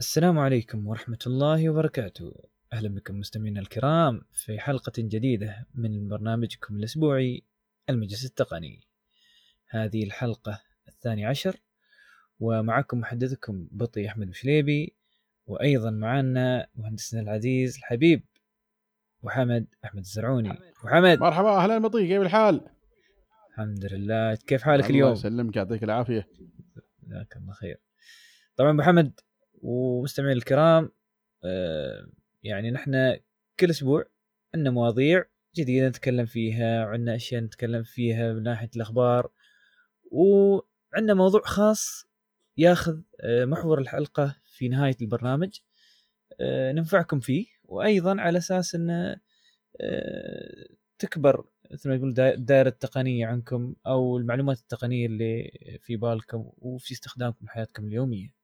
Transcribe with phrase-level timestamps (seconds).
[0.00, 2.34] السلام عليكم ورحمة الله وبركاته.
[2.72, 7.42] أهلا بكم مستمعينا الكرام في حلقة جديدة من برنامجكم الأسبوعي
[7.90, 8.80] المجلس التقني.
[9.68, 11.56] هذه الحلقة الثانية عشر
[12.40, 14.94] ومعكم محدثكم بطي أحمد مشليبي
[15.46, 18.24] وأيضا معنا مهندسنا العزيز الحبيب
[19.22, 20.58] محمد أحمد الزرعوني.
[20.84, 22.60] محمد مرحبا أهلا بطي كيف الحال؟
[23.50, 24.34] الحمد لله.
[24.34, 26.28] كيف حالك الله اليوم؟ يسلمك يعطيك العافية.
[27.02, 27.80] جزاك الله خير.
[28.56, 29.20] طبعا محمد
[29.62, 30.90] ومستمعين الكرام
[31.44, 32.06] آه،
[32.42, 33.16] يعني نحن
[33.60, 34.04] كل أسبوع
[34.54, 35.24] عندنا مواضيع
[35.56, 39.30] جديدة نتكلم فيها وعندنا أشياء نتكلم فيها من ناحية الأخبار
[40.10, 42.06] وعندنا موضوع خاص
[42.56, 45.58] ياخذ آه، محور الحلقة في نهاية البرنامج
[46.40, 49.16] آه، ننفعكم فيه وأيضا على أساس انه
[50.98, 55.50] تكبر مثل ما يقول دا- الدائره التقنية عنكم أو المعلومات التقنية اللي
[55.82, 58.37] في بالكم وفي استخدامكم بحياتكم اليومية.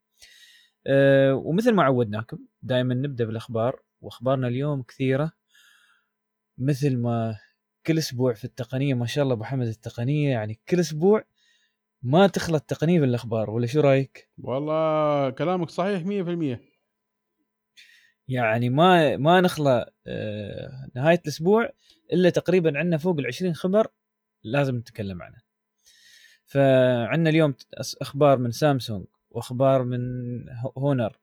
[0.86, 5.32] أه ومثل ما عودناكم دائما نبدأ بالأخبار وأخبارنا اليوم كثيرة
[6.58, 7.38] مثل ما
[7.86, 11.24] كل أسبوع في التقنية ما شاء الله أبو حمد التقنية يعني كل أسبوع
[12.02, 16.58] ما تخلى التقنيه بالأخبار ولا شو رأيك؟ والله كلامك صحيح 100%
[18.28, 21.70] يعني ما ما نخلى أه نهاية الأسبوع
[22.12, 23.88] إلا تقريبا عندنا فوق ال 20 خبر
[24.42, 25.36] لازم نتكلم عنه.
[26.46, 27.54] فعندنا اليوم
[28.00, 29.04] أخبار من سامسونج
[29.34, 30.00] وأخبار من
[30.50, 31.18] هو- هونر.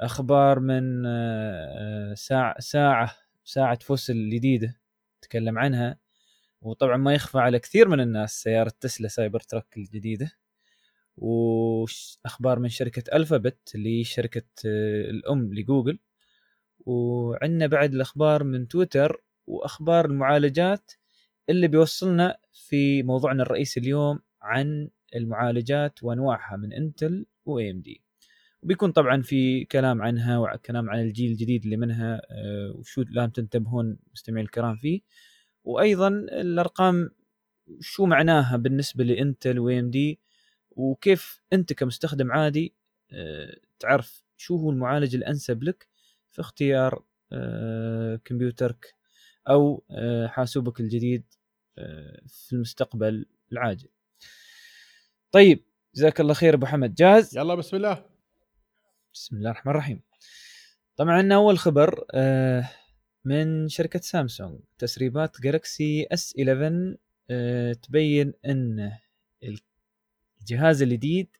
[0.00, 4.80] أخبار من آه، ساعه ساعة ساعة فوسل الجديده
[5.18, 5.98] نتكلم عنها.
[6.62, 10.30] وطبعا ما يخفى على كثير من الناس سيارة تسلا سايبر تراك الجديدة.
[11.16, 15.98] واخبار من شركة ألفابت اللي هي شركة آه، الأم لجوجل.
[16.86, 20.92] وعندنا بعد الأخبار من تويتر وأخبار المعالجات
[21.48, 28.04] اللي بيوصلنا في موضوعنا الرئيسي اليوم عن المعالجات وانواعها من انتل واي ام دي
[28.64, 33.98] وبيكون طبعا في كلام عنها وكلام عن الجيل الجديد اللي منها آه، وشو لازم تنتبهون
[34.12, 35.00] مستمعين الكرام فيه.
[35.64, 37.10] وأيضا الأرقام
[37.80, 40.20] شو معناها بالنسبة لانتل واي ام دي
[40.70, 42.74] وكيف أنت كمستخدم عادي
[43.12, 45.88] آه، تعرف شو هو المعالج الأنسب لك
[46.30, 48.94] في اختيار آه، كمبيوترك
[49.48, 49.84] أو
[50.26, 51.24] حاسوبك الجديد
[52.26, 53.88] في المستقبل العاجل.
[55.34, 55.64] طيب
[55.94, 58.06] جزاك الله خير أبو حمد جاهز؟ يلا بسم الله
[59.14, 60.00] بسم الله الرحمن الرحيم.
[60.96, 62.70] طبعا عندنا أول خبر آه،
[63.24, 66.96] من شركة سامسونج تسريبات جالكسي اس 11
[67.30, 68.92] آه، تبين إن
[70.40, 71.36] الجهاز الجديد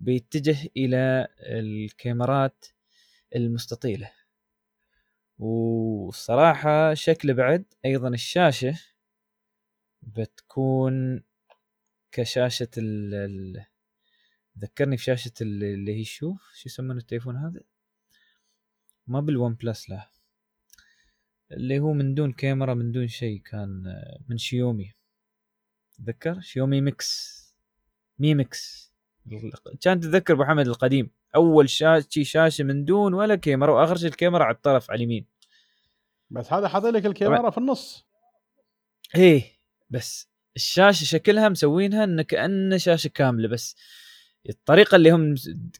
[0.00, 2.66] بيتجه إلى الكاميرات
[3.36, 4.10] المستطيلة
[5.38, 8.80] والصراحه شكل بعد أيضا الشاشة
[10.02, 11.22] بتكون
[12.14, 13.66] كشاشة ال ال-
[14.58, 17.60] ذكرني في شاشه ال- اللي هي شو؟ شو يسمونه التليفون هذا؟
[19.06, 20.10] ما ب ال OnePlus لا.
[21.52, 23.82] اللي هو من دون كاميرا من دون شيء كان
[24.28, 24.94] من شيومي.
[25.98, 27.44] تذكر؟ شيومي ميكس.
[28.18, 28.92] Mi Mix.
[29.80, 31.10] كان تتذكر أبو حمد القديم.
[31.36, 35.26] أول شاشه شاشة من دون ولا كاميرا وآخر شيء الكاميرا على الطرف على اليمين.
[36.30, 38.06] بس هذا حاط لك الكاميرا في النص.
[39.16, 39.42] إيه
[39.90, 40.33] بس.
[40.56, 43.76] الشاشة شكلها مسوينها إنه كانه شاشة كاملة بس.
[44.48, 45.34] الطريقة اللي هم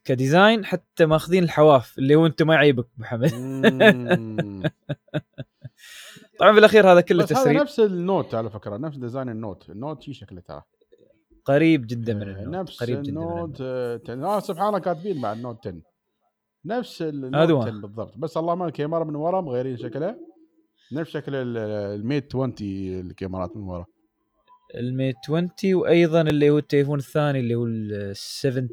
[0.05, 3.35] ك design حتى ماخذين الحواف اللي هو انت ما يعيبك أبو حمد.
[3.35, 4.63] مم.
[6.41, 7.57] طبعا بالاخير هذا كله تسريب.
[7.61, 9.71] نفس النوت على فكرة نفس design النوت.
[9.71, 10.63] النوت شي شكله ترى؟
[11.45, 13.59] قريب جدا من آه، النوت نفس قريب النوت.
[13.61, 15.81] آه، آه، سبحان الله كاتبين مع النوت 10
[16.65, 17.63] نفس النوت هو.
[17.63, 18.19] 10 بالضبط.
[18.19, 20.17] بس اللهم الكاميرا من ورا مغيرين شكلها
[20.93, 21.57] نفس شكل ال-
[22.01, 23.87] الميت 20 الكاميرات من ورا
[24.75, 28.69] الميت 20 وأيضا اللي هو التليفون الثاني اللي هو ال 70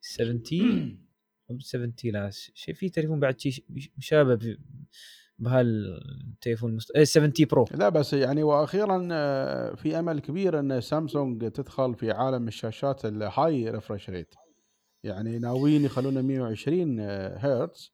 [0.00, 0.42] 70
[1.50, 2.30] مو 70 لا.
[2.54, 3.64] شيء في تليفون بعد شيء
[3.98, 4.56] مشابه
[5.38, 6.90] بهالتليفون المست...
[6.90, 12.10] إيه 70 Pro لا بس يعني وأخيرا آه، في أمل كبير إن سامسونج تدخل في
[12.10, 14.34] عالم الشاشات ال high refresh rate
[15.04, 17.92] يعني ناويين يخلونا 120 هرتز،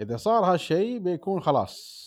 [0.00, 2.02] إذا صار هالشيء بيكون خلاص.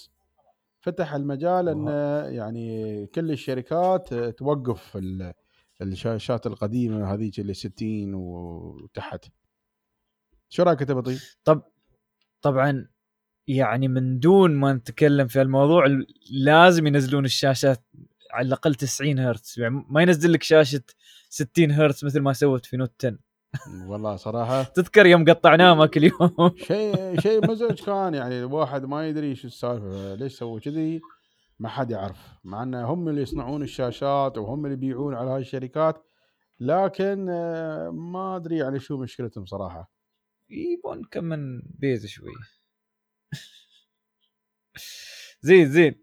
[0.85, 1.87] فتح المجال إن
[2.33, 5.33] يعني كل الشركات توقف ال-
[5.81, 9.25] الشاشات القديمة هذيك اللي 60 وتحت.
[10.49, 11.63] شو رأيك أنت بطيء؟ طب
[12.41, 12.87] طبعا
[13.47, 17.83] يعني من دون ما نتكلم في الموضوع ال- لازم ينزلون الشاشات
[18.31, 19.55] على الأقل 90 هرتز.
[19.59, 20.81] يعني ما ينزل لك شاشة
[21.29, 23.17] 60 هرتز مثل ما سوت في نوت 10
[23.87, 29.35] والله صراحة تذكر يوم قطعناه ماك اليوم شيء شيء مزعج كان يعني الواحد ما يدري
[29.35, 31.01] شو السالفة ليش سووا كذي؟
[31.59, 32.17] ما حد يعرف.
[32.43, 36.03] مع إن هم اللي يصنعون الشاشات وهم اللي يبيعون على هاي الشركات
[36.59, 39.91] لكن آه، ما أدري يعني شو مشكلتهم صراحة.
[40.49, 42.31] يبون كم بيز شوي.
[45.41, 45.95] زين زين.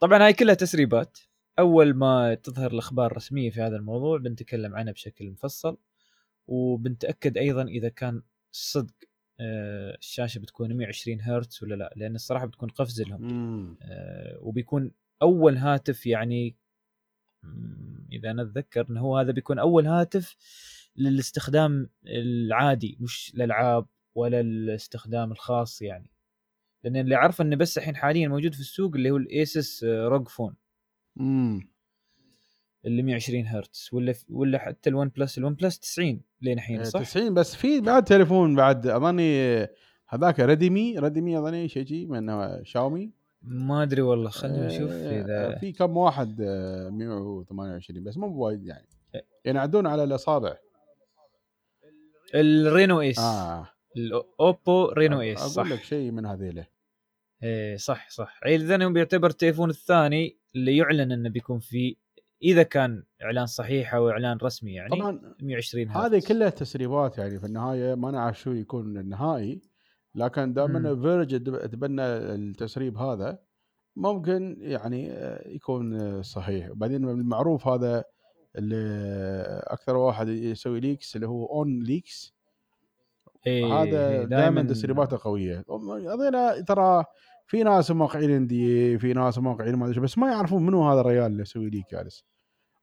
[0.00, 1.18] طبعا هاي كلها تسريبات.
[1.58, 5.76] أول ما تظهر الأخبار الرسمية في هذا الموضوع بنتكلم عنها بشكل مفصل.
[6.48, 8.22] وبنتأكد أيضا إذا كان
[8.52, 8.94] صدق
[9.40, 13.24] آه، الشاشة بتكون 120 هرتز ولا لا لأن الصراحة بتكون قفزه لهم.
[13.82, 14.90] آه، وبيكون
[15.22, 16.56] أول هاتف يعني
[18.12, 20.36] إذا أنا أتذكر إنه هو هذا بيكون أول هاتف
[20.96, 26.10] للاستخدام العادي مش الالعاب ولا الاستخدام الخاص يعني.
[26.84, 30.28] لأن اللي اعرفه إنه بس الحين حاليا موجود في السوق اللي هو ال Asus ROG
[30.28, 30.56] Phone.
[31.20, 31.70] امم
[32.84, 37.34] اللي 120 هرتز ولا ولا حتى ال OnePlus ال OnePlus 90 لين الحين صح؟ 90
[37.34, 39.66] بس في بعد تليفون بعد أظني
[40.08, 45.58] هذاك Redmi Redmi أظني شيء شيء من شاومي ما أدري والله خلينا نشوف آه، إذا
[45.58, 48.88] في كم واحد آه، 128 بس مو بوايد يعني.
[49.44, 50.56] ينعدون على الأصابع.
[52.34, 53.68] ال Reno Ace آه.
[53.96, 56.66] ال Oppo Reno Ace صح أقول لك شيء من هذيله.
[57.42, 58.40] إيه صح صح.
[58.46, 61.94] اذا هو بيعتبر التليفون الثاني اللي يعلن إنه بيكون فيه
[62.42, 66.26] إذا كان إعلان صحيح أو إعلان رسمي يعني طبعا 120 هذه هرتز.
[66.26, 69.60] كلها تسريبات يعني في النهاية ما نعرف شو يكون النهائي
[70.14, 73.38] لكن دائما Verge تبنى التسريب هذا
[73.96, 76.70] ممكن يعني آه، يكون آه، صحيح.
[76.70, 78.04] وبعدين المعروف هذا
[78.56, 82.34] اللي أكثر واحد يسوي leaks اللي هو OnLeaks
[83.46, 85.64] إيه هذا إيه، دائما تسريباته قوية.
[85.68, 87.04] هذول ترى
[87.48, 91.26] في ناس موقعين اندي في ناس موقعين ما أدري بس ما يعرفون منو هذا الرجال
[91.26, 92.24] اللي يسوي leak جالس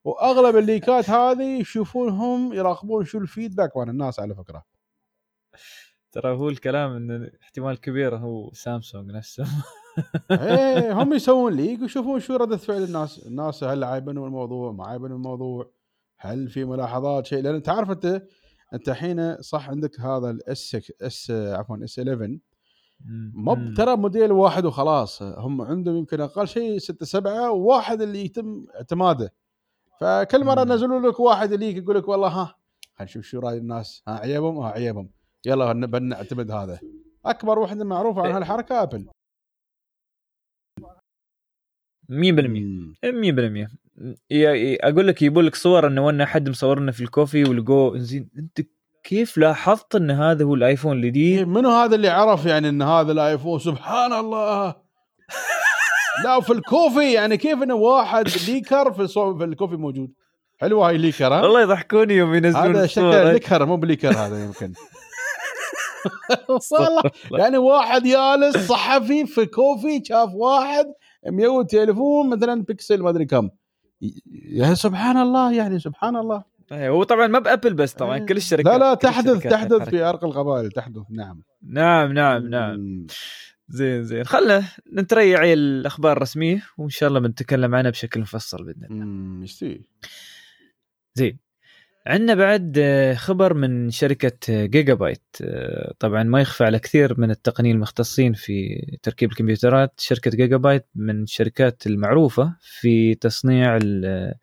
[0.04, 4.66] وأغلب ال leakات هذه يشوفونهم يراقبون شو ال feedback مال الناس على فكرة.
[6.12, 9.46] ترى هو الكلام إن احتمال كبير هو سامسونج نفسه.
[10.32, 13.28] إيه هم يسوون leak ويشوفون شو رده فعل الناس.
[13.28, 15.72] الناس هل عايبين الموضوع؟ ما عايبين الموضوع.
[16.18, 18.22] هل في ملاحظات؟ شيء لأن انت عارف أنت
[18.74, 22.40] أنت الحين صح عندك هذا ال SS عفوا S 11
[23.06, 23.74] مم.
[23.78, 25.22] ترى موديل واحد وخلاص.
[25.22, 29.34] هم عندهم يمكن أقل شيء ستة سبعة وواحد اللي يتم اعتماده.
[30.02, 30.72] فكل مرة مم.
[30.72, 32.56] ينزلون لك واحد اللي يقول لك والله ها
[32.96, 34.04] خلينا نشوف شو رأي الناس.
[34.08, 35.10] ها عيبهم؟ ها عيبهم.
[35.46, 36.80] يلا بنعتمد هذا.
[37.26, 38.38] أكبر وحده معروفه عن إيه.
[38.38, 39.08] هالحركة آبل.
[42.10, 43.68] 100% 100%
[44.32, 48.62] يا- أقول لك يبون لك صور إنه وأنا حد مصورنا في الكوفي ولقوه زين أنت
[49.06, 53.12] كيف لاحظت إن هذا هو الآيفون إيه، الجديد؟ منو هذا اللي عرف يعني إن هذا
[53.12, 54.76] الآيفون؟ سبحان الله.
[56.24, 59.08] لا وفي الكوفي يعني كيف انه واحد leaker في.
[59.08, 60.12] في الكوفي موجود؟
[60.58, 64.46] حلوة هاي leaker ها؟ والله يضحكوني يوم ينزلون هذا شكله leaker مو ب leaker هذا
[64.46, 64.74] يمكن.
[66.72, 70.86] والله يعني واحد جالس صحفي في كوفي شاف واحد
[71.28, 73.50] ميوت تليفون مثلا بيكسل ما أدري كم.
[74.52, 76.36] يا سبحان الله يعني سبحان الله.
[76.36, 78.26] إيه، هو طبعا مب Apple بس طبعا إيه.
[78.26, 79.90] كل الشركات لا لا تحدث تحدث.
[79.90, 83.08] في أرق القبائل تحدث نعم نعم نعم نعم.
[83.70, 84.64] زين زين خلنا
[84.94, 89.04] نتريع الأخبار الرسمية وإن شاء الله بنتكلم عنها بشكل مفصل بإذن الله؟
[91.16, 91.38] زين
[92.08, 97.20] عندنا بعد آه، خبر من شركة آه، جيجا بايت آه، طبعا ما يخفى على كثير
[97.20, 104.06] من التقنيين المختصين في تركيب الكمبيوترات شركة جيجا بايت من الشركات المعروفة في تصنيع ال-
[104.06, 104.36] آه،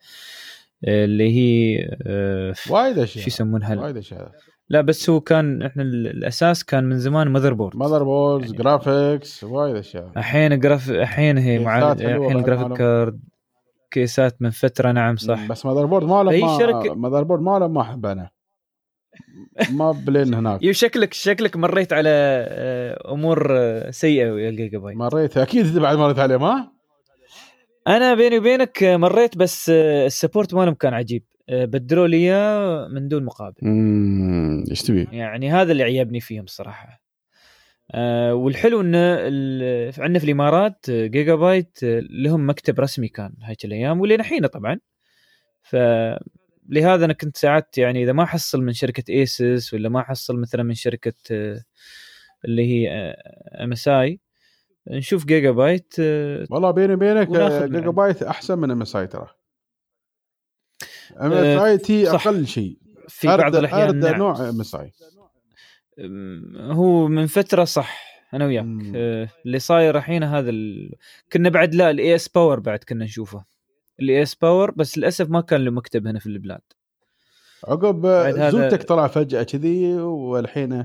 [0.84, 4.30] اللي هي آه، وايد أشياء شو يسمونها؟ وايد أشياء.
[4.68, 9.44] لا بس هو كان إحنا ال- الأساس كان من زمان motherboard mother boards يعني- graphics
[9.44, 10.10] وايد أشياء.
[10.16, 12.72] الحين graph الحين هي مع الحين ال graphic.
[12.78, 13.20] card
[13.90, 15.48] كيسات من فترة نعم صح.
[15.48, 18.30] بس motherboard ما شركة- motherboard ماله ما أحب أنا.
[19.70, 20.62] مب لين هناك.
[20.62, 25.78] يو شكلك شكلك مريت على آه، أمور آه، سيئة ويا الجيجا بايت مريت أكيد انت
[25.78, 26.68] بعد مريت عليه ما؟
[27.86, 31.24] أنا بيني وبينك مريت بس ال support مالهم كان عجيب.
[31.48, 33.56] بدلوا لي إياه من دون مقابل.
[33.62, 37.02] امم إيش تبي؟ يعني هذا اللي عيبني فيهم صراحة.
[37.90, 38.98] آه والحلو إنه
[39.98, 44.78] عندنا في الإمارات جيجا بايت آه، لهم مكتب رسمي كان هذيك الأيام ولين الحين طبعا.
[45.62, 50.62] فلهذا أنا كنت ساعات يعني إذا ما احصل من شركة ASUS ولا ما احصل مثلا
[50.62, 51.62] من شركة آه،
[52.44, 52.88] اللي هي
[53.62, 54.20] MSI
[54.90, 57.90] نشوف جيجا بايت آه، والله بيني وبينك وناخذ آه، جيجا عنده.
[57.92, 59.28] بايت أحسن من MSI ترى
[61.20, 62.10] MSI تي.
[62.10, 64.14] أقل شيء في بعض الأحيان أردى نعم.
[64.18, 64.92] نوع MSI
[66.56, 68.92] هو من فترة صح أنا وياك مم.
[68.96, 70.92] آه، اللي صاير الحين هذا ال...
[71.32, 73.44] كنا بعد لا الاي اس باور بعد كنا نشوفه
[74.00, 76.60] الاي اس باور بس للأسف ما كان له مكتب هنا في البلاد
[77.68, 80.84] عقب بعد هذا- زوتك طلع فجأة كذي والحين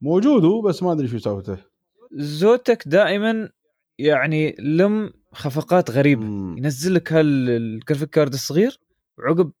[0.00, 1.56] موجود هو بس ما أدري شو سوته
[2.12, 3.50] زوتك دائما
[3.98, 6.58] يعني لم خفقات غريبة مم.
[6.58, 8.80] ينزل لك هالجرافيك كارد الصغير
[9.18, 9.52] وعقب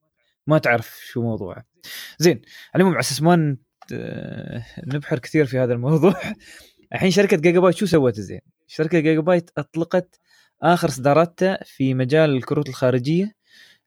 [0.46, 1.64] ما تعرف شو موضوعه
[2.18, 2.44] زين على
[2.76, 3.56] العموم على أساس ما
[4.86, 6.14] نبحر كثير في هذا الموضوع
[6.92, 10.20] الحين شركة جيجا بايت شو سوت زين؟ شركة جيجا بايت أطلقت
[10.62, 13.34] آخر اصداراتها في مجال الكروت الخارجية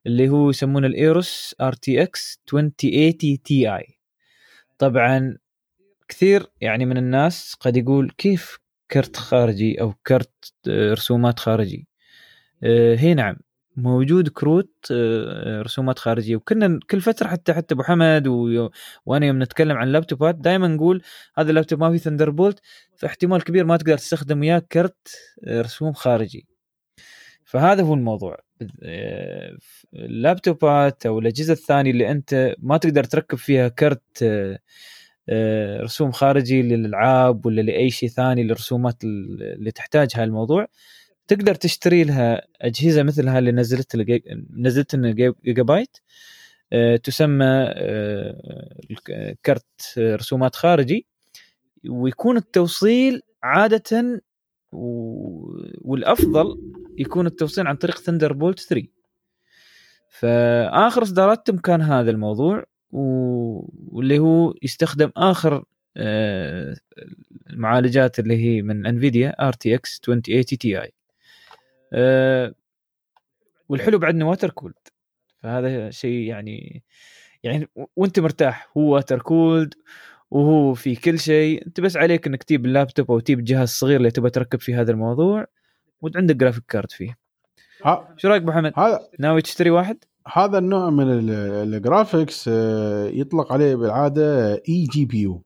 [0.05, 3.99] اللي هو يسمونه ال AORUS RTX 2080 Ti
[4.77, 5.37] طبعا
[6.13, 8.57] كثير يعني من الناس قد يقول كيف
[8.91, 11.87] كرت خارجي أو كرت آه، رسومات خارجي؟
[12.63, 13.35] آه، هي نعم
[13.77, 16.35] موجود كروت آه، رسومات خارجية.
[16.35, 18.69] وكنا كل فترة حتى حتى أبو حمد و...
[19.05, 21.01] وأنا يوم نتكلم عن اللابتوبات دائما نقول
[21.37, 22.59] هذا اللابتوب ما فيه Thunderbolt
[22.97, 25.15] فاحتمال كبير ما تقدر تستخدم وياه كرت
[25.47, 26.47] رسوم خارجي.
[27.45, 28.37] فهذا هو الموضوع.
[29.93, 34.23] اللابتوبات أو الأجهزة الثانية اللي أنت ما تقدر تركب فيها كرت
[35.83, 40.67] رسوم خارجي للألعاب ولا لأي شيء ثاني للرسومات اللي تحتاجها الموضوع.
[41.27, 43.95] تقدر تشتري لها أجهزة مثلها اللي نزلت
[44.57, 45.11] نزلت لنا
[45.43, 45.97] جيجا بايت
[46.73, 49.65] آه، تسمى آه، كرت
[49.97, 51.05] رسومات خارجي.
[51.89, 54.21] ويكون التوصيل عادة
[55.81, 58.87] والأفضل يكون التوصيل عن طريق ثندر بولت 3
[60.09, 62.65] فآخر إصداراتهم كان هذا الموضوع.
[62.93, 65.63] واللي هو يستخدم آخر
[65.97, 66.75] آه،
[67.49, 70.93] المعالجات اللي هي من Nvidia RTX 2080 Ti
[73.69, 74.87] والحلو بعد إنه water cooled
[75.39, 76.83] فهذا شيء يعني
[77.43, 79.73] يعني وأنت مرتاح هو water cooled
[80.31, 81.65] وهو في كل شيء.
[81.67, 84.91] أنت بس عليك إنك تجيب اللابتوب أو تجيب الجهاز الصغير اللي تبغى تركب فيه هذا
[84.91, 85.47] الموضوع
[86.01, 87.17] وعندك graphic card فيه.
[88.17, 93.53] شو رأيك أبو حمد؟ هذا ناوي تشتري واحد؟ هذا النوع من ال graphics آه، يطلق
[93.53, 95.41] عليه بالعادة eGPU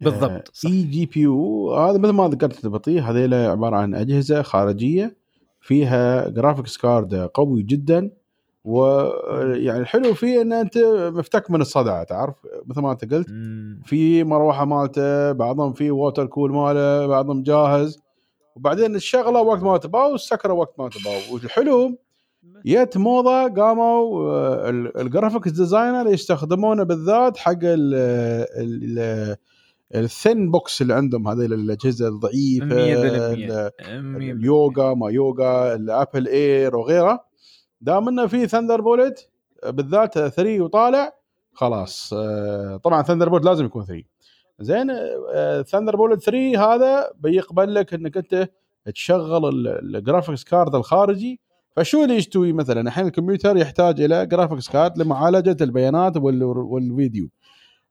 [0.00, 5.16] بالضبط eGPU هذا مثل ما ذكرت بطي هذيلا عبارة عن أجهزة خارجية
[5.60, 8.10] فيها graphics card قوي جدا
[8.64, 10.78] ويعني الحلو فيه إن أنت
[11.14, 12.34] مفتك من الصدع تعرف؟
[12.66, 13.28] مثل ما أنت قلت
[13.84, 17.98] في مروحة مالته بعضهم في water cool ماله بعضهم جاهز
[18.56, 21.32] وبعدين تشغله وقت ما تبغى وتسكره وقت ما تبغى.
[21.32, 21.98] والحلو
[22.66, 29.36] جت موضة قاموا آه، ال graphics designer يستخدمونه بالذات حق ال
[29.94, 32.66] ال thin books اللي عندهم هذه الأجهزة الضعيفة
[34.16, 37.24] اليوغا ما يوغا ال Apple Air وغيره.
[37.80, 39.30] دام إنه في Thunderbolt
[39.66, 41.12] بالذات 3 وطالع
[41.52, 44.04] خلاص آه، طبعا Thunderbolt لازم يكون 3
[44.60, 44.92] زين
[45.62, 48.48] Thunderbolt 3 هذا بيقبل لك إنك أنت
[48.94, 51.40] تشغل ال graphics card الخارجي
[51.76, 57.28] فشو اللي يستوي مثلا؟ الحين الكمبيوتر يحتاج إلى graphics card لمعالجة البيانات والفيديو.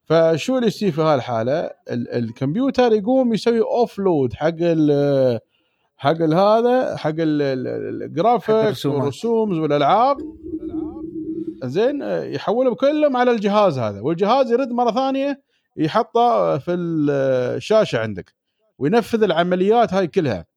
[0.04, 5.40] فشو اللي يصير في هالحالة؟ الكمبيوتر يقوم يسوي offload حق ال
[5.98, 10.18] حق هذا حق ال graphics والرسوم والألعاب.
[11.63, 15.42] زين يحولهم كلهم على الجهاز هذا والجهاز يرد مرة ثانية
[15.78, 18.34] يحطه في الشاشه عندك
[18.78, 20.52] وينفذ العمليات هاي كلها.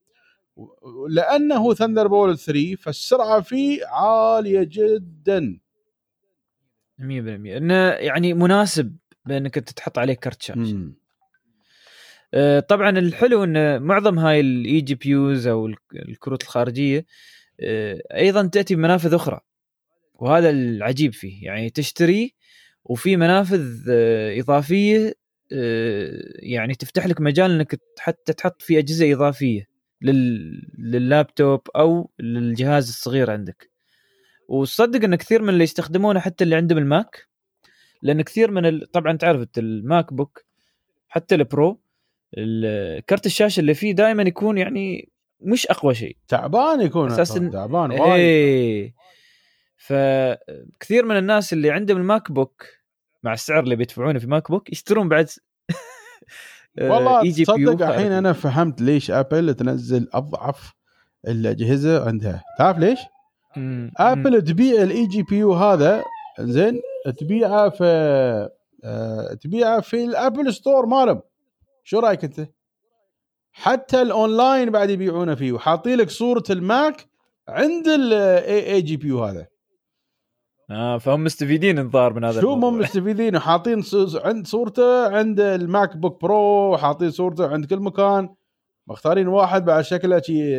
[1.09, 5.59] لأنه Thunderbolt 3 فالسرعة فيه عالية جدا.
[6.99, 10.91] 100% إنه يعني مناسب بأنك أنت تحط عليه كرت شاشه
[12.33, 17.05] آه، طبعا الحلو ان معظم هاي ال eGPUs أو الكروت الخارجية
[17.59, 19.39] آه، أيضا تأتي بمنافذ أخرى.
[20.13, 21.45] وهذا العجيب فيه.
[21.45, 22.35] يعني تشتري
[22.83, 25.13] وفي منافذ آه، إضافية
[26.39, 29.67] يعني تفتح لك مجال إنك حتى تحط فيه أجهزة إضافية.
[30.01, 33.71] لللابتوب أو للجهاز الصغير عندك.
[34.47, 37.27] وصدق إن كثير من اللي يستخدمونه حتى اللي عندهم الماك
[38.01, 38.91] لأن كثير من ال...
[38.91, 40.43] طبعا تعرف الماك بوك
[41.07, 41.79] حتى البرو
[43.09, 45.09] كرت الشاشة اللي فيه دائما يكون يعني
[45.41, 46.17] مش أقوى شيء.
[46.27, 48.03] تعبان يكون أساسا تعبان وايد.
[48.13, 48.93] إيه
[49.77, 52.65] فكثير من الناس اللي عندهم الماك بوك
[53.23, 55.29] مع السعر اللي بيدفعونه في ماك بوك يشترون بعد
[56.81, 60.73] والله اي جي تصدق الحين أنا فهمت ليش آبل تنزل أضعف
[61.27, 62.99] الأجهزة عندها تعرف ليش؟
[63.55, 63.91] مم.
[63.97, 66.03] آبل تبيع ال eGPU هذا
[66.39, 66.81] زين
[67.19, 67.83] تبيعه في
[68.83, 71.21] آه تبيعه في ال Apple Store مالهم
[71.83, 72.47] شو رأيك أنت؟
[73.51, 77.07] حتى الأونلاين بعد يبيعونه فيه وحاطين لك صورة الماك
[77.47, 79.47] عند الاي اي جي بي يو هذا
[80.69, 83.83] آه فهم مستفيدين الظاهر من هذا شو هم مستفيدين؟ وحاطين
[84.15, 88.29] عند صورته عند الماك بوك برو وحاطين صورته عند كل مكان.
[88.87, 90.55] مختارين واحد بعد شكله شي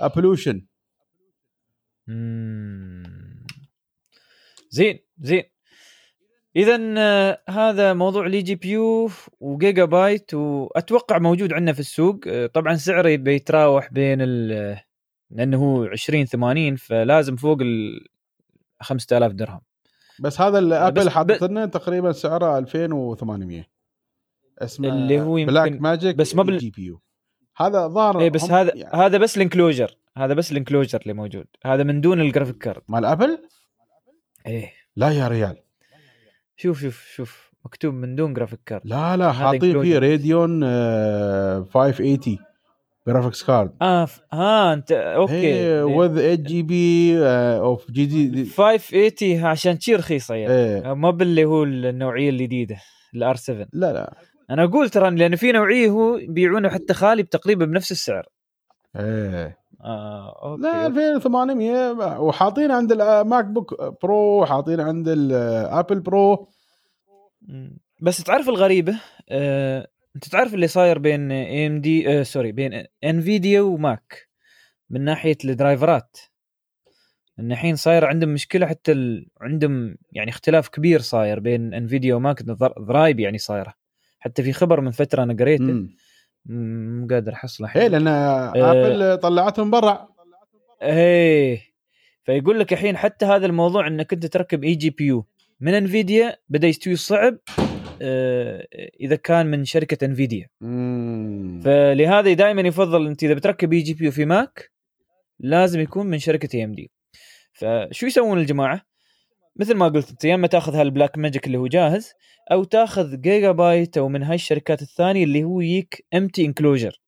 [0.00, 0.66] ابلوشن
[4.70, 5.42] زين زين.
[6.56, 9.10] اذا آه، هذا موضوع لي جي بيو
[9.40, 12.20] وجيجا بايت وأتوقع موجود عندنا في السوق.
[12.26, 14.78] آه، طبعا سعره بيتراوح بين ال
[15.30, 18.06] لأنه هو 20 80 فلازم فوق ال
[18.84, 19.60] 5000 درهم.
[20.20, 23.64] بس هذا اللي ابل بس- حاطط لنا تقريبا سعره 2800
[24.58, 27.00] اسمه اللي هو يمكن- Blackmagic بس ما بال- GPU.
[27.56, 31.12] هذا ظاهر إيه بس هذا يعني هذا بس ال enclosure هذا بس ال enclosure اللي
[31.12, 31.46] موجود.
[31.64, 33.38] هذا من دون ال graphic card مال أبل؟
[34.46, 34.72] إيه.
[34.96, 35.56] لا يا ريال.
[36.56, 39.98] شوف شوف شوف مكتوب من دون graphic card لا لا حاطين فيه.
[39.98, 42.38] Radeon آه 580
[43.06, 44.20] graphics card آه ف...
[44.32, 45.82] ها انت okay.
[45.82, 47.18] with 8 GB
[47.58, 50.54] of GD 580 عشان شي رخيصة يعني.
[50.54, 50.94] إيه.
[50.94, 52.76] ما باللي هو النوعية الجديدة
[53.14, 54.14] ال R 7 لا لا.
[54.50, 58.26] أنا أقول ترى لأن في نوعية هو يبيعونه حتى خالي تقريبا بنفس السعر.
[58.96, 59.58] إيه.
[59.84, 60.62] آه okay.
[60.62, 66.48] لا 2800 وحاطين عند الماك بوك برو حاطين عند الابل برو
[67.42, 67.78] مم.
[68.02, 68.94] بس تعرف الغريبة؟
[69.28, 74.28] آه، أنت تعرف اللي صاير بين اي ام دي آه، sorry بين انفيديا وماك
[74.90, 76.16] من ناحية الدرايفرات؟
[77.38, 79.26] ان الحين صاير عندهم مشكلة حتى ال...
[79.40, 83.74] عندهم يعني اختلاف كبير صاير بين انفيديا وماك ضر- ضرايب يعني صايرة.
[84.18, 85.88] حتى في خبر من فترة أنا قريته.
[86.46, 88.08] مو قادر أحصله إيه الحين لأن
[88.56, 90.08] ابل طلعتهم برا.
[90.82, 91.60] إيه
[92.24, 95.26] فيقول لك الحين حتى هذا الموضوع إنك أنت تركب eGPU
[95.60, 97.38] من انفيديا بدأ يستوي صعب.
[97.58, 97.63] آه،
[99.00, 100.48] إذا كان من شركة انفيديا.
[101.64, 104.70] فلهذا دائما يفضل أنت إذا بتركب eGPU في ماك
[105.38, 106.90] لازم يكون من شركة اي إم دي.
[107.52, 108.82] فشو يسوون الجماعة؟
[109.56, 112.12] مثل ما قلت أنت يا إما تأخذ هال Blackmagic اللي هو جاهز
[112.52, 117.00] أو تأخذ جيجا بايت أو من هاي الشركات الثانية اللي هو يجيك empty enclosure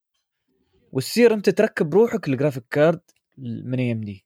[0.93, 3.01] وتصير أنت تركب روحك ال graphic card
[3.39, 4.25] من اي ام دي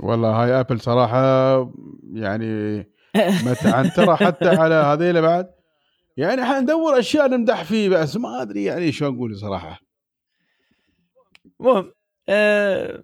[0.00, 1.56] والله هاي ابل صراحة
[2.14, 2.84] يعني
[3.16, 5.50] متعنتره حتى على هذيلا بعد؟
[6.16, 9.80] يعني حندور أشياء نمدح فيه بس ما أدري يعني شو أقول صراحة.
[11.60, 11.92] المهم
[12.28, 13.00] آه،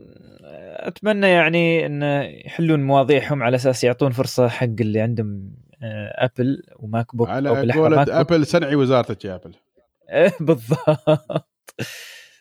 [0.88, 2.02] أتمنى يعني إن
[2.46, 5.50] يحلون مواضيعهم على أساس يعطون فرصة حق اللي عندهم
[5.82, 8.20] آه، أبل وماك بوك على قولة.
[8.20, 9.54] أبل سنعي وزارتك يا أبل.
[10.46, 11.48] بالضبط.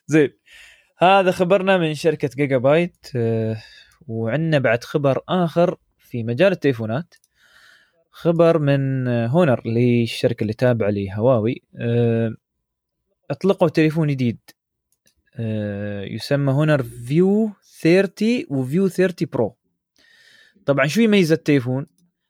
[0.08, 0.30] زين.
[0.98, 3.58] هذا خبرنا من شركة جيجا بايت آه،
[4.08, 7.14] وعندنا بعد خبر آخر في مجال التليفونات.
[8.18, 11.62] خبر من هونر اللي هي الشركة اللي تابعة لهواوي.
[11.76, 12.36] آه،
[13.32, 14.40] أطلقوا تليفون جديد.
[15.36, 19.56] آه، يسمى هونر View 30 و View 30 Pro.
[20.66, 21.88] طبعا شو يميز التليفون؟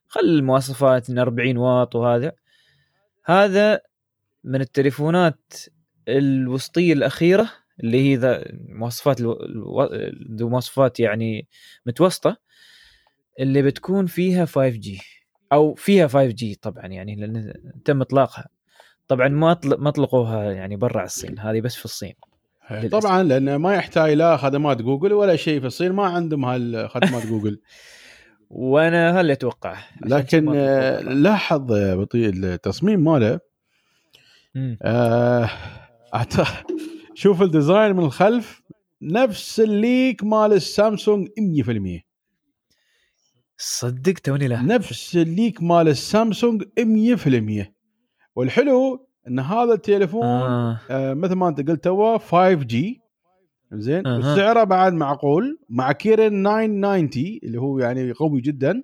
[0.07, 2.31] خل المواصفات انه 40 واط وهذا.
[3.25, 3.81] هذا
[4.43, 5.53] من التليفونات
[6.07, 7.49] الوسطية الأخيرة
[7.83, 9.21] اللي هي ذا مواصفات.
[10.31, 11.47] ذو مواصفات يعني
[11.85, 12.37] متوسطة
[13.39, 15.16] اللي بتكون فيها 5G
[15.53, 17.53] أو فيها 5G طبعا يعني لأن
[17.85, 18.47] تم إطلاقها
[19.07, 22.13] طبعا ما ما أطلقوها يعني برا الصين هذه بس في الصين
[22.71, 22.95] للأسف.
[22.95, 27.61] طبعا لأنه ما يحتاج لا خدمات جوجل ولا شيء في الصين ما عندهم هالخدمات جوجل
[28.49, 30.45] وأنا هل أتوقع لكن.
[31.23, 33.39] لاحظ بطيء التصميم ماله.
[34.81, 35.49] آه
[37.13, 38.61] شوف ال design من الخلف
[39.01, 42.06] نفس ال leak مال السامسونج 100%
[43.57, 47.65] صدق توني لا نفس ال leak مال السامسونج 100%
[48.35, 50.71] والحلو إن هذا التليفون آه.
[50.71, 50.79] آه.
[50.89, 52.75] آه مثل ما أنت قلت تو 5G
[53.73, 54.17] زين أها.
[54.17, 57.09] وسعره بعد معقول مع Kirin 990
[57.43, 58.83] اللي هو يعني قوي جدا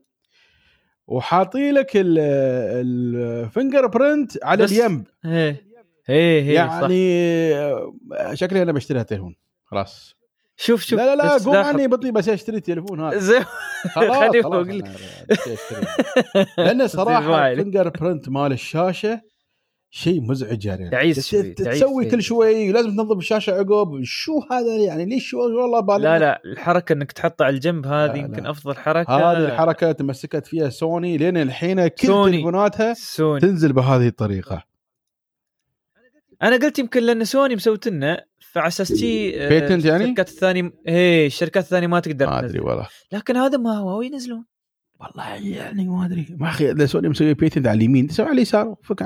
[1.08, 5.66] وحاطي لك ال fingerprint على اليم إيه
[6.10, 6.82] إيه إيه صح.
[6.82, 10.16] يعني آه، شكلي أنا بشتري هالتليفون خلاص
[10.58, 11.56] شوف شوف لا لا لا قوم.
[11.56, 13.44] عني بطيء بس اشتري التليفون هذا زين
[13.96, 14.92] خلاص خليني أنا لك.
[16.58, 17.52] لأن صراحة.
[17.52, 19.22] الفنجر برنت مال الشاشة
[19.90, 22.06] شيء مزعج يعني تعيس شوي، تسوي.
[22.06, 26.94] كل شوي لازم تنظف الشاشة عقب شو هذا يعني ليش والله بالغ لا لا الحركة
[26.94, 28.46] إنك تحطها على الجنب هذه يمكن.
[28.46, 31.96] أفضل حركة هذه الحركة تمسكت فيها سوني لين الحين كل.
[32.26, 32.94] تليفوناتها
[33.42, 34.64] تنزل بهذه الطريقة
[36.44, 40.74] أنا قلت يمكن لأن سوني مسوت لنا فعلى أساس شي آه، patent يعني؟ الشركات الثانية
[40.88, 42.60] إيه الشركات الثانية ما تقدر ما أدري.
[42.60, 42.88] والله.
[43.12, 44.46] لكن هذا ما هواوي ينزلون.
[45.00, 46.28] والله يعني ما أدري.
[46.40, 49.02] ما أخي اذا سوني مسوي patent على اليمين تسوي على اليسار فك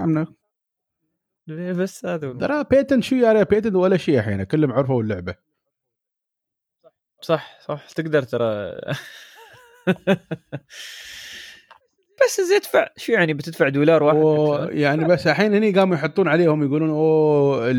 [1.49, 2.33] إيه، بس؟ هذا هو.
[2.33, 5.36] ترى patent شو يعني patent ولا شيء الحين كلهم عرفوا اللعبة.
[7.21, 8.71] صح صح تقدر ترى.
[12.21, 16.63] بس زي ادفع شو يعني بتدفع دولار واحد يعني بس الحين هني قاموا يحطون عليهم
[16.63, 17.71] يقولون أوه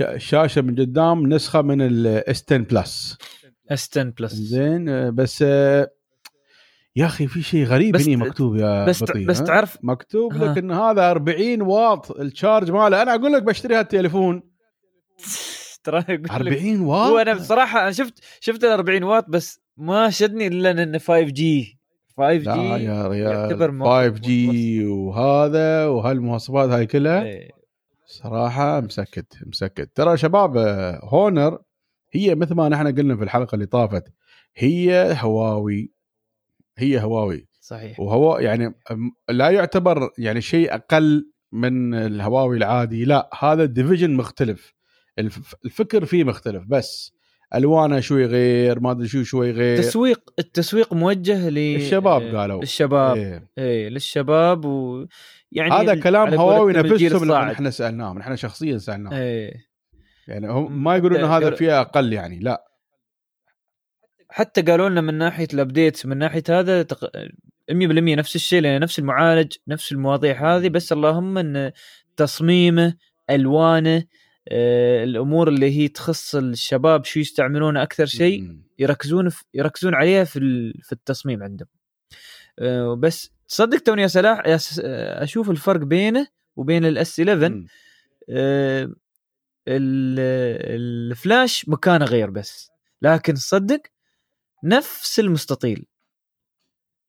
[0.00, 3.18] الشاشه من قدام نسخة من ال S 10 Plus
[3.70, 5.90] S 10 Plus زين آه، بس آه،
[6.96, 10.44] يا أخي في شيء غريب هني ت- مكتوب يا بس بطيء بس؟ تعرف مكتوب ها.
[10.52, 13.02] لك ان هذا 40 واط ال charge ماله.
[13.02, 14.42] أنا أقول لك بشتري هالتليفون.
[15.84, 16.30] ترى يقول لك.
[16.32, 20.70] 40 واط؟ هو أنا بصراحة أنا شفت شفت ال 40 واط بس ما شدني إلا
[20.70, 21.78] انه 5 G
[22.16, 27.22] 5 لا G يا ريال مو- 5 G وهذا وهالمواصفات هاي كلها.
[27.22, 27.57] إيه.
[28.10, 29.90] صراحة مسكت مسكت.
[29.94, 31.58] ترى شباب آه، هونر
[32.12, 34.04] هي مثل ما نحن قلنا في الحلقة اللي طافت
[34.56, 35.92] هي هواوي
[36.78, 37.48] هي هواوي.
[37.60, 38.00] صحيح.
[38.00, 38.74] وهو يعني
[39.28, 44.74] لا يعتبر يعني شيء أقل من الهواوي العادي لا هذا ديفيجن مختلف.
[45.18, 47.12] الف- الفكر فيه مختلف بس
[47.54, 49.78] ألوانه شوي غير ما أدري شو شوي غير.
[49.78, 52.60] التسويق التسويق موجه الشباب آه، قالوا.
[52.60, 53.16] للشباب.
[53.16, 53.48] إيه.
[53.58, 55.06] إيه للشباب و
[55.52, 57.50] يعني هذا كلام هواوي نفسهم لما الصاعد.
[57.50, 59.14] إحنا سألناهم إحنا شخصيا سألناهم.
[59.14, 59.52] إيه.
[60.28, 62.64] يعني هم ما يقولون ان حتى هذا قالوا- فيه أقل يعني لا.
[64.30, 67.10] حتى قالوا لنا من ناحية الابديتس من ناحية هذا تق...
[67.70, 67.74] 100%
[68.18, 70.68] نفس الشيء لأن نفس المعالج نفس المواضيع هذه.
[70.68, 71.72] بس اللهم إن
[72.16, 72.94] تصميمه
[73.30, 74.04] ألوانه
[74.50, 78.58] آه، الأمور اللي هي تخص الشباب شو يستعملونه أكثر شيء.
[78.78, 80.38] يركزون في يركزون عليها في
[80.82, 81.68] في التصميم عندهم.
[82.58, 87.20] آه، بس تصدق توني يا سلاح يا س- آه، أشوف الفرق بينه وبين ال S
[87.20, 87.66] 11 مم.
[88.30, 88.82] آه،
[89.68, 90.18] ال-
[91.12, 92.70] الفلاش مكانه غير بس
[93.02, 93.80] لكن صدق
[94.64, 95.86] نفس المستطيل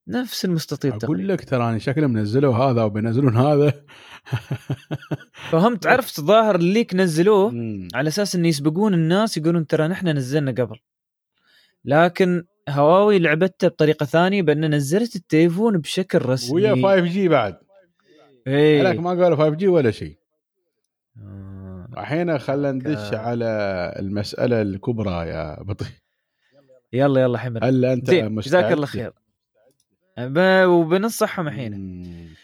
[0.08, 3.86] نفس المستطيل أقول تقريبا لك تراني شكلهم نزلوا هذا وبينزلون هذا
[5.52, 7.88] فهمت عرفت ظاهر ال leak نزلوه مم.
[7.94, 10.80] على أساس إن يسبقون الناس يقولون ترى نحن نزلنا قبل
[11.86, 16.56] لكن هواوي لعبتها بطريقة ثانية بأن نزلت التليفون بشكل رسمي.
[16.56, 17.58] ويا 5 جي بعد.
[18.48, 18.82] إيه.
[18.82, 20.18] لك ما قالوا 5 جي ولا شيء.
[21.18, 21.88] آه.
[21.98, 23.46] الحين خلينا ندش على
[24.00, 25.86] المسألة الكبرى يا بطي
[26.94, 27.64] يلا يلا حمد.
[27.64, 29.14] هل أنت جزاك الله خير.
[30.68, 32.36] وبنصحهم الحين.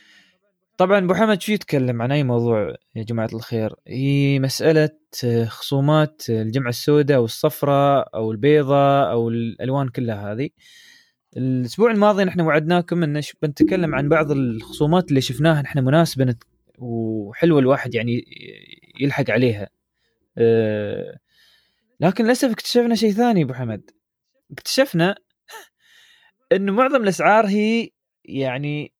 [0.77, 4.89] طبعا أبو حمد شو يتكلم عن أي موضوع يا جماعة الخير؟ هي مسألة
[5.23, 10.49] آه، خصومات الجمعه السوداء أو الصفراء أو البيضاء أو الألوان كلها هذه.
[11.37, 16.35] الأسبوع الماضي نحن وعدناكم أن بنتكلم عن بعض الخصومات اللي شفناها نحن مناسبة
[16.79, 18.25] وحلوة الواحد يعني
[18.99, 19.69] يلحق عليها.
[20.37, 21.17] أه،
[21.99, 23.91] لكن للأسف اكتشفنا شيء ثاني أبو حمد.
[24.51, 25.15] اكتشفنا
[26.53, 27.89] انه معظم الأسعار هي
[28.25, 28.94] يعني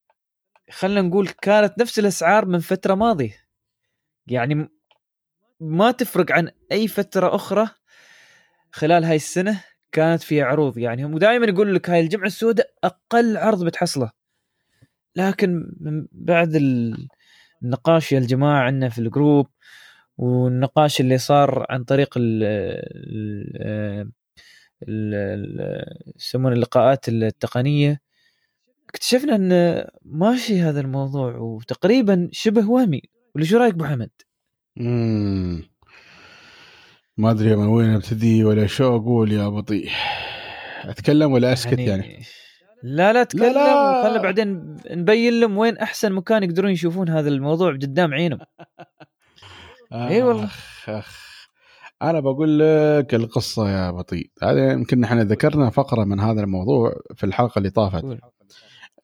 [0.72, 3.36] خلينا نقول كانت نفس الأسعار من فترة ماضية.
[4.28, 4.70] يعني
[5.60, 7.68] ما تفرق عن أي فترة أخرى
[8.72, 10.78] خلال هاي السنة كانت فيها عروض.
[10.78, 14.12] يعني هم دائما يقول لك هاي الجمعة السوداء أقل عرض بتحصله.
[15.16, 17.08] لكن من بعد ال-
[17.64, 19.48] النقاش يا الجماعة عندنا في الجروب
[20.18, 22.44] والنقاش اللي صار عن طريق ال
[24.84, 28.02] ال- يسمونه اللقاءات التقنية
[28.90, 33.02] اكتشفنا إن ماشي هذا الموضوع وتقريبا شبه وهمي
[33.36, 34.10] ولا شو رأيك أبو حمد؟
[37.18, 39.90] ما أدري من وين أبتدي ولا شو أقول يا بطيء
[40.84, 42.24] أتكلم ولا أسكت يعني,
[42.84, 44.00] لا لا تكلم لا.
[44.00, 48.40] وخلنا بعدين نبين لهم وين أحسن مكان يقدرون يشوفون هذا الموضوع قدام عينهم
[49.94, 50.46] إي والله.
[50.46, 51.26] أخ أخ.
[52.02, 57.26] أنا بقول لك القصة يا بطيء هذا يمكن إحنا ذكرنا فقرة من هذا الموضوع في
[57.26, 58.04] الحلقة اللي طافت.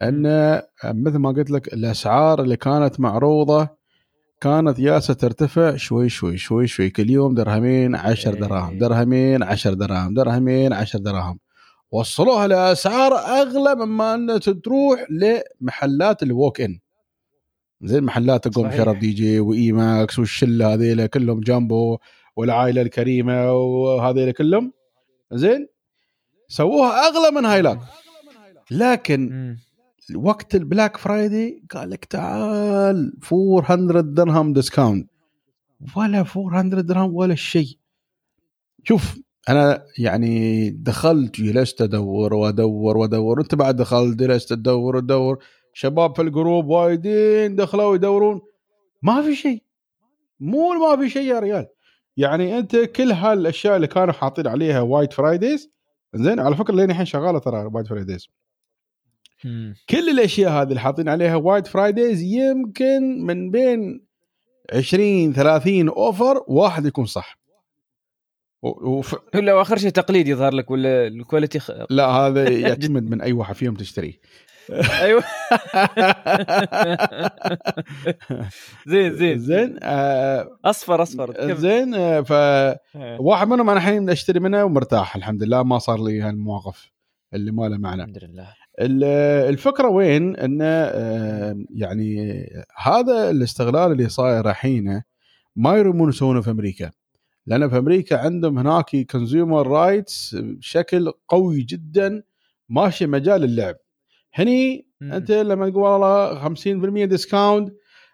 [0.02, 3.70] أن مثل ما قلت لك الأسعار اللي كانت معروضة
[4.42, 8.40] كانت يالسة ترتفع شوي شوي شوي شوي كل يوم درهمين عشر إيه.
[8.40, 11.40] دراهم درهمين عشر دراهم درهمين عشر دراهم
[11.92, 16.80] وصلوها لأسعار اغلى مما أن تروح لمحلات ال walk in
[17.82, 18.72] زي محلات تقوم.
[18.72, 21.98] Sharaf DG و Emax والشلة هذيلا كلهم جامبو
[22.36, 24.74] والعائلة الكريمة وهذيلا كلهم
[25.32, 25.68] زين
[26.48, 27.80] سووها أغلى من هايلاك
[28.72, 29.56] لكن.
[30.16, 35.10] وقت ال Black Friday قال لك تعال 400 درهم discount.
[35.98, 37.78] ولا 400 درهم ولا شيء.
[38.84, 46.16] شوف أنا يعني دخلت جلست أدور وأدور وأدور أنت بعد دخلت جلست تدور وتدور شباب
[46.16, 48.42] في ال group وايدين دخلوا يدورون.
[49.02, 49.64] ما في شيء.
[50.40, 51.68] مو ما في شيء يا ريال.
[52.18, 55.70] يعني أنت كل هالأشياء اللي كانوا حاطين عليها White Fridays
[56.16, 58.28] زين على فكرة لين الحين شغالة ترى White Fridays.
[59.46, 59.76] مم.
[59.90, 64.06] كل الأشياء هذه اللي حاطين عليها White Fridays يمكن من بين
[64.74, 67.42] 20 30 offer واحد يكون صح.
[68.64, 69.16] وف...
[69.36, 71.72] ولا آخر شيء تقليد يظهر لك ولا ال quality خ...
[71.90, 74.14] لا هذا يعتمد من أي واحد فيهم تشتريه.
[75.02, 75.24] أيوه.
[78.88, 79.78] زين زين زين.
[79.84, 81.54] آه أصفر أصفر.
[81.54, 86.92] زين آه فواحد منهم أنا الحين أشتري منه ومرتاح الحمد لله ما صار لي هالمواقف
[87.34, 88.02] اللي ما له معنى.
[88.04, 88.54] الحمد لله.
[88.82, 92.44] الفكرة وين؟ انه آه، يعني
[92.78, 95.02] هذا الاستغلال اللي صاير الحين
[95.56, 96.92] ما يرومون يسوونه في أمريكا.
[97.46, 102.24] لأن في أمريكا عندهم هناك consumer rights بشكل قوي جدا
[102.70, 103.76] ماشي مجال اللعب.
[104.34, 104.88] هني.
[105.02, 107.74] أنت لما تقول والله 50% discount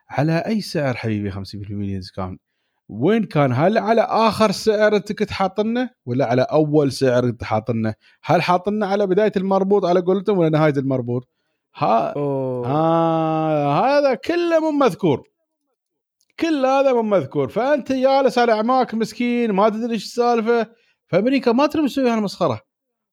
[0.09, 1.35] على أي سعر حبيبي 50%
[1.69, 2.41] discount
[2.89, 7.93] وين كان؟ هل على آخر سعر انت كنت حاطنه ولا على أول سعر انت حاطنه؟
[8.23, 11.29] هل حاطنه على بداية المربوط على قولتهم ولا نهاية المربوط؟
[11.75, 12.67] ها أوه.
[12.67, 15.23] آه هذا كله مو مذكور.
[16.39, 17.49] كل هذا مو مذكور.
[17.49, 20.67] فأنت جالس على عماك مسكين ما تدري إيش السالفه
[21.07, 22.61] فأمريكا ما تريد تسوي هالمسخرة.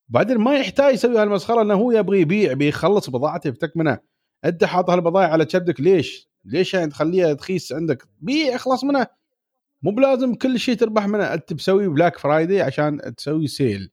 [0.09, 4.01] بعدين ما يحتاج يسوي هالمسخرة لأنه هو يبغى يبيع بيخلص بضاعته يفتك منها
[4.45, 9.09] أنت حاط هالبضائع على كبدك ليش؟ ليش يعني تخليها تخيس عندك؟ بيع اخلص منها.
[9.85, 11.35] مو بلازم كل شيء تربح منه.
[11.35, 13.91] أنت بسوي Black Friday عشان تسوي sale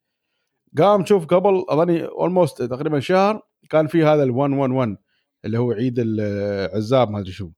[0.78, 4.98] قام شوف قبل أظني almost تقريبا شهر كان في هذا ال 111
[5.46, 7.50] اللي هو عيد العزاب ما أدري شو.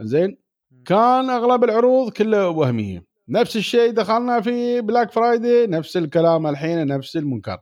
[0.00, 0.38] زين؟
[0.84, 3.04] كان أغلب العروض كلها وهمية.
[3.28, 7.58] نفس الشيء دخلنا في Black Friday نفس الكلام الحين نفس المنكر.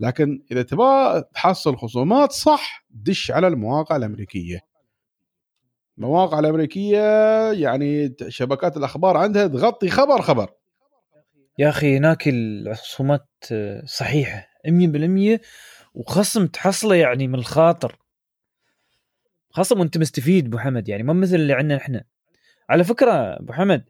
[0.00, 4.60] لكن إذا تبغى تحصل خصومات صح دش على المواقع الأمريكية.
[5.98, 7.00] المواقع الأمريكية
[7.52, 10.50] يعني شبكات الأخبار عندها تغطي خبر خبر.
[11.58, 13.28] يا أخي هناك الخصومات
[13.84, 15.40] صحيحة 100%
[15.94, 17.98] وخصم تحصله يعني من الخاطر.
[19.50, 22.04] خصم وأنت مستفيد أبو حمد يعني ما مثل اللي عندنا إحنا.
[22.68, 23.84] على فكرة أبو حمد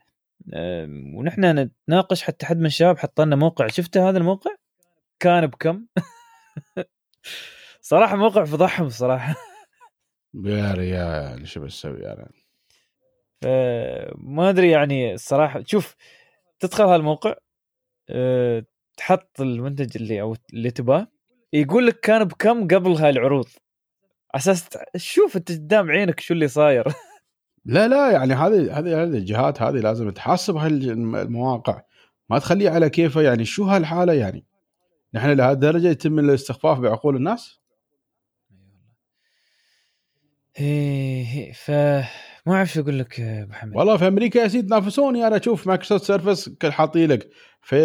[1.16, 3.66] ونحن نتناقش حتى حد من الشباب حط لنا موقع.
[3.66, 4.50] شفته هذا الموقع؟
[5.20, 5.86] كان بكم؟
[7.80, 9.34] صراحة موقع فضحهم صراحة.
[10.34, 12.28] يا ريال شو بسوي أنا
[13.44, 15.62] آه، ما أدري يعني الصراحة.
[15.66, 15.96] شوف
[16.60, 17.34] تدخل هالموقع
[18.10, 18.64] آه،
[18.96, 21.06] تحط المنتج اللي أو اللي تباه.
[21.52, 23.46] يقول لك كان بكم قبل هاي العروض.
[24.34, 26.84] على أساس تع- شوف أنت قدام عينك شو اللي صاير.
[27.64, 31.82] لا لا يعني هذه هذه هذه الجهات هذه لازم تحاسب هالمواقع
[32.30, 33.44] ما تخليه على كيفه يعني.
[33.44, 34.46] شو هالحالة يعني؟
[35.14, 37.62] نحن لهالدرجة يتم الاستخفاف بعقول الناس؟
[40.60, 41.70] إيه، ف
[42.46, 45.26] ما أعرف شو أقول لك يا أبو حمد والله في أمريكا يا سيدي تنافسوني.
[45.26, 47.28] أنا أشوف Microsoft Surface كل حاطي لك
[47.62, 47.76] في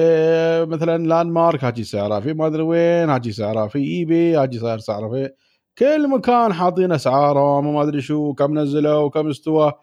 [0.69, 5.10] مثلا Landmark هاجي سعرها في ما أدري وين هاجي سعرها في eBay هاجي صار سعرها
[5.10, 5.30] في
[5.77, 9.73] كل مكان حاطين اسعارهم وما أدري شو كم نزلوا وكم استوى.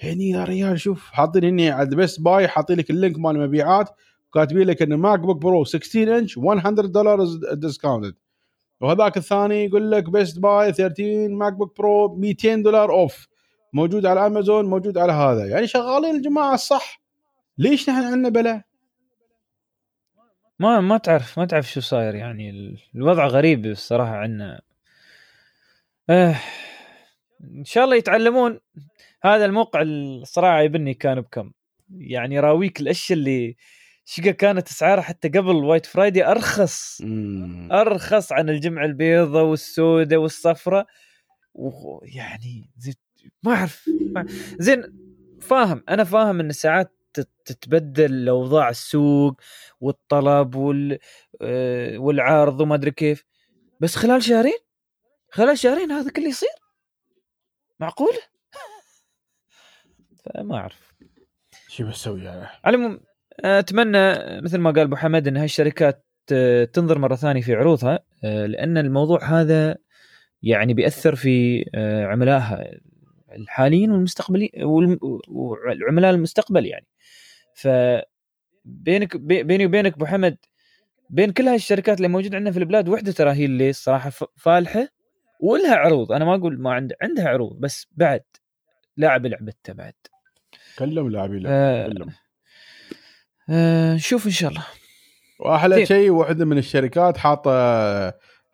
[0.00, 3.88] هني يا ريال شوف حاطين هني عند Best Buy حاطين لك ال link مال المبيعات
[4.30, 7.18] وكاتبين لك ان MacBook Pro 16 انش 100 دولار
[7.52, 8.14] discounted
[8.80, 13.26] وهذاك الثاني يقول لك Best Buy 13 MacBook Pro 200 دولار off
[13.72, 15.46] موجود على امازون موجود على هذا.
[15.46, 17.02] يعني شغالين الجماعة الصح.
[17.58, 18.62] ليش نحن عندنا بلا؟
[20.58, 22.14] ما ما تعرف ما تعرف شو صاير.
[22.14, 24.60] يعني ال- الوضع غريب الصراحة عندنا.
[26.10, 26.36] آه
[27.44, 28.60] إن شاء الله يتعلمون.
[29.22, 31.52] هذا الموقع الصراحة يبني كان بكم.
[31.90, 33.56] يعني يراويك الأشياء اللي
[34.08, 37.02] شقة كانت أسعارها حتى قبل وايت فرايدي أرخص.
[37.72, 40.86] أرخص عن الجمعه البيضاء والسوداء والصفراء
[41.54, 42.94] ويعني زي-
[43.42, 43.90] ما أعرف
[44.58, 44.82] زين
[45.40, 49.40] فاهم أنا فاهم إن ساعات تت- تتبدل اوضاع السوق
[49.80, 50.98] والطلب وال
[51.42, 53.24] آه، والعرض وما أدري كيف.
[53.80, 54.58] بس خلال شهرين؟
[55.30, 56.48] خلال شهرين هذا كله يصير؟
[57.80, 58.12] معقول
[60.24, 60.94] فما أعرف.
[61.68, 63.00] شو بسوي أنا؟ على العموم
[63.44, 68.46] أتمنى مثل ما قال أبو حمد إن هالشركات آه، تنظر مرة ثانية في عروضها آه،
[68.46, 69.76] لأن الموضوع هذا
[70.42, 72.64] يعني بيأثر في آه، عملائها
[73.32, 76.86] الحاليين والمستقبلي والم- والعملاء المستقبل يعني.
[77.54, 77.68] ف
[78.64, 80.36] بينك بي- بيني وبينك أبو حمد
[81.10, 84.88] بين كل هاي الشركات اللي موجودة عندنا في البلاد وحدة ترى هي اللي الصراحه فالحة
[85.40, 86.12] ولها عروض.
[86.12, 88.22] أنا ما أقول ما عند عندها عروض بس بعد
[88.96, 89.94] لاعب لعبته بعد.
[90.78, 92.14] كلهم لاعبين آه، كلهم آه،
[93.50, 94.64] نشوف إن شاء الله.
[95.40, 95.86] وأحلى.
[95.86, 97.50] شيء واحدة من الشركات حاطة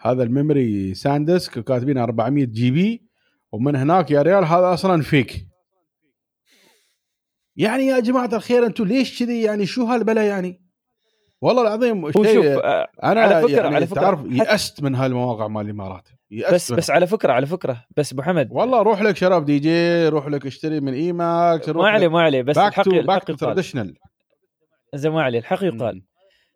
[0.00, 3.06] هذا ال memory SanDisk وكاتبين 400 GB
[3.52, 5.46] ومن هناك يا ريال هذا أصلا fake
[7.56, 10.62] يعني يا جماعة الخير أنتم ليش كذي؟ يعني شو هالبلا يعني؟
[11.40, 15.48] والله العظيم شوف شيء آه، أنا على فكرة- يعني على فكرة تعرف يأست من هالمواقع
[15.48, 16.08] مال الإمارات.
[16.52, 16.72] بس.
[16.72, 17.84] بس على فكرة على فكرة.
[17.96, 22.08] بس أبو حمد والله روح لك Sharaf DG روح لك اشتري من Emax ما عليه
[22.08, 23.94] ما عليه بس back الحق to back الحق traditional
[24.94, 26.02] زي ما عليه الحق يقال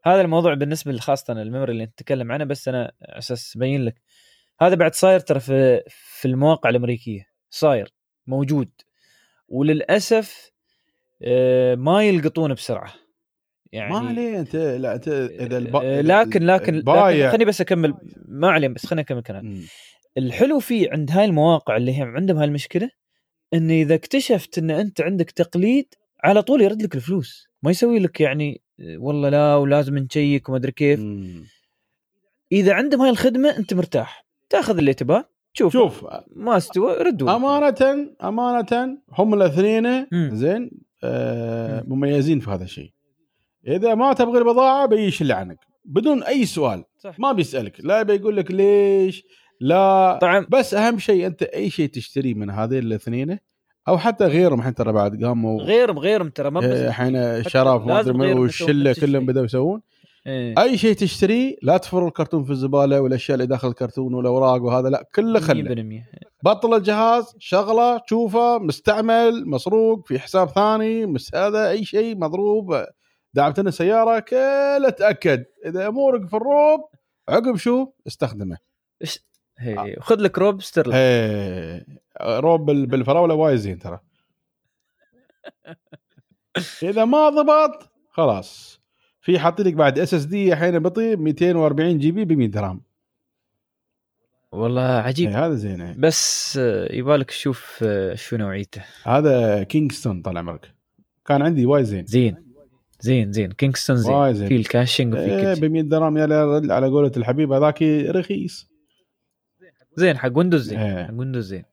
[0.04, 4.02] هذا الموضوع بالنسبة خاصه ال memory اللي نتكلم عنه بس أنا أساس أبين لك
[4.60, 7.92] هذا بعد صاير ترى في في المواقع الأمريكية صاير
[8.26, 8.70] موجود.
[9.48, 10.50] وللأسف
[11.22, 12.92] آه، ما يلقطونه بسرعة.
[13.72, 15.76] يعني ما عليه أنت لا أنت إذا الب...
[15.76, 17.94] آه، لكن لكن, لكن خليني بس أكمل
[18.28, 19.62] ما عليه بس خليني أكمل كلام مم.
[20.18, 22.90] الحلو فيه عند هاي المواقع اللي هم عندهم هاي المشكلة
[23.54, 25.94] إن إذا اكتشفت إن أنت عندك تقليد
[26.26, 27.48] على طول يرد لك الفلوس.
[27.62, 28.62] ما يسوي لك يعني
[28.98, 31.00] والله لا ولازم نشيك وما أدري كيف.
[31.00, 31.44] مم.
[32.52, 34.26] إذا عندهم هاي الخدمة أنت مرتاح.
[34.50, 37.34] تأخذ اللي تباه تشوف شوف ما استوى رد ورد.
[37.34, 40.06] أمانة أمانة هم الاثنين.
[40.36, 40.70] زين
[41.04, 41.96] آه مم.
[41.96, 42.90] مميزين في هذا الشيء.
[43.66, 45.58] إذا ما تبغى البضاعة بيشل عنك.
[45.84, 46.84] بدون أي سؤال.
[46.98, 47.18] صح.
[47.18, 47.80] ما بيسألك.
[47.84, 49.24] لا بيقول لك ليش
[49.60, 50.18] لا.
[50.22, 53.38] طبعا بس أهم شيء أنت أي شيء تشتريه من هذين الأثنين
[53.88, 58.10] أو حتى غيرهم الحين ترى بعد قاموا غيرهم غيرهم ترى ما الحين شرف ما لازم
[58.10, 59.82] ادري من غيرهم والشلة كلهم نفس بدأوا يسوون.
[60.26, 60.54] إيه.
[60.62, 65.08] أي شيء تشتريه لا تفر الكرتون في الزبالة والأشياء اللي داخل الكرتون والأوراق وهذا لا
[65.14, 66.02] كله خله.
[66.02, 66.04] 100%
[66.42, 72.84] بطل الجهاز شغلة تشوفه مستعمل مسروق في حساب ثاني مس هذا أي شيء مضروب
[73.34, 75.44] دعمت لنا سيارة كله تأكد.
[75.66, 76.80] إذا أمورك في الروب
[77.28, 78.56] عقب شو؟ استخدمه.
[79.58, 81.86] هي خذ لك روب إيه.
[82.22, 84.00] روب بال- بالفراولة وايد زين ترى.
[86.82, 88.80] إذا ما ضبط خلاص.
[89.20, 92.82] في حاط لك بعد اس اس دي الحين بطيء 240 جي بي ب 100 درهم.
[94.52, 95.28] والله عجيب.
[95.28, 95.94] إيه هذا زين إيه.
[95.98, 96.56] بس
[96.90, 98.84] يبالك تشوف شو نوعيته.
[99.04, 100.74] هذا كينغستون طال عمرك.
[101.24, 102.06] كان عندي وايد زين.
[102.06, 102.36] زين.
[103.00, 103.52] زين زين.
[103.52, 104.14] كينغستون زين.
[104.14, 104.48] وايد زين.
[104.48, 106.22] في ال caching وفي كل ب شيء 100 درهم يا
[106.74, 108.68] على قولة الحبيب هذاك رخيص.
[109.96, 110.78] زين حق ويندوز زين.
[110.78, 111.04] إيه.
[111.06, 111.64] حق ويندوز زين.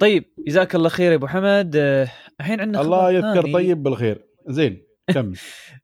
[0.00, 1.76] طيب جزاك الله خير يا أبو حمد.
[1.76, 2.08] آه،
[2.40, 3.52] الحين عندنا الله خبر يذكر ثاني.
[3.52, 4.24] طيب بالخير.
[4.48, 5.38] زين كمل.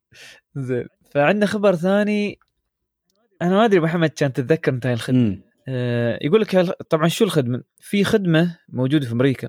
[0.57, 0.87] زين.
[1.11, 2.39] فعندنا خبر ثاني.
[3.43, 5.39] أنا ما أدري أبو حمد كان تتذكر انت هاي الخدمه.
[5.69, 6.57] آه، يقول لك
[6.91, 9.49] طبعا شو الخدمة؟ في خدمة موجودة في أمريكا.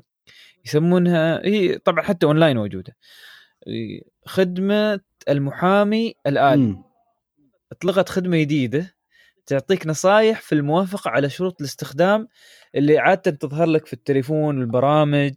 [0.66, 2.96] يسمونها هي طبعا حتى أونلاين موجودة.
[3.68, 6.78] إي، خدمة المحامي الآلي.
[7.72, 8.96] اطلقت خدمة جديدة.
[9.52, 12.28] تعطيك نصايح في الموافقة على شروط الاستخدام
[12.76, 15.34] اللي عادة تظهر لك في التليفون والبرامج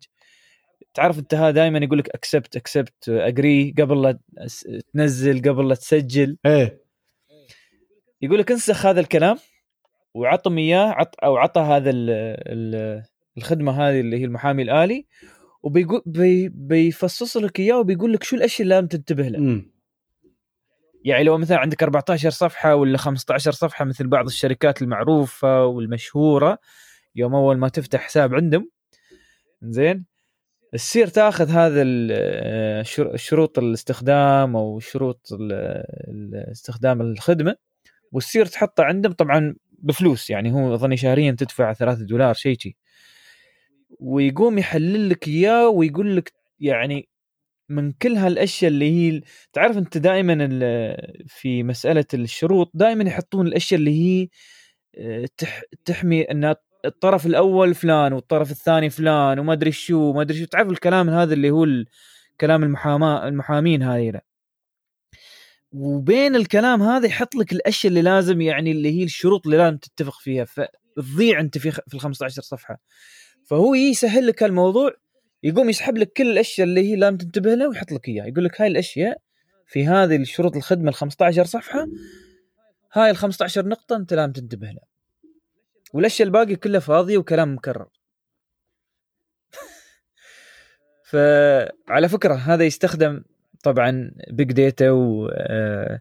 [0.94, 4.18] تعرف انت هذا دائما يقول لك accept accept agree قبل لا
[4.94, 6.36] تنزل قبل لا تسجل.
[6.46, 6.80] إيه.
[8.22, 9.36] يقول لك انسخ هذا الكلام
[10.14, 12.10] وعطهم إياه عط أو عطى هذا ال
[12.48, 13.02] ال
[13.36, 15.06] الخدمة هذه اللي هي المحامي الآلي
[15.62, 19.40] وبيقول بي بيفصص لك إياه وبيقول لك شو الأشياء اللي لازم تنتبه لها.
[21.04, 26.58] يعني لو مثلا عندك 14 صفحة ولا 15 صفحة مثل بعض الشركات المعروفة والمشهورة
[27.16, 28.70] يوم أول ما تفتح حساب عندهم
[29.62, 30.04] زين
[30.72, 35.28] تصير تاخذ هذا آه، شر- شروط الاستخدام أو شروط
[36.52, 37.56] استخدام الخدمة
[38.12, 42.76] وتصير تحطه عندهم طبعا بفلوس يعني هو أظني شهريا تدفع 3 دولار شيء شي.
[44.00, 47.08] ويقوم يحلل لك إياه ويقول لك يعني
[47.68, 49.22] من كل هالأشياء اللي هي
[49.52, 50.36] تعرف أنت دائما
[51.26, 54.28] في مسألة الشروط دائما يحطون الأشياء اللي هي
[54.98, 60.38] آه، تح تحمي إن الطرف الأول فلان والطرف الثاني فلان وما أدري شو وما أدري
[60.38, 60.44] شو.
[60.44, 61.66] تعرف الكلام هذا اللي هو
[62.40, 64.20] كلام المحاماه المحامين هذه
[65.72, 70.20] وبين الكلام هذا يحط لك الأشياء اللي لازم يعني اللي هي الشروط اللي لازم تتفق
[70.20, 70.44] فيها.
[70.44, 72.78] فتضيع أنت في في ال 15 صفحة.
[73.44, 74.92] فهو يسهل لك الموضوع
[75.44, 78.26] يقوم يسحب لك كل الأشياء اللي هي لازم تنتبه لها ويحط لك إياها.
[78.26, 79.20] يقول لك هاي الأشياء
[79.66, 81.86] في هذه الشروط الخدمة ال 15 صفحة
[82.92, 84.84] هاي ال 15 نقطة أنت لازم تنتبه لها.
[85.92, 87.88] والأشياء الباقي كلها فاضية وكلام مكرر.
[91.10, 93.24] فعلى فكرة هذا يستخدم
[93.62, 96.00] طبعا big data و آه،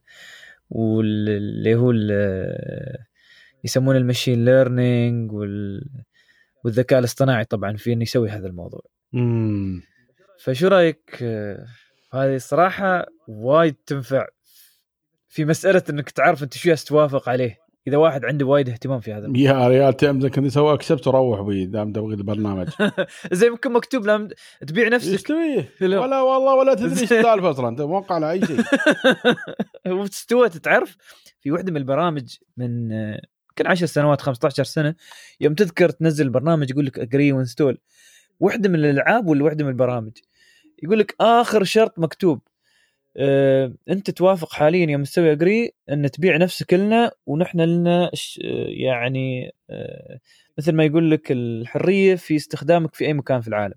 [0.69, 2.97] واللي هو ال-
[3.63, 5.85] يسمونه ال machine learning وال
[6.63, 8.81] والذكاء الاصطناعي طبعا في إنه يسوي هذا الموضوع.
[10.39, 11.23] فشو رأيك؟
[12.13, 14.27] هذه صراحة وايد تنفع
[15.27, 17.63] في مسألة إنك تعرف أنت شو توافق عليه.
[17.87, 19.41] إذا واحد عنده وايد اهتمام في هذا الموضوع.
[19.41, 22.69] يا ريال تمزن كنت يسوي accept وروح بي دام تبغي البرنامج.
[23.31, 24.29] زي ممكن مكتوب لما
[24.67, 25.29] تبيع نفسك.
[25.81, 28.63] ولا والله ولا تدري إيش السالفة أصلا أنت موقع على أي شيء.
[29.99, 30.97] واستوت تعرف؟
[31.41, 34.95] في وحدة من البرامج من آه، يمكن 10 سنوات 15 سنة
[35.39, 37.77] يوم تذكر تنزل برنامج يقول لك agree و install
[38.39, 40.11] وحدة من الألعاب ولا وحدة من البرامج؟
[40.83, 42.41] يقول لك آخر شرط مكتوب.
[43.17, 48.11] آه، أنت توافق حاليا يوم تسوي اجري إن تبيع نفسك لنا ونحن لنا
[48.67, 50.19] يعني آه،
[50.57, 53.75] مثل ما يقول لك الحرية في استخدامك في أي مكان في العالم.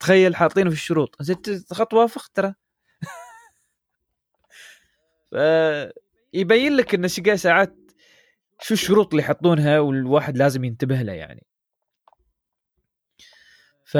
[0.00, 1.22] تخيل حاطينه في الشروط.
[1.22, 2.54] زين تخط وافق ترى.
[6.34, 7.74] يبين لك إن ساعات
[8.60, 11.46] شو الشروط اللي يحطونها والواحد لازم ينتبه لها يعني.
[13.92, 13.98] ف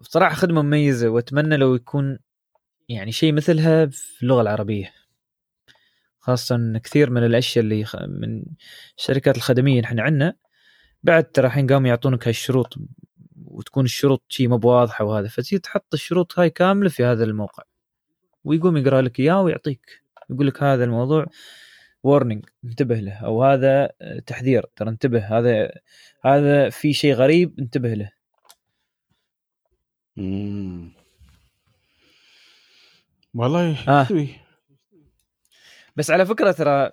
[0.00, 2.18] بصراحة خدمة مميزة وأتمنى لو يكون
[2.88, 4.92] يعني شيء مثلها في اللغة العربية.
[6.18, 8.44] خاصة كثير من الأشياء اللي من
[8.98, 10.36] الشركات الخدمية إحنا عندنا
[11.02, 12.74] بعد ترى الحين قاموا يعطونك هالشروط
[13.44, 17.62] وتكون الشروط شيء مو بواضحة وهذا فتجي تحط الشروط هاي كاملة في هذا الموقع.
[18.44, 21.26] ويقوم يقرأ لك إياه ويعطيك يقول لك هذا الموضوع
[22.02, 23.90] وورنينج انتبه له أو هذا
[24.26, 25.70] تحذير ترى انتبه هذا
[26.24, 28.13] هذا في شيء غريب انتبه له.
[30.16, 30.92] مم.
[33.34, 34.02] والله آه.
[34.02, 34.28] يستوي
[35.96, 36.90] بس على فكرة ترى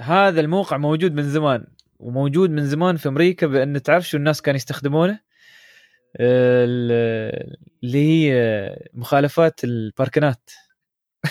[0.00, 1.66] هذا الموقع موجود من زمان
[1.98, 5.20] وموجود من زمان في أمريكا بأن تعرف شو الناس كانوا يستخدمونه.
[6.16, 10.50] آه، ال- اللي هي مخالفات الباركنات.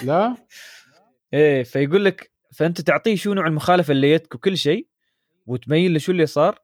[0.04, 0.36] لا؟
[1.34, 4.88] إيه فيقول لك فأنت تعطيه شو نوع المخالفة اللي جتك وكل شيء
[5.48, 6.60] وتبين له شو اللي صار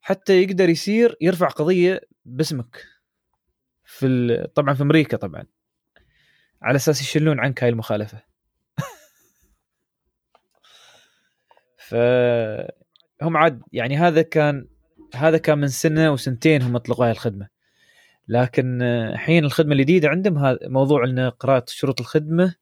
[0.00, 2.84] حتى يقدر يصير يرفع قضية باسمك.
[3.86, 5.44] في طبعا في أمريكا طبعا.
[6.62, 8.22] على أساس يشلون عنك هاي المخالفة.
[11.88, 11.94] ف
[13.22, 14.68] هم عاد يعني هذا كان
[15.14, 17.48] هذا كان من سنة وسنتين هم أطلقوا هاي الخدمة.
[18.28, 22.54] لكن الحين الخدمة الجديدة عندهم هذا موضوع ان قراءة شروط الخدمة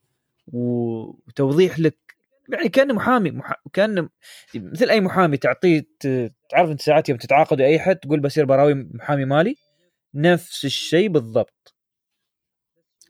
[0.47, 1.99] وتوضيح لك
[2.49, 3.63] يعني كأنه محامي مح...
[3.73, 4.09] كأنه
[4.55, 5.87] مثل أي محامي تعطيه
[6.51, 9.57] تعرف أنت ساعات يوم تتعاقد أي حد تقول بصير براوي محامي مالي.
[10.15, 11.75] نفس الشيء بالضبط.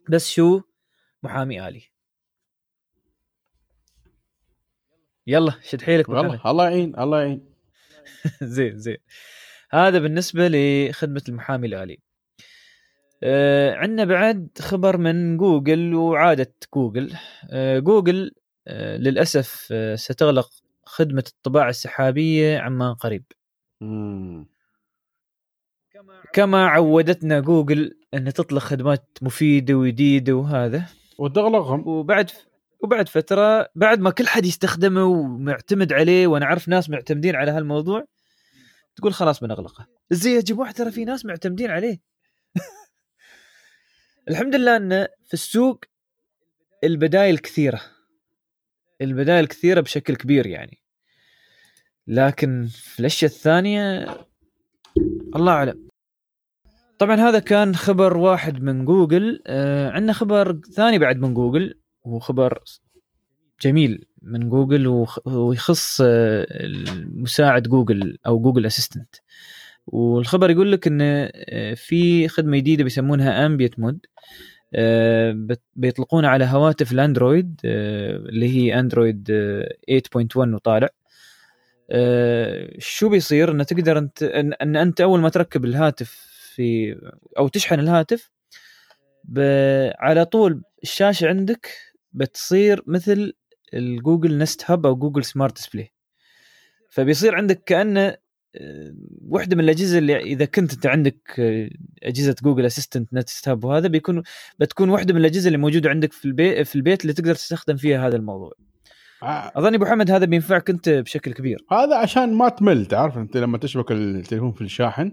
[0.09, 0.61] بس شو؟
[1.23, 1.81] محامي آلي.
[5.27, 7.45] يلا شد حيلك والله الله يعين الله يعين.
[8.43, 8.97] زين زين.
[9.71, 11.99] هذا بالنسبة لخدمة المحامي الآلي.
[13.23, 17.13] آه عندنا بعد خبر من جوجل وعادة جوجل.
[17.51, 18.31] آه جوجل
[18.67, 20.49] آه للأسف آه ستغلق
[20.85, 23.23] خدمة الطباعة السحابية عما قريب.
[23.81, 24.54] مم.
[26.33, 30.85] كما عودتنا جوجل أن تطلق خدمات مفيدة وجديدة وهذا.
[31.17, 31.87] وتغلقهم.
[31.87, 32.31] وبعد
[32.83, 38.05] وبعد فترة بعد ما كل حد يستخدمه ومعتمد عليه وأنا أعرف ناس معتمدين على هالموضوع
[38.95, 39.87] تقول خلاص بنغلقه.
[40.11, 42.01] زي يا جماعة؟ ترى في ناس معتمدين عليه.
[44.29, 45.85] الحمد لله إن في السوق
[46.83, 47.81] البدائل كثيرة.
[49.01, 50.77] البدائل كثيرة بشكل كبير يعني.
[52.07, 54.07] لكن في الأشياء الثانية
[55.35, 55.84] الله أعلم.
[56.99, 59.41] طبعا هذا كان خبر واحد من جوجل.
[59.47, 61.79] آه عندنا خبر ثاني بعد من جوجل.
[62.03, 62.63] وهو خبر
[63.61, 69.15] جميل من جوجل ويخص آه، المساعد جوجل أو Google Assistant
[69.87, 74.05] والخبر يقول لك ان آه، في خدمة جديدة بيسمونها ambient mode
[75.75, 80.89] بيطلقونها على هواتف الأندرويد آه، اللي هي أندرويد آه، 8.1 وطالع.
[81.91, 86.24] آه، شو بيصير؟ انه تقدر أنت إن, أنت أول ما تركب الهاتف
[86.55, 86.95] في
[87.37, 88.31] أو تشحن الهاتف
[89.23, 89.39] ب...
[89.99, 91.67] على طول الشاشة عندك
[92.13, 93.33] بتصير مثل
[93.73, 95.93] ال Google Nest Hub أو Google smart display.
[96.89, 98.17] فبيصير عندك كأنه
[98.57, 98.93] آه،
[99.29, 101.69] واحدة من الأجهزة اللي إذا كنت أنت عندك آه،
[102.03, 104.23] أجهزة Google Assistant Nest Hub وهذا بيكون
[104.59, 108.07] بتكون واحدة من الأجهزة اللي موجودة عندك في البيت في البيت اللي تقدر تستخدم فيها
[108.07, 108.51] هذا الموضوع.
[109.21, 111.65] ع- اظن أبو حمد هذا بينفعك أنت بشكل كبير.
[111.71, 115.11] هذا عشان ما تمل تعرف أنت لما تشبك التليفون في الشاحن.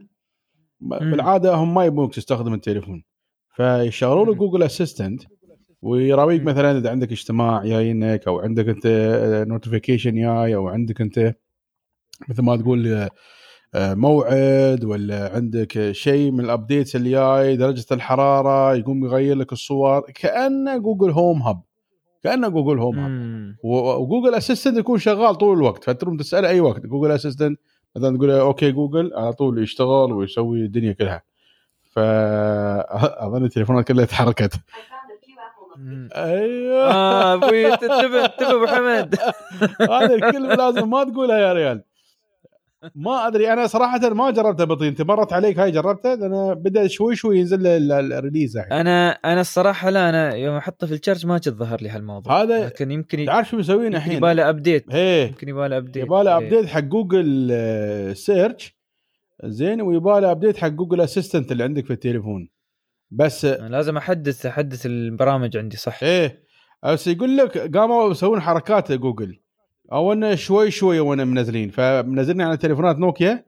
[0.82, 3.04] بالعادة هم ما يبونك تستخدم التليفون
[3.56, 4.38] فيشغلون له مم.
[4.38, 5.22] Google Assistant
[5.82, 6.42] ويراويك.
[6.42, 8.86] مثلا إذا عندك اجتماع جاينك أو عندك أنت
[9.48, 11.34] notification جاي أو عندك أنت
[12.28, 13.10] مثل ما تقول آه،
[13.74, 19.52] آه، موعد ولا عندك شيء من ال updates اللي جاي درجة الحرارة يقوم يغير لك
[19.52, 21.62] الصور كانه Google Home Hub
[22.22, 22.98] كانه Google Home.
[23.64, 27.58] و- و Google Assistant يكون شغال طول الوقت فتروح تساله أي وقت Google Assistant
[27.96, 31.22] مثلا تقول okay Google على طول يشتغل ويسوي الدنيا كلها.
[31.92, 34.52] فاظن التليفونات كلها تحركت.
[36.16, 36.90] أيوه.
[36.94, 39.18] آه أبوي انتبه انتبه أبو حمد
[39.92, 41.84] هذا الكلمة لازم ما تقولها يا ريال.
[42.94, 44.88] ما أدري أنا صراحة ما جربتها بطيء.
[44.88, 48.72] أنت مرت عليك هاي جربتها لأن بدأ شوي شوي ينزل ال release الحين.
[48.72, 52.42] أنا أنا الصراحة لا أنا يوم أحطه في ال charge ما جت ظهر لي هالموضوع.
[52.42, 56.36] هذا- لكن يمكن تعرف شو مسوين الحين؟ يباله update يمكن يباله update يباله.
[56.36, 58.76] update حق جوجل آه، search
[59.44, 62.48] زين ويباله update حق Google Assistant اللي عندك في التليفون.
[63.10, 66.02] بس أنا لازم أحدث أحدث البرامج عندي صح.
[66.02, 66.42] إيه.
[66.84, 69.38] بس يقول لك قاموا يسوون حركات جوجل
[69.92, 71.70] أو انه شوي شوي وأنا منزلين.
[71.70, 73.44] فمنزلين على تليفونات نوكيا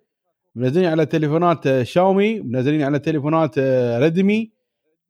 [0.54, 4.52] منزلين على تليفونات آه، شاومي منزلين على تليفونات آه، ريدمي.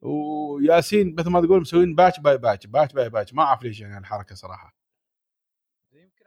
[0.03, 3.99] وياسين مثل ما تقول مسوين batch by batch batch by batch ما أعرف ليش يعني
[3.99, 4.77] الحركة صراحة.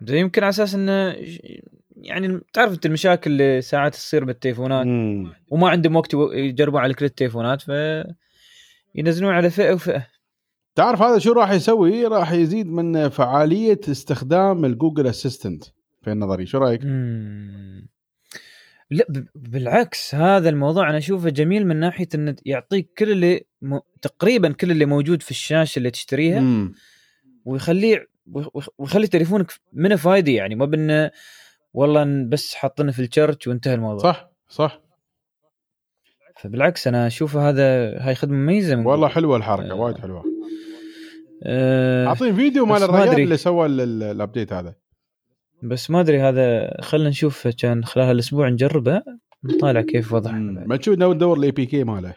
[0.01, 1.16] زي يمكن على أساس إنه
[1.95, 4.86] يعني تعرف أنت المشاكل اللي ساعات تصير بالتليفونات.
[5.51, 7.72] وما عندهم وقت يجربون على كل التليفونات ف
[8.95, 10.08] ينزلون على فئة وفئة.
[10.78, 15.63] تعرف هذا شو راح يسوي؟ راح يزيد من فعالية استخدام ال Google Assistant
[16.03, 17.88] في نظري شو رأيك؟ مم.
[18.91, 19.05] لا
[19.36, 23.80] بالعكس هذا الموضوع أنا أشوفه جميل من ناحية انه يعطيك كل اللي م...
[24.01, 26.73] تقريبا كل اللي موجود في الشاشة اللي تشتريها مم.
[27.45, 31.11] ويخليه ويخ- ويخلي تليفونك منه فايدة يعني ما بإنه
[31.73, 34.82] والله بس حاطينه في الشرش وانتهى الموضوع صح صح
[36.39, 39.07] فبالعكس أنا أشوف هذا هاي خدمة مميزة والله.
[39.07, 39.75] حلوة الحركة آه.
[39.75, 40.36] وايد حلوة
[41.45, 43.19] اعطيني فيديو مال الرجال.
[43.21, 44.75] اللي سوى ال- ال- ال update هذا.
[45.63, 49.01] بس ما أدري هذا خلينا نشوف كان خلال الأسبوع نجربه
[49.43, 50.31] نطالع كيف وضعه.
[50.31, 52.13] ما تشوف ندور ال APK ماله.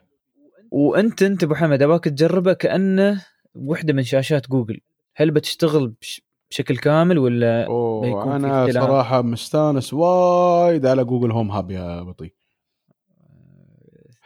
[0.70, 4.80] وأنت أنت أبو حمد أباك تجربه كأنه وحدة من شاشات جوجل.
[5.16, 7.64] هل بتشتغل بش بشكل كامل ولا
[8.02, 8.72] في أنا.
[8.72, 12.30] صراحة مستانس وايد على جوجل Home Hub يا بطي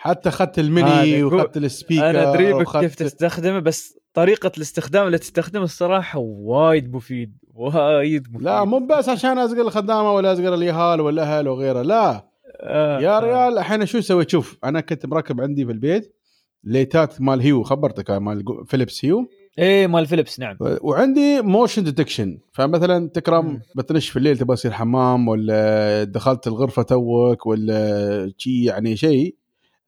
[0.05, 5.07] حتى أخذت الميني وأخذت ال speaker أنا أدري بك وأخذت- كيف تستخدمه بس طريقة الاستخدام
[5.07, 10.55] اللي تستخدمه الصراحة وايد مفيد وايد مفيد لا مو بس عشان ازقر الخدامة ولا ازقر
[10.55, 12.29] اليهال والأهل وغيره لا
[12.61, 13.19] آه يا.
[13.19, 16.17] ريال الحين شو سويت شوف أنا كنت مركب عندي في البيت
[16.65, 19.27] light ات مال Hue خبرتك مال فيليبس Hue
[19.59, 23.61] إيه مال فيليبس نعم وعندي motion detection فمثلا تكرم.
[23.77, 29.37] بتنش في الليل تبغى تصير حمام ولا دخلت الغرفة توك ولا شي يعني شيء.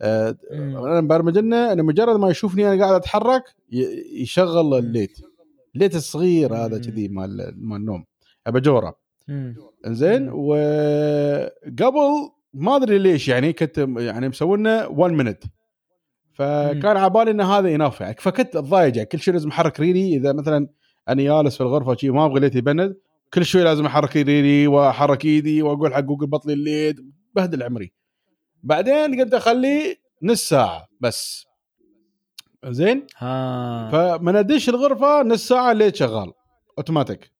[0.02, 3.42] أنا مبرمج لنا انه مجرد ما يشوفني أنا قاعد أتحرك
[4.12, 5.18] يشغل ال light.
[5.74, 6.78] ال light الصغير هذا.
[6.78, 8.04] كذي مال مال النوم.
[8.46, 9.56] اباجوره مم.
[9.86, 10.32] زين مم.
[10.34, 12.08] وقبل
[12.54, 15.44] ما أدري ليش يعني كنت يعني مسوي لنا 1 minute
[16.32, 18.16] فكان على بالي إن هذا يناف يعني.
[18.18, 19.08] فكنت اتضايج يعني.
[19.08, 20.68] كل شوي لازم أحرك ريلي إذا مثلا
[21.08, 22.96] أنا جالس في الغرفة شي ما أبغى ال light يبند
[23.34, 26.96] كل شوي لازم أحرك ريلي وأحرك إيدي وأقول حق جوجل بطلي ال light
[27.34, 27.92] بهدل عمري.
[28.62, 31.46] بعدين قلت أخليه نص ساعة بس.
[32.64, 33.90] زين؟ ها.
[33.90, 36.32] فمن أدش الغرفة نص ساعة ال light شغال
[36.78, 37.32] أوتوماتيك.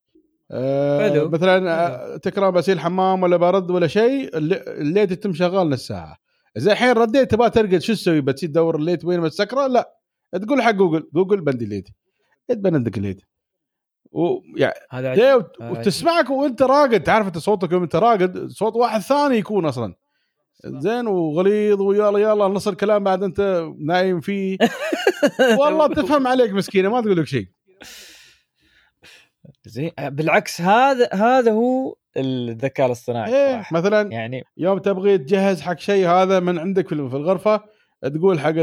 [0.50, 1.28] آه حلو.
[1.28, 1.70] مثلا
[2.14, 6.16] آه، تكرم بسير حمام ولا برد ولا شيء الل- ال light يتم شغال نص ساعة.
[6.56, 9.96] زي الحين رديت تبغى ترقد شو تسوي؟ بتصير تدور ال light وين؟ متسكره لا.
[10.42, 11.88] تقول حق جوجل جوجل بندي ال light
[12.48, 13.20] تبند لك ال light
[14.12, 15.44] ويعني هذا.
[15.60, 17.02] وتسمعك وأنت راقد.
[17.02, 19.94] تعرف أنت صوتك وانت راقد صوت واحد ثاني يكون أصلا.
[20.66, 24.58] زين وغليظ ويلا يلا نص الكلام بعد انت نايم فيه.
[25.60, 27.48] والله تفهم عليك مسكينة ما تقول لك شيء.
[29.66, 33.76] زين بالعكس هذا هذا هو الذكاء الاصطناعي صراحة.
[33.76, 37.60] مثلا يعني يوم تبغي تجهز حق شيء هذا من عندك في في الغرفة
[38.02, 38.54] تقول حق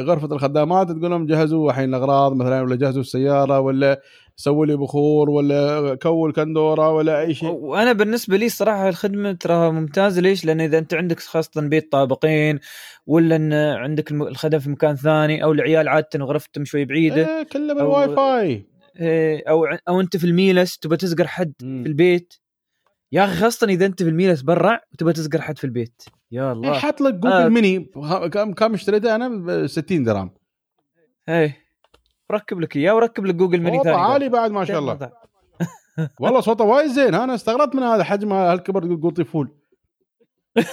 [0.00, 4.00] غرفة الخدامات تقول لهم جهزوا الحين الأغراض مثلا ولا جهزوا السيارة ولا
[4.40, 7.48] سووا لي بخور ولا كول كندورة ولا أي شيء.
[7.48, 10.20] وأنا بالنسبة لي صراحة الخدمة تراها ممتازة.
[10.20, 12.58] ليش؟ لأن إذا أنت عندك خاصة بيت طابقين
[13.06, 17.74] ولا إن عندك الخدم في مكان ثاني أو العيال عادة غرفتهم شوي بعيدة إيه كله
[17.74, 18.66] بالواي فاي
[19.00, 22.34] إيه، أو أو أنت في الميلس تبغى تزقر حد في البيت.
[23.12, 26.02] يا أخي خاصة إذا أنت في الميلس برا وتبغى تزقر حد في البيت.
[26.32, 26.72] يا إيه، الله.
[26.72, 27.48] حط لك جوجل آه.
[27.48, 27.90] ميني
[28.32, 30.30] كم كم اشتريته أنا؟ ب 60 درهم.
[31.28, 31.59] إيه.
[32.30, 35.12] ركب لك إياه وركب لك جوجل ميني ثاني عالي بعد ما شاء الله.
[36.20, 37.14] والله صوته وايد زين.
[37.14, 39.56] أنا استغربت من هذا حجم هالكبر تقول قوطي فول.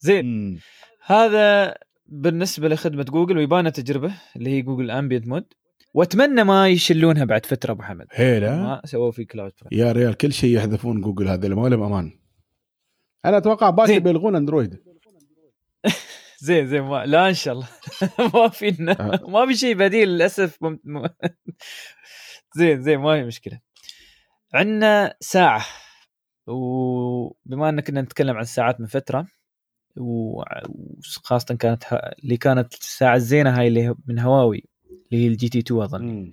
[0.00, 0.60] زين.
[1.06, 1.74] هذا
[2.06, 5.44] بالنسبة لخدمة جوجل ويبانا تجربة اللي هي جوجل Ambient Mode
[5.94, 8.06] وأتمنى ما يشلونها بعد فترة أبو حمد.
[8.12, 8.56] هيلا.
[8.56, 12.18] ما سووا في cloud يا ريال كل شيء يحذفون جوجل هذا ما لهم أمان.
[13.24, 13.98] أنا أتوقع باكر.
[13.98, 14.76] بيلغون أندرويد.
[16.38, 17.68] زين زين ما لا إن شاء الله.
[18.34, 18.68] ما في
[19.00, 19.30] آه.
[19.30, 20.58] ما في شيء بديل للأسف.
[20.62, 21.08] مم...
[22.56, 23.60] زين زين ما هي مشكلة.
[24.54, 25.66] عندنا ساعة.
[26.46, 29.26] وبما إن كنا نتكلم عن الساعات من فترة
[29.96, 31.94] وخاصة كانت ه...
[31.94, 36.32] اللي كانت الساعة الزينة هاي اللي من هواوي اللي هي ال GT 2 أظن.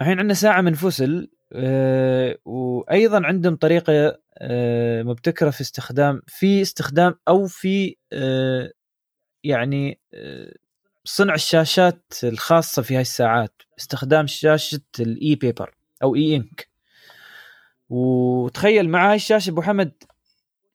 [0.00, 1.30] الحين عندنا ساعة من فوسل
[2.44, 8.72] وأيضا عندهم طريقة آه، مبتكرة في استخدام في استخدام أو في آه،
[9.44, 10.54] يعني آه،
[11.04, 13.62] صنع الشاشات الخاصة في هاي الساعات.
[13.78, 16.68] استخدام شاشة ال e-paper أو E Ink
[17.88, 19.92] وتخيل مع هاي الشاشة أبو حمد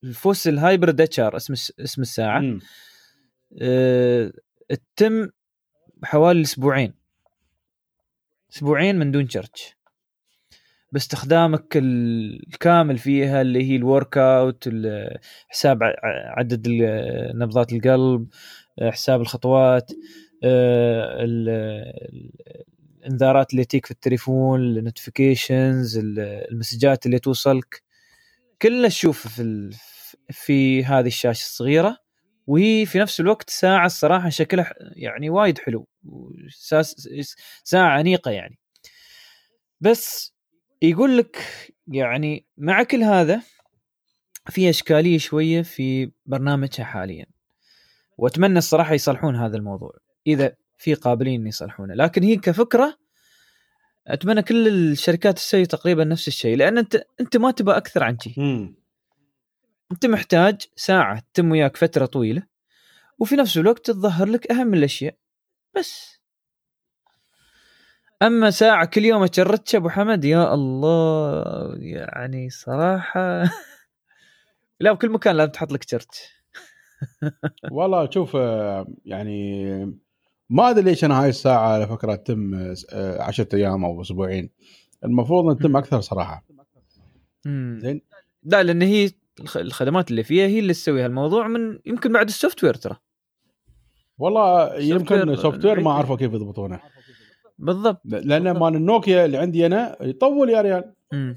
[0.04, 2.60] الفوسل Hybrid HR اسم اسم الساعة.
[3.62, 4.32] آه،
[4.96, 5.30] تتم
[6.04, 6.94] حوالي أسبوعين.
[8.54, 9.77] أسبوعين من دون شرج.
[10.92, 14.70] باستخدامك ال- الكامل فيها اللي هي ال workout
[15.50, 15.80] حساب
[16.38, 16.68] عدد
[17.36, 18.28] نبضات القلب
[18.82, 19.92] حساب الخطوات
[20.44, 22.32] آه، ال- ال-
[22.98, 25.98] الانذارات اللي تجيك في التليفون النوتيفيكيشنز
[26.52, 27.82] المسجات اللي توصلك.
[28.62, 29.70] كله تشوفه في
[30.32, 31.98] في هذه الشاشة الصغيرة
[32.48, 35.88] وهي في نفس الوقت ساعة الصراحة شكلها يعني وايد حلو
[37.64, 38.60] ساعة انيقه يعني.
[39.82, 40.37] بس
[40.82, 41.38] يقول لك
[41.88, 43.42] يعني مع كل هذا
[44.50, 47.26] في إشكالية شوية في برنامجها حاليا.
[48.18, 49.92] وأتمنى الصراحة يصلحون هذا الموضوع
[50.28, 51.94] إذا في قابلين يصلحونه.
[51.94, 52.98] لكن هي كفكرة
[54.08, 58.34] أتمنى كل الشركات تسوي تقريبا نفس الشيء لأن أنت أنت ما تبغى أكثر عن شيء.
[59.92, 62.44] أنت محتاج ساعة تتم وياك فترة طويلة
[63.20, 65.16] وفي نفس الوقت تظهر لك أهم الأشياء
[65.76, 66.17] بس.
[68.22, 71.44] أما ساعة كل يوم اتشرج ابو حمد يا الله
[71.80, 73.44] يعني صراحة
[74.80, 76.16] لا بكل مكان لازم تحط لك شرج
[77.72, 79.66] والله شوف آه، يعني
[80.50, 82.74] ما أدري ليش أنا هاي الساعة على فكرة تتم
[83.20, 84.50] 10 أيام أو أسبوعين.
[85.04, 86.46] المفروض ان تتم أكثر صراحة.
[87.80, 88.02] زين؟
[88.44, 92.64] لا لأن هي الخ- الخدمات اللي فيها هي اللي تسوي هالموضوع من يمكن بعد ال
[92.64, 92.98] software ترى.
[94.18, 95.92] والله يمكن soft ware ما.
[95.92, 96.80] عرفوا كيف يضبطونه.
[97.60, 98.02] بالضبط.
[98.06, 100.94] لأن مال النوكيا اللي عندي أنا يطول يا ريال.
[101.14, 101.36] امم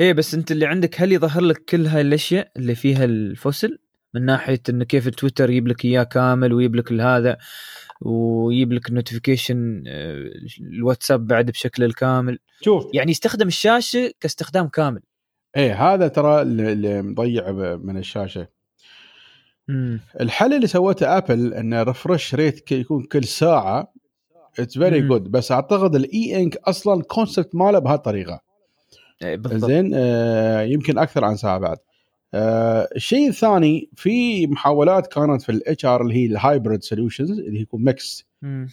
[0.00, 3.78] إيه بس أنت اللي عندك هل يظهر لك كل هاي الأشياء اللي فيها الفوسل؟
[4.14, 7.38] من ناحية إنه كيف تويتر يجيب لك إياه كامل ويجيب لك هذا
[8.00, 9.82] ويجيب لك ال notification
[10.60, 12.38] الواتساب بعد بشكل الكامل.
[12.60, 12.86] شوف.
[12.94, 15.00] يعني يستخدم الشاشة كاستخدام كامل.
[15.56, 18.48] إيه هذا ترى اللي مضيع من الشاشة.
[19.70, 23.91] امم الحل اللي سوته ابل ان refresh rate يكون كل ساعة
[24.58, 25.00] it's very.
[25.00, 28.40] good بس أعتقد ال E Ink أصلا ال concept ماله بهالطريقة.
[29.22, 29.70] إيه بالضبط.
[29.70, 31.76] زين آه يمكن أكثر عن ساعة بعد.
[32.34, 37.58] آه الشيء الثاني في محاولات كانت في ال HR اللي هي ال hybrid solutions اللي
[37.58, 38.26] هي يكون mix.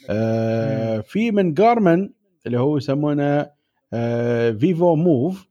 [0.10, 2.10] آه في من جارمن
[2.46, 3.50] اللي هو يسمونه
[3.94, 5.48] آه Vivomove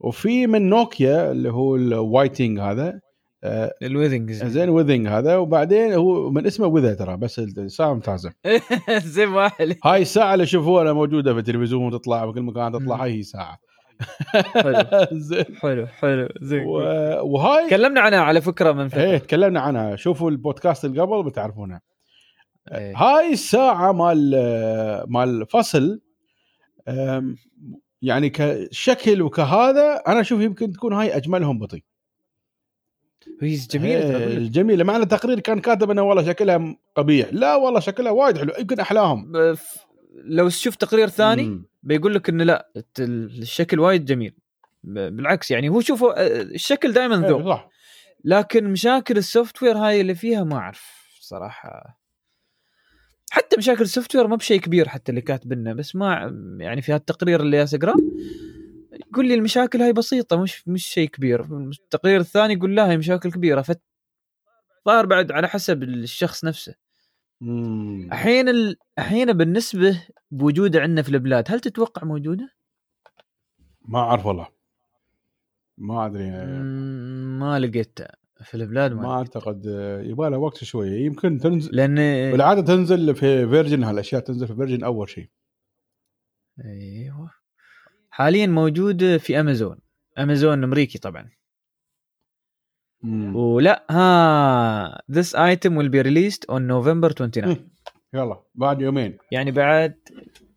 [0.00, 3.00] وفي من نوكيا اللي هو الوايتنج هذا.
[3.44, 8.32] آه الويذنجز زين ويذنج هذا وبعدين هو من اسمه وذا ترى بس الساعة ممتازه
[9.14, 13.02] زين واحد هاي الساعة اللي شوفوها موجودة في التلفزيون تطلع بكل مكان تطلع.
[13.04, 13.58] هاي هي ساعة.
[14.54, 14.84] حلو.
[15.62, 16.28] حلو حلو.
[16.40, 16.78] زين و-
[17.22, 19.00] وهاي تكلمنا عنها على فكرة من فترة.
[19.02, 19.96] إيه تكلمنا عنها.
[19.96, 21.80] شوفوا البودكاست اللي قبل بتعرفونها
[22.72, 22.96] إيه.
[22.96, 24.30] هاي الساعة مال
[25.08, 26.00] مال Fossil
[28.02, 31.82] يعني كشكل وكهذا أنا أشوف يمكن تكون هاي أجملهم بطي
[33.42, 34.16] هي جميلة.
[34.16, 37.28] إيه، جميله مع التقرير كان كاتب إنه والله شكلها قبيح.
[37.32, 38.52] لا والله شكلها وايد حلو.
[38.58, 39.32] يمكن أحلاهم.
[40.24, 41.66] لو تشوف تقرير ثاني مم.
[41.82, 44.34] بيقول لك إنه لا الشكل وايد جميل.
[44.82, 47.48] بالعكس يعني هو شوفوا الشكل دائما إيه، ذوق.
[47.48, 47.68] صح.
[48.24, 52.00] لكن مشاكل ال software هاي اللي فيها ما أعرف صراحة.
[53.30, 57.40] حتى مشاكل ال software ما بشيء كبير حتى اللي كاتبنا بس ما يعني في هالتقرير
[57.40, 57.94] اللي اقراه
[59.12, 61.40] يقول لي المشاكل هاي بسيطة مش مش شيء كبير.
[61.70, 63.62] التقرير الثاني يقول لا هي مشاكل كبيرة.
[63.62, 63.82] فت
[64.84, 66.74] صار بعد على حسب الشخص نفسه.
[67.42, 68.76] الحين ال...
[68.98, 72.50] الحين بالنسبة بوجوده عندنا في البلاد هل تتوقع موجودة؟
[73.88, 74.48] ما أعرف والله.
[75.78, 76.30] ما أدري.
[77.40, 79.64] ما لقيتها في البلاد ما, ما أعتقد.
[80.04, 81.04] يبغى لها وقت شوية.
[81.06, 81.96] يمكن تنزل لأن
[82.32, 85.30] بالعادة تنزل في Virgin هالأشياء تنزل في Virgin أول شيء.
[86.64, 87.30] أيوه.
[88.16, 89.78] حاليا موجود في أمازون.
[90.18, 91.30] أمازون أمريكي طبعا.
[93.02, 93.36] مم.
[93.36, 97.68] ولا ها this item will be released on November 29 مم.
[98.14, 99.18] يلا بعد يومين.
[99.32, 99.98] يعني بعد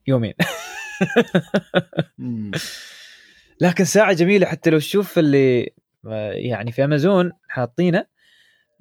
[0.07, 0.33] يومين.
[3.61, 5.73] لكن ساعة جميلة حتى لو تشوف اللي
[6.07, 8.05] آه، يعني في أمازون حاطينه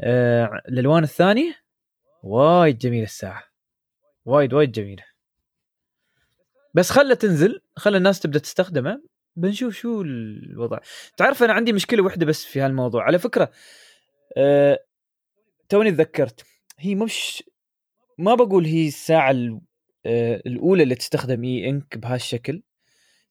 [0.01, 1.55] آه، الالوان الثانية.
[2.23, 3.43] وايد جميلة الساعة.
[4.25, 5.08] وايد وايد جميلة.
[6.75, 9.03] بس خلها تنزل خلى الناس تبدأ تستخدمه.
[9.37, 10.79] بنشوف شو الوضع.
[11.17, 13.03] تعرف أنا عندي مشكلة واحدة بس في هالموضوع.
[13.05, 13.51] على فكرة
[14.37, 14.79] آه،
[15.69, 16.45] توني تذكرت
[16.79, 17.45] هي مش
[18.19, 19.61] ما بقول هي الساعة ال-
[20.07, 22.63] آه، الأولى اللي تستخدم E Ink بهالشكل.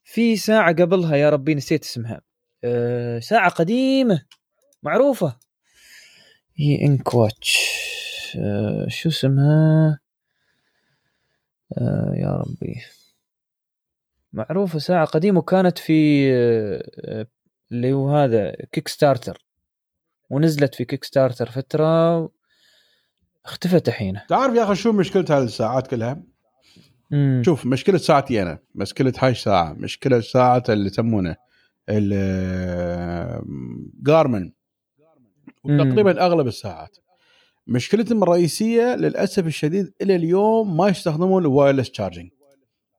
[0.04, 2.22] في ساعة قبلها يا ربي نسيت اسمها.
[2.64, 4.26] آه، ساعة قديمة
[4.84, 5.38] معروفة.
[6.60, 7.58] E Ink watch.
[8.40, 10.00] آه، شو اسمها؟
[11.78, 12.82] آه، يا ربي.
[14.38, 16.30] معروفة ساعة قديمة وكانت في
[17.72, 19.46] اللي هو هذا Kickstarter
[20.30, 22.30] ونزلت في Kickstarter فترة
[23.46, 24.20] اختفت الحين.
[24.30, 26.24] تعرف يا أخي شو مشكلة هالساعات كلها؟
[27.12, 27.42] مم.
[27.46, 31.36] شوف مشكلة ساعتي أنا مشكله هاي الساعة مشكلة ساعة اللي يسمونه
[34.04, 34.52] Garmin
[35.64, 36.98] وتقريبا أغلب الساعات.
[37.68, 42.30] مشكلتهم الرئيسية للأسف الشديد إلى اليوم ما يستخدمون ال wireless charging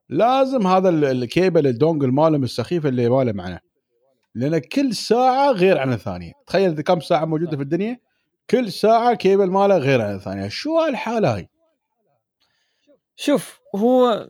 [0.09, 3.59] لازم هذا ال- ال cable ال dongle مالهم السخيف اللي ماله معنا.
[4.35, 6.31] لأن كل ساعة غير عن الثانية.
[6.47, 7.99] تخيل كم ساعة موجودة في الدنيا؟
[8.49, 10.47] كل ساعة كيبل ماله غير عن الثانية.
[10.47, 11.49] شو هالحالة هاي؟
[13.15, 14.29] شوف هو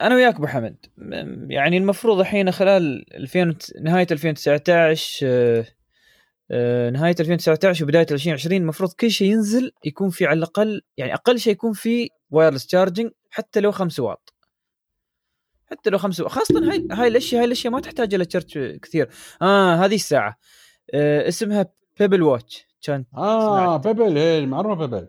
[0.00, 0.76] أنا وياك أبو حمد.
[1.50, 5.64] يعني المفروض الحين خلال 2000 نهاية 2019 آه،
[6.50, 11.38] آه، نهاية 2019 وبداية 2020 المفروض كل شيء ينزل يكون في على الأقل يعني أقل
[11.38, 14.32] شيء يكون في wireless charging حتى لو 5 واط.
[15.72, 19.08] حتى لو خمسة خاصة هاي هاي الاشياء هاي الأشياء ما تحتاج إلى شرط كثير.
[19.42, 20.38] آه هذه الساعة.
[20.94, 21.66] آه اسمها
[22.00, 25.06] Pebble Watch كان آه Pebble هي المعروفه Pebble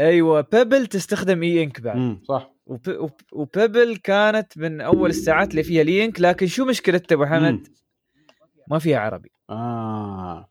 [0.00, 2.54] أيوه Pebble تستخدم E Ink بعد صح.
[2.66, 2.88] وب...
[2.88, 3.12] وب...
[3.32, 7.52] و Pebble كانت من أول الساعات اللي فيها E Ink لكن شو مشكلتها أبو حمد؟
[7.52, 7.62] مم.
[8.68, 9.30] ما فيها عربي.
[9.50, 10.48] آه.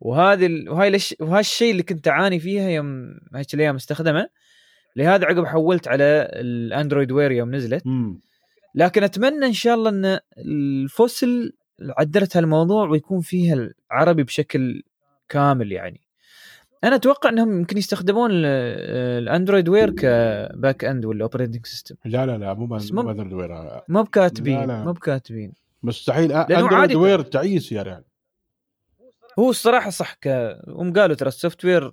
[0.00, 0.70] وهذه ال...
[0.70, 1.14] وهاي الش...
[1.20, 4.28] وهالشيء اللي كنت أعاني فيها يوم هيك الأيام استخدمه.
[4.96, 7.86] لهذا عقب حولت على ال Android Wear يوم نزلت.
[7.86, 8.20] امم
[8.74, 11.52] لكن أتمنى إن شاء الله إن ال Fossil
[11.98, 14.82] عدلت هالموضوع ويكون فيها العربي بشكل
[15.28, 16.00] كامل يعني.
[16.84, 18.46] أنا أتوقع إنهم يمكن يستخدمون ال-
[19.22, 23.02] ال Android Wear ك back end ولا operating system لا لا لا مو بس مو-
[23.02, 24.84] ما Android Wear مو بكاتبين.
[24.84, 25.52] مو بكاتبين.
[25.82, 26.94] مستحيل لأنه Android.
[26.94, 28.04] Wear تعيس يا ريال
[29.38, 30.28] هو الصراحة صح ك...
[30.68, 31.92] هم قالوا ترى ال software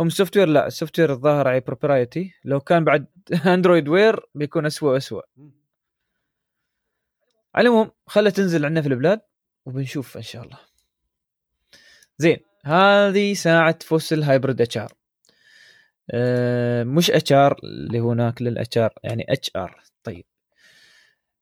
[0.00, 3.06] هم ال software لا ال software الظاهر على proprietary لو كان بعد
[3.46, 5.22] Android Wear بيكون اسوء واسوء
[7.54, 9.20] على العموم خلها تنزل عندنا في البلاد
[9.66, 10.58] وبنشوف إن شاء الله.
[12.18, 14.92] زين هذه ساعة Fossil Hybrid HR
[16.10, 20.24] أه مش HR اللي هو ناكل ال HR يعني HR طيب.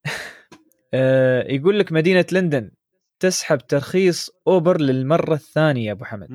[0.94, 2.70] أه يقول لك مدينة لندن
[3.20, 6.28] تسحب ترخيص أوبر للمرة الثانية يا أبو حمد.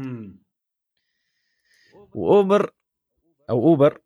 [2.16, 2.72] وأوبر
[3.50, 4.02] أو أوبر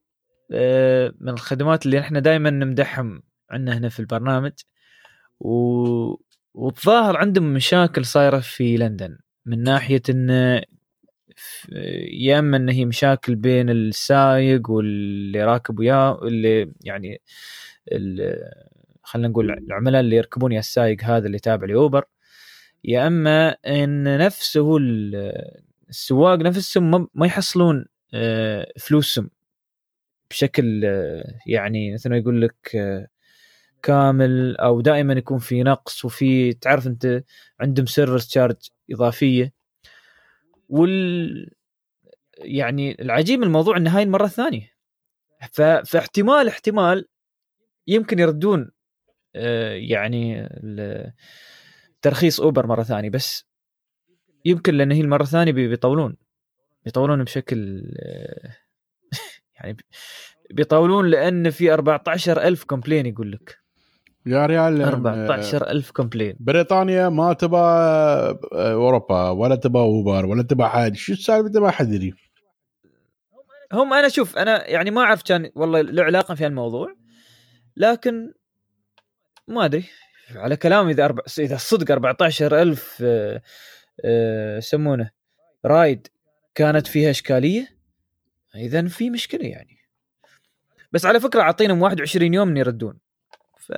[0.54, 4.52] آه، من الخدمات اللي إحنا دائما نمدحهم عندنا هنا في البرنامج
[5.42, 5.52] و...
[6.54, 10.62] والظاهر عندهم مشاكل صايرة في لندن من ناحية انه
[11.36, 11.68] ف-
[12.14, 17.22] يا إما إن هي مشاكل بين السايق واللي راكب وياه اللي يعني
[17.92, 18.52] ال-
[19.04, 22.04] خلينا نقول العملاء اللي يركبون يا السايق هذا اللي تابع لأوبر
[22.84, 25.42] يا إما إن نفسه ال-
[25.90, 29.30] السواق نفسهم ما- ما يحصلون آه، فلوسهم
[30.30, 33.08] بشكل آه، يعني مثل ما يقول لك آه،
[33.84, 37.24] كامل أو دائما يكون في نقص وفي تعرف أنت
[37.60, 38.56] عندهم service charge
[38.92, 39.54] إضافية.
[40.70, 41.52] وال
[42.38, 44.72] يعني العجيب الموضوع إن هاي المرة الثانية.
[45.52, 45.62] ف...
[45.62, 47.08] فاحتمال احتمال
[47.88, 48.72] يمكن يردون
[49.36, 50.50] آه، يعني
[52.02, 53.46] ترخيص اوبر مرة ثانية بس
[54.46, 56.18] يمكن لأن هي المرة الثانية بي- بيطولون.
[56.86, 58.56] بيطولون بشكل آه،
[59.56, 59.78] يعني
[60.52, 63.61] بيطولون لأن في 14000 complaint يقول لك.
[64.26, 67.58] يا ريال 14000 complaint بريطانيا ما تبى
[68.54, 72.14] أوروبا ولا تبى أوبر ولا تبى حد شو السالفة؟ تبى حد يدري.
[73.74, 76.96] هم أنا شوف أنا يعني ما أعرف كان والله له علاقة في الموضوع
[77.78, 78.34] لكن
[79.48, 79.86] ما أدري
[80.36, 81.24] على كلام إذا أربع...
[81.40, 83.42] إذا الصدق 14000 آه،
[84.06, 85.10] آه، يسمونه
[85.66, 86.08] رايد
[86.56, 87.68] كانت فيها إشكالية
[88.56, 89.78] اذا في مشكلة يعني.
[90.92, 93.00] بس على فكرة أعطينهم 21 يوم ان يردون.
[93.72, 93.74] ف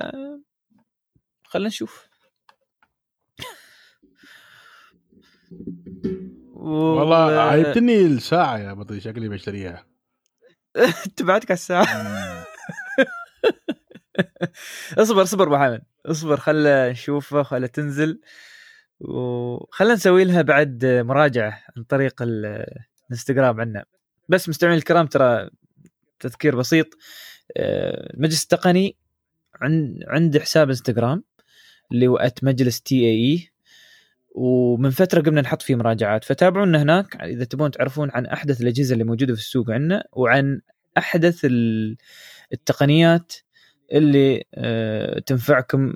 [1.44, 2.08] خلينا نشوف.
[6.52, 9.86] والله عيبتني الساعة يا بطي شكلي بشتريها.
[11.06, 11.86] انت بعدك على الساعة.
[14.98, 15.82] اصبر اصبر أبو حامد.
[16.06, 18.20] اصبر خله نشوفه خله تنزل.
[19.00, 22.66] وخلنا نسوي لها بعد مراجعة عن طريق ال-
[23.06, 23.84] الانستغرام عندنا
[24.28, 25.50] بس مستمعين الكرام ترى
[26.20, 26.86] تذكير بسيط.
[27.56, 28.96] آه، المجلس التقني
[29.60, 31.24] عند عنده حساب انستغرام
[31.92, 33.50] اللي هو مجلس تي اي اي
[34.34, 39.04] ومن فترة قمنا نحط فيه مراجعات فتابعونا هناك إذا تبون تعرفون عن أحدث الأجهزة اللي
[39.04, 40.60] موجودة في السوق عندنا وعن
[40.98, 41.96] أحدث ال-
[42.52, 43.32] التقنيات
[43.92, 45.94] اللي آه، تنفعكم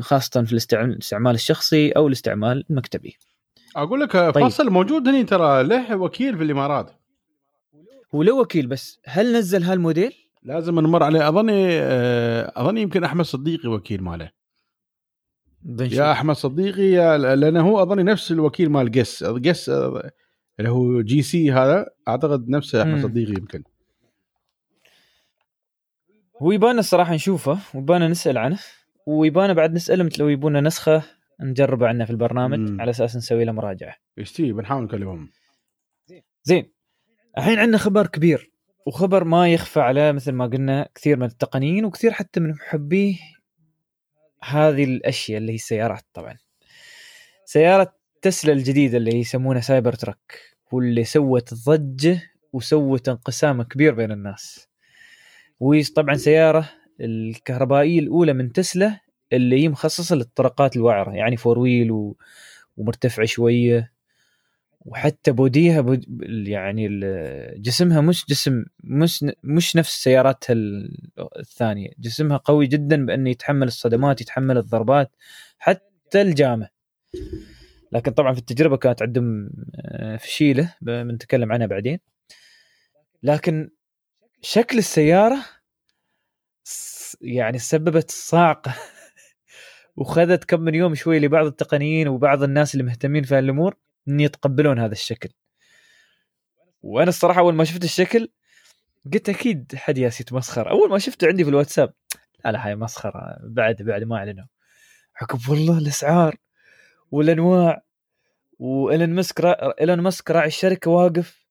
[0.00, 3.16] خاصة في الاستعمال الشخصي أو الاستعمال المكتبي.
[3.76, 6.90] أقول لك Fossil موجود هنا ترى له وكيل في الإمارات
[8.14, 10.12] هو له وكيل بس هل نزل هالموديل؟
[10.44, 14.30] لازم نمر عليه أظني آه، أظني يمكن أحمد صديقي وكيل ماله.
[15.80, 20.10] يا أحمد صديقي يا لأنه هو أظني نفس الوكيل مال Guess Guess آه،
[20.58, 23.02] اللي هو GC هذا أعتقد نفسه أحمد.
[23.02, 23.62] صديقي يمكن
[26.42, 28.58] هو يبانا الصراحة نشوفه ويبانا نسأل عنه
[29.06, 31.02] ويبانا بعد نسأله مثل لو يبونا نسخة
[31.40, 32.80] نجربه عندنا في البرنامج مم.
[32.80, 33.94] على أساس نسوي له مراجعة.
[34.18, 35.28] إيش بنحاول نكلمهم
[36.42, 36.72] زين
[37.38, 38.53] الحين عندنا خبر كبير
[38.86, 43.18] وخبر ما يخفى على مثل ما قلنا كثير من التقنيين وكثير حتى من محبي
[44.44, 46.36] هذه الأشياء اللي هي السيارات طبعا.
[47.44, 50.40] سيارة تسلا الجديدة اللي يسمونها Cybertruck
[50.72, 52.22] واللي سوت ضجة
[52.52, 54.68] وسوت انقسام كبير بين الناس.
[55.60, 56.70] وهي طبعا سيارة
[57.00, 59.00] الكهربائية الأولى من تسلا
[59.32, 62.16] اللي هي مخصصة للطرقات الوعرة يعني فور ويل و...
[62.76, 63.93] ومرتفعة شوية
[64.84, 66.04] وحتى بوديها بود
[66.48, 66.88] يعني
[67.56, 71.88] جسمها مش جسم مش مش نفس سياراتها ال- الثانية.
[71.98, 75.10] جسمها قوي جدا بأنه يتحمل الصدمات يتحمل الضربات
[75.58, 76.68] حتى الجامة.
[77.92, 81.98] لكن طبعا في التجربة كانت عندهم آه، فشيلة بنتكلم عنها بعدين.
[83.22, 83.70] لكن
[84.42, 85.44] شكل السيارة
[87.20, 88.74] يعني سببت صاعقه
[89.96, 93.76] وخذت كم من يوم شوي لبعض التقنيين وبعض الناس اللي مهتمين في هالأمور.
[94.08, 95.28] ان يتقبلون هذا الشكل.
[96.82, 98.28] وأنا الصراحة أول ما شفت الشكل
[99.12, 101.92] قلت أكيد حد ياس يتمسخر أول ما شفته عندي في الواتساب
[102.44, 103.36] لا لا هاي مسخرة.
[103.42, 104.44] بعد بعد ما أعلنوا.
[105.16, 106.36] عقب والله الأسعار
[107.10, 107.82] والأنواع
[108.58, 109.80] وإيلون را...
[109.80, 111.44] إيلون مسك راعي الشركة واقف.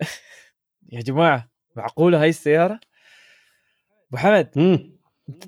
[0.92, 2.80] يا جماعة معقولة هاي السيارة؟
[4.08, 4.50] أبو حمد.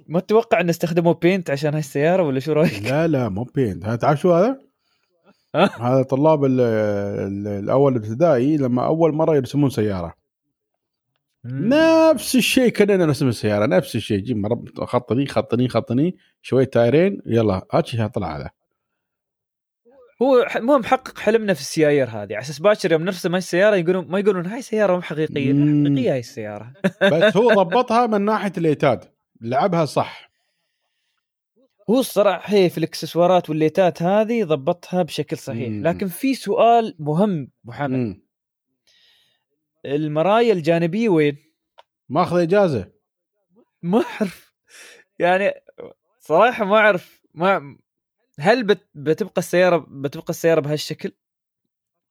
[0.07, 3.87] ما تتوقع إن استخدموا بينت عشان هاي السيارة ولا شو رأيك؟ لا لا مو بينت
[3.87, 4.72] تعرف شو هذا؟
[5.87, 10.15] هذا طلاب ال- ال- الأول ابتدائي لما أول مرة يرسمون سيارة.
[11.45, 14.19] نفس الشيء كأننا نرسم السيارة نفس الشيء.
[14.19, 18.51] جيب مرب خطني خطني خطني شوية تايرين يلا هات شي طلع هذا
[20.23, 22.15] هو مو محقق حلمنا في السيايير هذه.
[22.17, 25.53] على أساس باكر يوم نرسم هاي السيارة يقولون ما يقولون هاي سيارة مو حقيقية.
[25.53, 26.73] حقيقية هاي السيارة.
[27.03, 29.05] بس هو ضبطها من ناحية الإيتاد.
[29.41, 30.32] لعبها صح.
[31.91, 35.69] هو الصراحة هي في الإكسسوارات والليتات هذه ضبطها بشكل صحيح.
[35.69, 35.87] مم.
[35.87, 38.23] لكن في سؤال مهم محمد مم.
[39.85, 41.37] المرايا الجانبية وين؟
[42.09, 42.93] ماخذ إجازة.
[43.83, 44.55] ما أعرف.
[45.19, 45.53] يعني
[46.21, 47.23] صراحة ما أعرف.
[47.35, 47.79] ما
[48.39, 48.89] هل بت...
[48.95, 51.13] بتبقى السيارة بتبقى السيارة بهالشكل؟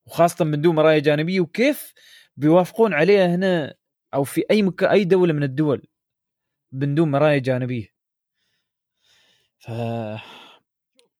[0.05, 1.93] وخاصة من دون مرايا جانبية وكيف
[2.38, 3.76] بيوافقون عليها هنا
[4.13, 5.88] أو في أي مكان أي دولة من الدول
[6.72, 8.00] من دون مرايا جانبية؟
[9.62, 9.72] ف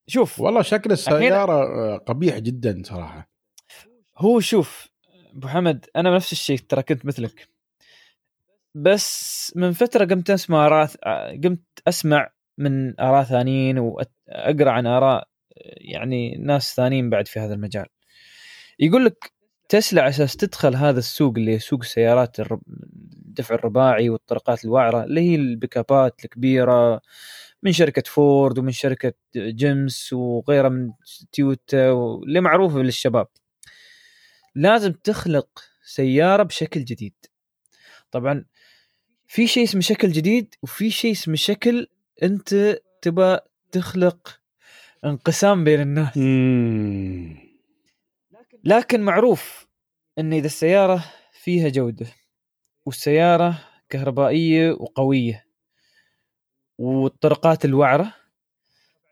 [0.08, 3.30] شوف والله شكل السيارة آه، قبيح جدا صراحة.
[4.18, 4.88] هو شوف
[5.36, 7.48] أبو حمد أنا نفس الشيء ترى كنت مثلك.
[8.76, 10.90] بس من فترة قمت أسمع اراء
[11.44, 15.28] قمت أسمع من آراء ثانيين واقرا عن آراء
[15.78, 17.86] يعني ناس ثانيين بعد في هذا المجال.
[18.80, 19.32] يقول لك
[19.70, 22.64] تسلا أساس تدخل هذا السوق اللي سوق السيارات الرب-
[23.28, 27.02] الدفع الرباعي والطرقات الوعرة اللي هي البيكابات الكبيرة
[27.64, 30.92] من شركة فورد ومن شركة جيمس وغيرها من
[31.32, 33.28] تويوتا واللي معروفة للشباب.
[34.56, 37.14] لازم تخلق سيارة بشكل جديد.
[38.12, 38.46] طبعا
[39.28, 41.88] في شيء اسمه شكل جديد وفي شيء اسمه شكل
[42.24, 43.38] أنت تبى
[43.72, 44.40] تخلق
[45.06, 46.18] انقسام بين الناس.
[48.64, 49.68] لكن معروف
[50.20, 52.06] إن إذا السيارة فيها جودة
[52.86, 55.51] والسيارة كهربائية وقوية
[56.82, 58.14] والطرقات الوعرة.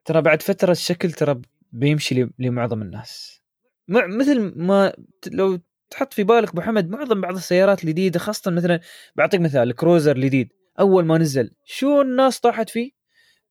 [0.05, 1.41] ترى بعد فترة الشكل ترى
[1.71, 3.41] بيمشي لمعظم الناس.
[3.87, 4.93] مثل ما
[5.31, 5.59] لو
[5.89, 8.79] تحط في بالك أبو حمد معظم بعض السيارات الجديدة خاصة مثلا
[9.15, 10.49] بعطيك مثال الكروزر الجديد
[10.79, 12.91] أول ما نزل شو الناس طاحت فيه؟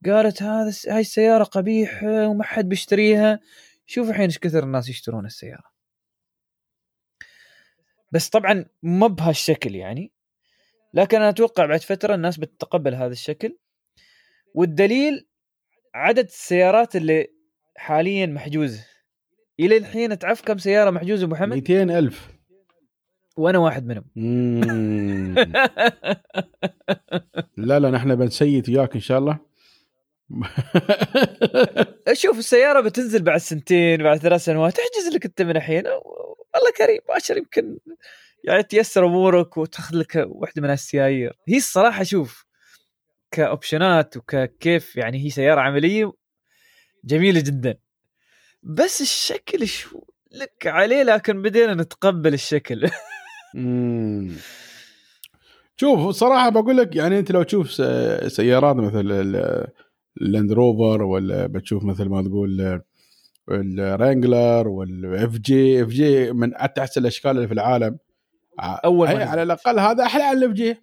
[0.06, 3.40] قالت هذا هاي السيارة قبيحة وما حد بيشتريها.
[3.86, 5.64] شوف الحين إيش كثر الناس يشترون السيارة.
[8.12, 10.12] بس طبعا ما بهالشكل يعني.
[10.94, 13.58] لكن أنا أتوقع بعد فترة الناس بتتقبل هذا الشكل.
[14.59, 15.26] والدليل
[15.94, 17.26] عدد السيارات اللي
[17.76, 18.84] حاليا محجوزه
[19.61, 22.28] إلى الحين تعرف كم سيارة محجوزة أبو محمد 200 ألف.
[23.36, 24.04] وأنا واحد منهم.
[27.56, 29.38] لا لا نحن بنسيت وياك إن شاء الله.
[32.12, 34.78] شوف السيارة بتنزل بعد سنتين بعد ثلاث سنوات.
[34.78, 35.86] احجز لك أنت من الحين.
[35.86, 37.78] والله كريم باشر يمكن
[38.44, 42.47] يعني تيسر أمورك وتأخذ لك واحدة من السيايير هي الصراحة شوف
[43.30, 46.12] ك options وكيف يعني هي سيارة عملية
[47.05, 47.79] جميلة جدا.
[48.62, 50.01] بس الشكل شو؟
[50.33, 52.91] لك عليه لكن بدينا نتقبل الشكل.
[55.76, 57.70] شوف صراحة بقول لك يعني أنت لو تشوف
[58.33, 59.66] سيارات مثل ال-
[60.20, 62.83] اللاند روفر ولا بتشوف مثل ما تقول
[63.51, 67.99] ال Wrangler وال FJ FJ من احسن الأشكال اللي في العالم.
[69.16, 69.29] نزل.
[69.29, 70.76] على الأقل هذا أحلى عن ال FJ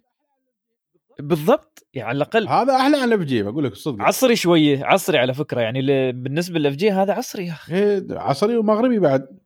[1.18, 2.48] بالضبط يعني على الأقل.
[2.48, 6.58] هذا أحلى عن ال FJ بقول لك الصدق عصري شوية عصري على فكرة يعني بالنسبة
[6.58, 7.74] لل FJ هذا عصري يا أخي.
[7.74, 9.38] إيه، عصري ومغربي بعد.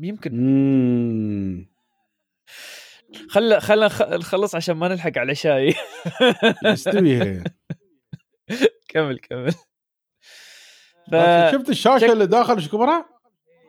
[0.00, 0.32] يمكن.
[0.34, 1.72] مم.
[3.28, 5.74] خل نخ- نخلص عشان ما نلحق على شاي.
[6.64, 7.42] يستوي
[8.88, 9.52] كمل كمل.
[11.10, 11.14] ف
[11.52, 13.06] شفت الشاشة شك- اللي داخل إيش كبرها؟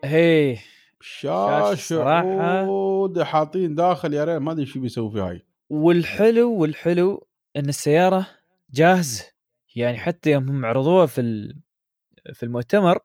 [0.04, 0.58] هي.
[1.01, 5.45] شاشة عود حاطين داخل يا ريت ما أدري شو بيسوي فيها هاي.
[5.70, 8.28] والحلو والحلو إن السيارة
[8.72, 9.26] جاهزه
[9.76, 11.53] يعني حتى يوم هم عرضوها في
[12.34, 12.99] في المؤتمر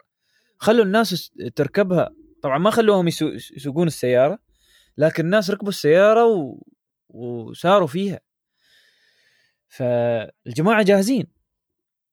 [0.57, 2.11] خلوا الناس تركبها.
[2.43, 4.39] طبعا ما خلوهم يسو- يسوقون السيارة
[4.99, 6.63] لكن الناس ركبوا السيارة و...
[7.09, 8.21] وساروا فيها.
[9.69, 11.27] فالجماعة جاهزين.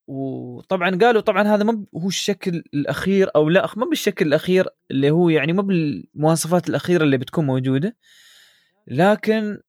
[0.07, 5.29] وطبعا قالوا طبعا هذا ما هو الشكل الأخير أو لا ما بالشكل الأخير اللي هو
[5.29, 7.97] يعني ما بالمواصفات الأخيرة اللي بتكون موجودة.
[8.87, 9.61] لكن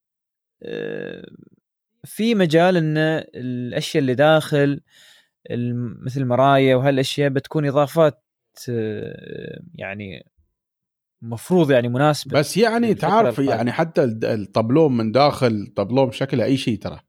[2.05, 2.99] في مجال ان
[3.35, 4.81] الأشياء اللي داخل
[6.05, 8.23] مثل المرايا وهالأشياء بتكون إضافات
[8.71, 10.27] آه، يعني
[11.23, 13.39] مفروض يعني مناسبة بس يعني تعرف.
[13.39, 17.01] يعني حتى الطبلوم من داخل طبلوم شكله أي شيء ترى.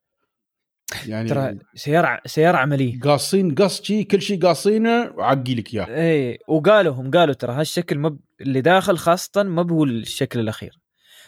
[1.06, 3.00] يعني ترى سيارة سيارة عملية.
[3.00, 5.86] قاصين قص شي كل شيء قاصينه وعقي لك إياه.
[5.86, 8.20] إيه وقالوا هم قالوا ترى هالشكل مب...
[8.42, 10.80] اللي داخل خاصة ما هو الشكل الأخير.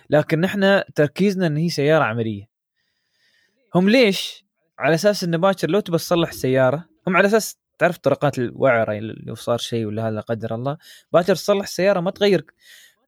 [0.10, 2.50] لكن نحن تركيزنا إن هي سيارة عملية.
[3.76, 4.46] هم ليش؟
[4.80, 9.36] على أساس إنه باكر لو تبى تصلح السيارة هم على أساس تعرف طرقات الوعره لو
[9.36, 10.78] صار شيء ولا هذا لا قدر الله
[11.14, 12.46] باكر تصلح السيارة ما تغير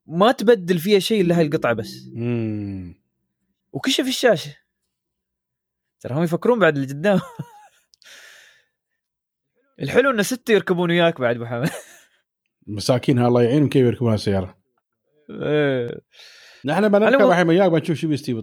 [0.08, 2.10] ما تبدل فيها شيء إلا هاي القطعة بس.
[2.14, 2.96] مم.
[3.74, 4.58] وكشف الشاشة.
[6.00, 7.20] ترى هم يفكرون بعد اللي قدام.
[9.82, 11.70] الحلو إن ستة يركبون وياك بعد ابو حمد
[12.68, 14.58] مساكين الله يعينهم كيف يركبون السياره
[15.30, 16.02] إيه.
[16.66, 18.42] نحن بنركب الحين وياك بنشوف شو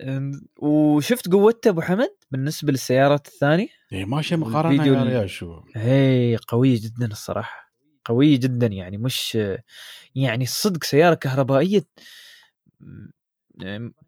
[0.00, 5.60] أم، وشفت قوته أبو حمد بالنسبة للسيارات الثانية؟ اي ماشي مقارنة والفيديو يا ريال شو.
[5.76, 9.38] هي قوية جدا الصراحة قوية جدا يعني مش
[10.14, 11.84] يعني الصدق سيارة كهربائية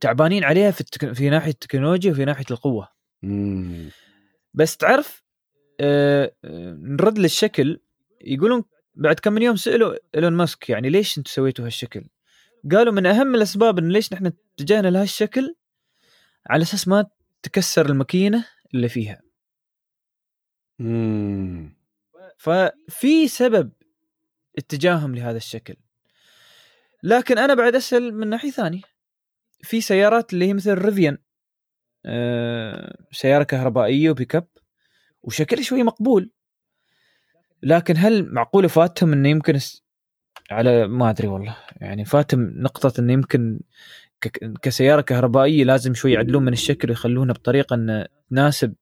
[0.01, 1.13] تعبانين عليها في التك...
[1.13, 2.89] في ناحية التكنولوجيا وفي ناحية القوة.
[3.23, 3.91] مم.
[4.55, 5.23] بس تعرف
[5.81, 7.81] آه، آه، نرد للشكل
[8.21, 12.05] يقولون بعد كم من يوم سألوا إيلون ماسك يعني ليش أنتم سويتوا هالشكل؟
[12.73, 15.55] قالوا من أهم الأسباب انه ليش نحن اتجهنا لهالشكل
[16.51, 17.07] على أساس ما
[17.43, 19.21] تكسر الماكينة اللي فيها.
[20.79, 21.77] مم.
[22.39, 23.73] ففي سبب
[24.59, 25.77] اتجاههم لهذا الشكل.
[27.03, 28.83] لكن أنا بعد أسأل من ناحية ثانية.
[29.63, 31.19] في سيارات اللي هي مثل ريفيان
[32.07, 34.49] آه، سيارة كهربائية وبيك اب
[35.23, 36.31] وشكلها شوي مقبول.
[37.63, 39.59] لكن هل معقولة فاتهم إنه يمكن
[40.51, 41.57] على ما أدري والله.
[41.77, 43.61] يعني فاتهم نقطة إنه يمكن
[44.63, 48.75] كسيارة كهربائية لازم شوي يعدلون من الشكل ويخلونه بطريقة إنه تناسب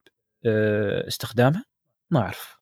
[0.46, 1.64] آه، استخدامها؟
[2.10, 2.58] ما أعرف.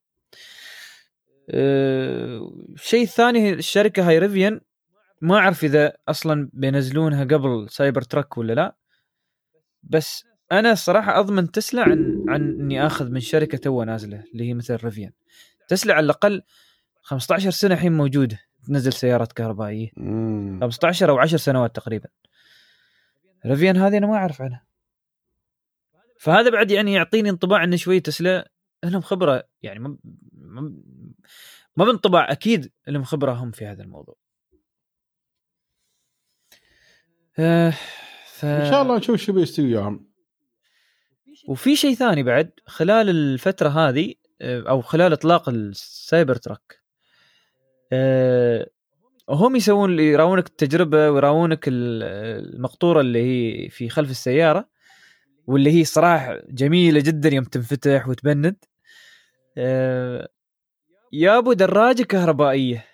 [1.50, 4.60] آه، الشيء الثاني الشركة هاي ريفيان
[5.20, 8.76] ما أعرف إذا أصلا بينزلونها قبل Cybertruck ولا لا
[9.82, 14.54] بس أنا الصراحه أضمن تسلا عن عن إني آخذ من شركة تو نازلة اللي هي
[14.54, 15.10] مثل ريفيان
[15.68, 16.42] تسلا على الأقل
[17.02, 18.38] 15 سنة الحين موجودة.
[18.66, 19.90] تنزل سيارات كهربائية.
[19.96, 20.58] مم.
[20.62, 22.08] 15 أو 10 سنوات تقريبا.
[23.46, 24.66] ريفيان هذه أنا ما أعرف عنها.
[26.18, 28.50] فهذا بعد يعني يعطيني انطباع إن شوي تسلا
[28.84, 29.44] لهم خبرة.
[29.62, 29.96] يعني ما
[30.32, 30.74] ما-
[31.76, 34.16] ما بانطباع أكيد لهم خبرة هم في هذا الموضوع.
[37.38, 37.70] آه،
[38.26, 38.44] ف...
[38.44, 40.08] إن شاء الله نشوف شو بيستوي وياهم.
[41.48, 46.81] وفي شيء ثاني بعد خلال الفترة هذه آه، أو خلال إطلاق ال Cybertruck.
[49.30, 52.02] هم يسوون اللي يراونك التجربة ويراونك ال-
[52.54, 54.68] المقطورة اللي هي في خلف السيارة
[55.46, 58.56] واللي هي صراحة جميلة جدا يوم تنفتح وتبند.
[59.58, 60.28] آه،
[61.12, 62.84] يابو دراجة كهربائية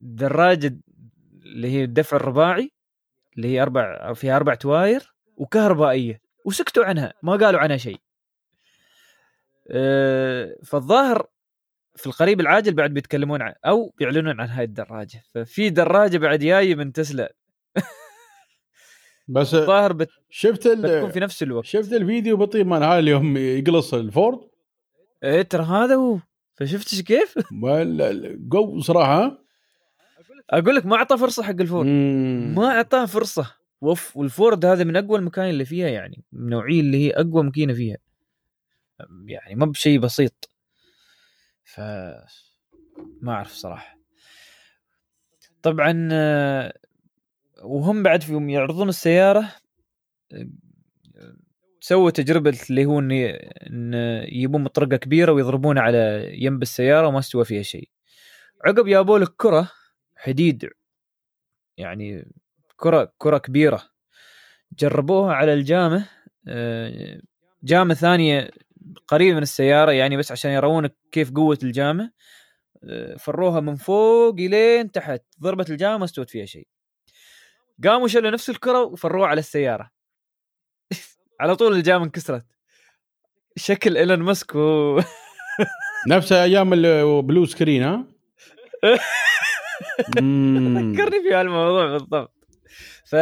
[0.00, 0.78] دراجة
[1.44, 2.70] اللي هي الدفع الرباعي
[3.36, 8.00] اللي هي أربع فيها أربع تواير وكهربائية وسكتوا عنها ما قالوا عنها شيء.
[9.70, 11.26] آه، فالظاهر
[11.98, 15.22] في القريب العاجل بعد بيتكلمون عن أو بيعلنون عن هاي الدراجة.
[15.34, 17.34] ففي دراجة بعد جاية من تسلا.
[19.28, 20.10] بس الظاهر بت...
[20.30, 21.22] شفت بتكون في ال...
[21.22, 21.64] نفس الوقت.
[21.64, 24.38] شفت الفيديو بطيء مال هاي اليوم يقلص الفورد؟
[25.24, 26.18] إيه ترى هذا هو.
[26.54, 27.34] فشفتش كيف؟
[28.52, 29.38] قو صراحة.
[30.50, 31.86] أقول لك ما اعطى فرصة حق الفورد.
[31.86, 32.54] مم.
[32.56, 33.54] ما أعطاه فرصة.
[33.80, 36.24] وف والفورد هذا من أقوى المكاين اللي فيها يعني.
[36.32, 37.96] من النوعيه اللي هي أقوى ماكينه فيها.
[39.26, 40.50] يعني ما بشيء بسيط.
[41.68, 41.80] ف
[43.22, 43.98] ما أعرف صراحة.
[45.62, 46.72] طبعا آه،
[47.62, 49.52] وهم بعد في يوم يعرضون السيارة
[50.32, 50.48] آه،
[51.80, 53.94] سووا تجربة اللي هو إن
[54.24, 57.88] يجيبون مطرقة كبيرة ويضربونها على ينب السيارة وما استوى فيها شيء.
[58.64, 59.70] عقب جابوا لك كرة
[60.16, 60.70] حديد
[61.76, 62.32] يعني
[62.76, 63.82] كرة كرة كبيرة.
[64.78, 66.08] جربوها على الجامة
[66.48, 67.20] آه،
[67.62, 67.94] جامة
[69.06, 72.10] قريبه من السيارة يعني بس عشان يرونك كيف قوة الجامة.
[72.84, 76.68] آه، فروها من فوق إلين تحت ضربت الجامة ما استوت فيها شيء.
[77.84, 79.90] قاموا شلوا نفس الكرة وفروها على السيارة.
[81.40, 82.46] على طول الجامة انكسرت.
[83.56, 85.00] شكل إيلون ماسك و...
[86.10, 88.04] نفس أيام ال blue screen ها.
[90.18, 92.34] ذكرني في هالموضوع بالضبط.
[93.04, 93.14] ف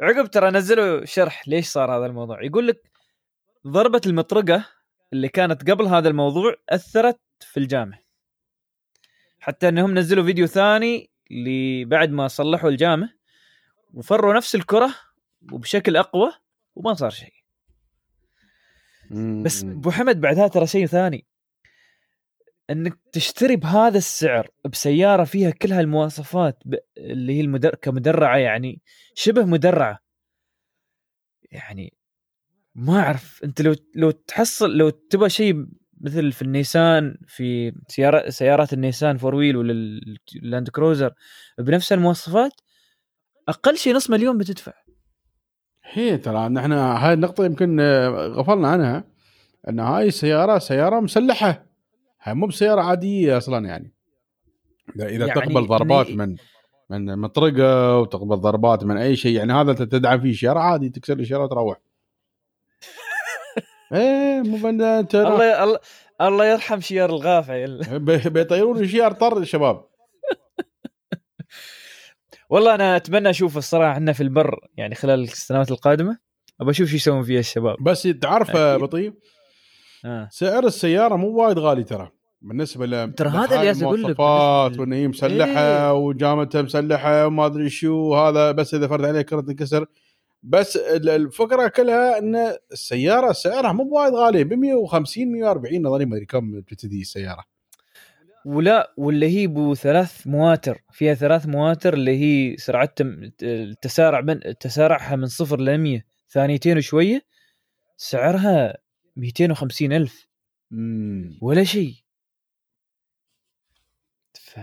[0.00, 2.44] عقب ترى نزلوا شرح ليش صار هذا الموضوع.
[2.44, 2.95] يقول لك
[3.66, 4.66] ضربة المطرقة
[5.12, 7.98] اللي كانت قبل هذا الموضوع أثرت في الجامع
[9.38, 11.10] حتى إنهم نزلوا فيديو ثاني
[11.84, 13.08] بعد ما صلحوا الجامع
[13.94, 14.94] وفروا نفس الكرة
[15.52, 16.32] وبشكل أقوى
[16.74, 17.32] وما صار شيء.
[19.42, 21.26] بس أبو حمد بعدها ترى شيء ثاني
[22.70, 26.62] إنك تشتري بهذا السعر بسيارة فيها كل هالمواصفات.
[26.98, 27.74] اللي هي المدر...
[27.74, 28.80] كمدرعة يعني
[29.14, 29.98] شبه مدرعة
[31.50, 31.95] يعني
[32.78, 33.40] ما أعرف.
[33.44, 35.66] أنت لو لو تحصل لو تبغى شيء
[36.00, 41.14] مثل في النيسان في سيارة سيارات النيسان four wheel ولا ال- اللاند كروزر
[41.58, 42.52] بنفس المواصفات
[43.48, 44.72] أقل شيء نص مليون بتدفع.
[45.92, 49.04] هي ترى نحن هاي النقطة يمكن غفلنا عنها
[49.68, 51.66] إن هاي السيارة سيارة مسلحة.
[52.22, 53.92] هاي مو بسيارة عادية أصلا يعني.
[54.96, 56.36] إذا يعني تقبل ضربات من
[56.90, 61.44] من مطرقة وتقبل ضربات من أي شيء يعني هذا تدعم فيه شارع عادي تكسر الشارع
[61.44, 61.78] وتروح.
[63.92, 65.00] إيه مو الله
[65.64, 65.78] الله
[66.20, 67.66] الله يرحم شيار الغافع.
[67.90, 69.84] بي- بيطيرون الشيار طر الشباب
[72.50, 76.18] والله أنا أتمنى أشوف الصراحة إحنا في البر يعني خلال السنوات القادمة.
[76.60, 77.76] ابى أشوف شو يسوون فيها الشباب.
[77.80, 79.12] بس تعرف بطيء
[80.04, 80.28] آه.
[80.30, 82.10] سعر السيارة مو وايد غالي ترى.
[82.40, 85.92] بالنسبة ل ترى هذا اللي جالس أقول لك، وان هي مسلحة إيه.
[85.94, 89.86] وجامتها مسلحة وما أدري شو هذا بس إذا فرد عليه كرة تنكسر
[90.42, 92.36] بس ال- الفكرة كلها إن
[92.72, 97.44] السيارة سعرها مو وايد غالي ب 150 140 اظني ما أدري كم تبتدي السيارة.
[98.44, 103.06] ولا واللي هي بو ثلاث مواتر فيها ثلاث مواتر اللي هي سرعتها
[103.42, 107.22] التسارع من تسارعها من صفر ل 100 ثانيتين وشوية
[107.96, 108.76] سعرها
[109.16, 110.26] 250 ألف.
[111.40, 111.94] ولا شيء.
[114.34, 114.60] ف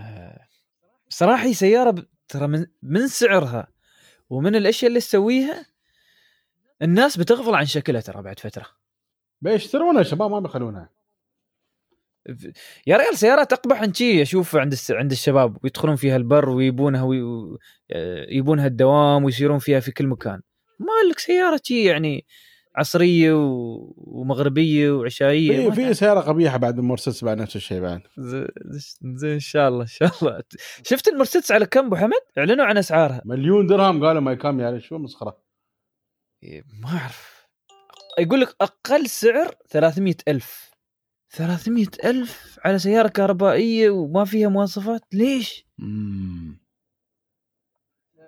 [1.09, 2.05] صراحة هي سيارة ب...
[2.28, 2.65] ترى من...
[2.84, 3.67] من سعرها.
[4.34, 5.65] ومن الأشياء اللي تسويها
[6.81, 8.65] الناس بتغفل عن شكلها ترى بعد فترة
[9.41, 10.89] بيشترونها الشباب ما بيخلونها
[12.88, 14.75] يا رجال سيارات أقبح من شي أشوف عند.
[14.89, 17.21] عند الشباب ويدخلون فيها البر ويبونها وي...
[17.21, 17.59] و-
[17.91, 18.25] آه،
[18.67, 20.41] الدوام ويسيرون فيها في كل مكان
[20.79, 22.25] ما لك سيارة شي يعني
[22.76, 23.93] عصرية و...
[23.97, 28.01] ومغربية وعشائية في في سيارة قبيحة بعد المرسيدس بعد نفس الشيء بعد.
[28.17, 28.45] ز-
[29.15, 30.41] زين إن شاء الله إن شاء الله.
[30.84, 33.21] شفت المرسيدس على كم أبو حمد؟ إعلنوا عن أسعارها.
[33.26, 35.43] مليون درهم قالوا ما كام يعني شو مسخرة؟
[36.43, 37.47] إيه، ما أعرف.
[38.19, 40.71] يقول لك أقل سعر 300 ألف.
[41.30, 46.63] 300 ألف على سيارة كهربائية وما فيها مواصفات؟ ليش؟ امم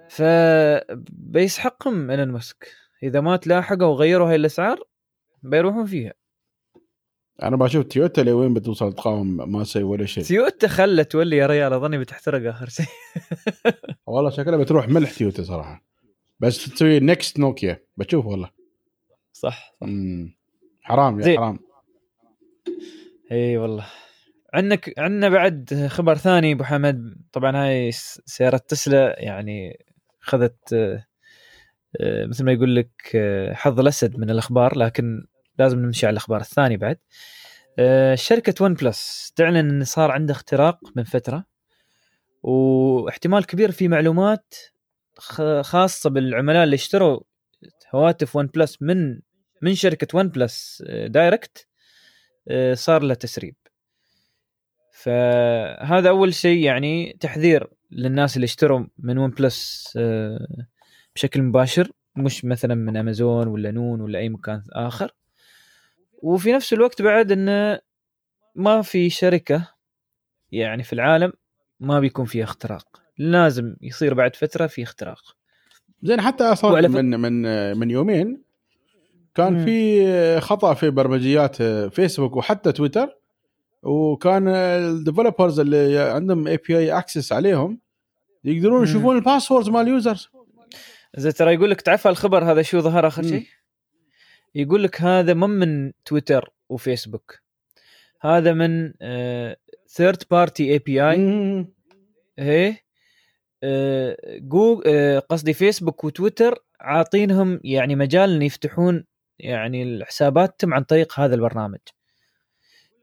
[0.10, 2.68] فبيسحقهم إيلون ماسك.
[3.04, 4.80] إذا ما تلاحقوا وغيروا هاي الأسعار
[5.44, 6.14] بيروحون فيها.
[7.44, 10.24] أنا بشوف تويوتا لوين بتوصل تقاوم ما تسوي ولا شيء.
[10.24, 12.86] تويوتا خلت تولي يا ريال أظني بتحترق آخر شيء.
[14.08, 15.86] والله شكلها بتروح ملح تويوتا صراحة.
[16.40, 18.50] بس تسوي next نوكيا بتشوف والله.
[19.34, 20.36] صح مم.
[20.82, 21.38] حرام يا زين.
[21.38, 21.60] حرام.
[23.32, 23.86] إي والله.
[24.54, 27.18] عندك عندنا بعد خبر ثاني أبو حمد.
[27.32, 27.92] طبعا هاي
[28.26, 29.86] سيارة تسلا يعني
[30.24, 30.76] اخذت
[32.02, 35.28] مثل ما يقول لك آه، حظ الأسد من الأخبار لكن
[35.60, 36.98] لازم نمشي على الأخبار الثانية بعد.
[37.80, 41.46] آه، شركة ون بلس تعلن إن صار عنده اختراق من فترة
[42.44, 44.56] واحتمال كبير في معلومات
[45.62, 47.20] خاصة بالعملاء اللي اشتروا
[47.96, 49.20] هواتف ون بلس من
[49.62, 51.68] من شركة ون بلس آه، direct
[52.48, 53.56] آه، صار له تسريب.
[54.92, 60.48] فهذا أول شيء يعني تحذير للناس اللي اشتروا من ون بلس آه،
[61.16, 65.12] بشكل مباشر مش مثلا من امازون ولا نون ولا أي مكان آخر
[66.24, 67.80] وفي نفس الوقت بعد إنه
[68.56, 69.70] ما في شركة
[70.52, 71.34] يعني في العالم
[71.80, 75.22] ما بيكون فيها اختراق لازم يصير بعد فترة في اختراق
[76.04, 77.42] زين حتى فك- من من
[77.78, 78.44] من يومين
[79.36, 79.66] كان مم.
[79.66, 81.62] في خطأ في برمجيات
[81.94, 83.18] فيسبوك وحتى تويتر
[83.84, 87.80] وكان ال developers اللي عندهم API access عليهم
[88.44, 88.84] يقدرون.
[88.84, 90.30] يشوفون ال passwords مال ال users
[91.18, 93.24] زي ترى يقول لك تعرف الخبر هذا شو ظهر آخر.
[93.24, 93.46] شيء؟
[94.56, 97.40] يقول لك هذا مو من تويتر وفيسبوك
[98.22, 98.94] هذا من
[99.90, 101.66] third party API.
[102.40, 102.86] إيه
[103.64, 109.06] آه، جوجل آه، قصدي فيسبوك وتويتر عاطينهم يعني مجال إن يفتحون
[109.40, 111.80] يعني حساباتهم عن طريق هذا البرنامج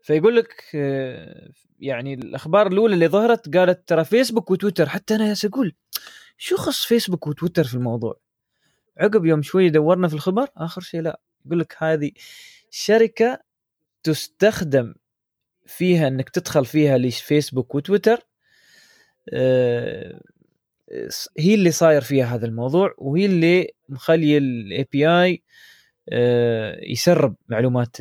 [0.02, 5.44] فيقول لك آه، يعني الأخبار الأولى اللي ظهرت قالت ترى فيسبوك وتويتر حتى أنا ياس
[5.44, 5.74] أقول
[6.42, 8.20] شو خص فيسبوك وتويتر في الموضوع
[8.98, 12.10] عقب يوم شوي دورنا في الخبر آخر شيء لا يقول لك هذه
[12.70, 13.38] شركة
[14.02, 14.94] تستخدم
[15.66, 18.26] فيها إنك تدخل فيها لفيسبوك وتويتر
[19.32, 20.20] آه،
[21.38, 25.42] هي اللي صاير فيها هذا الموضوع وهي اللي مخليه ال API
[26.92, 27.96] يسرب معلومات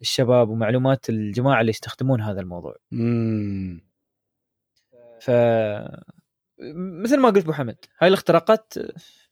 [0.00, 2.76] الشباب ومعلومات الجماعة اللي يستخدمون هذا الموضوع.
[5.20, 5.30] ف
[6.58, 8.74] مثل ما قلت أبو حمد هاي الاختراقات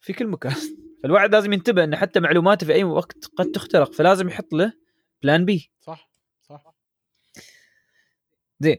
[0.00, 0.54] في كل مكان.
[1.02, 4.72] فالواحد لازم ينتبه إن حتى معلوماته في أي وقت قد تخترق فلازم يحط له
[5.22, 6.10] plan B صح
[6.42, 6.74] صح.
[8.60, 8.78] زين.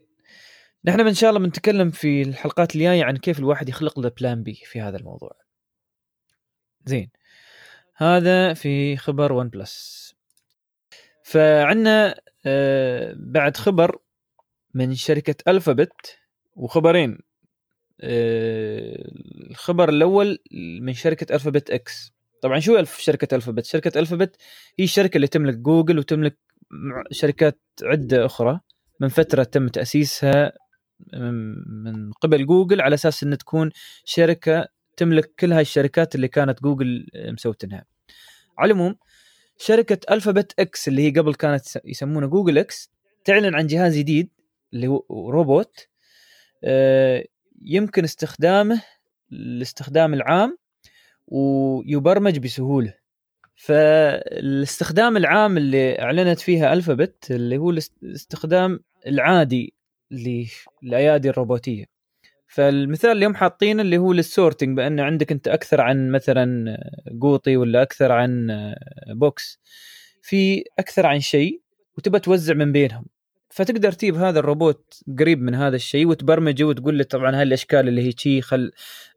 [0.85, 4.53] نحن إن شاء الله بنتكلم في الحلقات الجاية عن كيف الواحد يخلق له plan B
[4.53, 5.31] في هذا الموضوع.
[6.85, 7.09] زين.
[7.95, 10.03] هذا في خبر ون بلس
[11.23, 12.21] فعندنا
[13.15, 13.99] بعد خبر
[14.73, 16.19] من شركة ألفابت
[16.55, 17.19] وخبرين.
[18.03, 20.39] الخبر الأول
[20.81, 22.13] من شركة ألفابت X.
[22.41, 24.35] طبعا شو الف شركة ألفابت؟ شركة ألفابت
[24.79, 26.37] هي الشركة اللي تملك جوجل وتملك
[27.11, 28.59] شركات عدة أخرى.
[28.99, 30.53] من فترة تم تأسيسها
[31.83, 33.71] من قبل جوجل على أساس انها تكون
[34.05, 34.67] شركة
[34.97, 37.85] تملك كل هاي الشركات اللي كانت جوجل مسوتنها.
[38.57, 38.95] على العموم
[39.57, 42.91] شركة ألفابت X اللي هي قبل كانت يسمونه جوجل X
[43.25, 44.29] تعلن عن جهاز جديد
[44.73, 45.87] اللي هو روبوت
[47.61, 48.81] يمكن استخدامه
[49.31, 50.57] الاستخدام العام
[51.27, 52.93] ويبرمج بسهولة.
[53.55, 57.69] فالاستخدام العام اللي أعلنت فيها ألفابت اللي هو
[58.03, 59.73] الاستخدام العادي
[60.11, 61.85] للأيادي الروبوتية.
[62.47, 66.77] فالمثال اللي هم حاطينه اللي هو لل sorting بأن عندك أنت أكثر عن مثلا
[67.21, 68.47] قوطي ولا أكثر عن
[69.07, 69.59] box.
[70.21, 71.61] في أكثر عن شيء
[71.97, 73.05] وتبى توزع من بينهم.
[73.53, 78.07] فتقدر تجيب هذا الروبوت قريب من هذا الشيء وتبرمجه وتقول له طبعا هاي الأشكال اللي
[78.07, 78.71] هي شي خل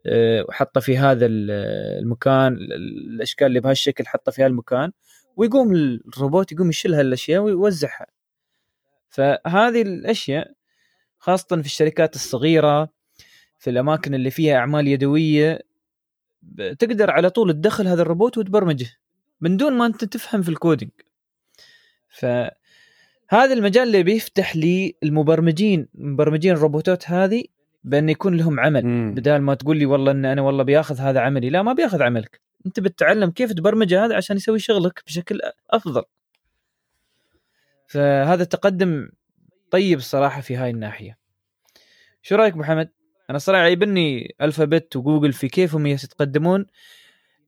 [0.07, 4.93] آه، حطه في هذا المكان الأشكال اللي بهالشكل حطه في هالمكان
[5.37, 8.07] ويقوم الروبوت يقوم يشيل هالأشياء ويوزعها.
[9.09, 10.53] فهذه الأشياء
[11.19, 12.89] خاصة في الشركات الصغيرة
[13.59, 15.61] في الأماكن اللي فيها أعمال يدوية
[16.79, 18.87] تقدر على طول تدخل هذا الروبوت وتبرمجه
[19.41, 20.91] من دون ما أنت تفهم في ال coding.
[23.29, 27.45] فهذا المجال اللي بيفتح للمبرمجين مبرمجين الروبوتات هذه
[27.85, 28.87] بأن يكون لهم عمل.
[28.87, 29.15] مم.
[29.15, 32.41] بدال ما تقول لي والله إن أنا والله بياخذ هذا عملي لا ما بياخذ عملك.
[32.67, 35.41] أنت بتتعلم كيف تبرمج هذا عشان يسوي شغلك بشكل
[35.71, 36.03] أفضل.
[37.87, 39.09] فهذا تقدم
[39.71, 41.19] طيب الصراحة في هاي الناحية.
[42.23, 42.89] شو رأيك محمد؟
[43.31, 46.67] أنا صراحة يعيبني ألفابت وجوجل في كيفهم يتقدمون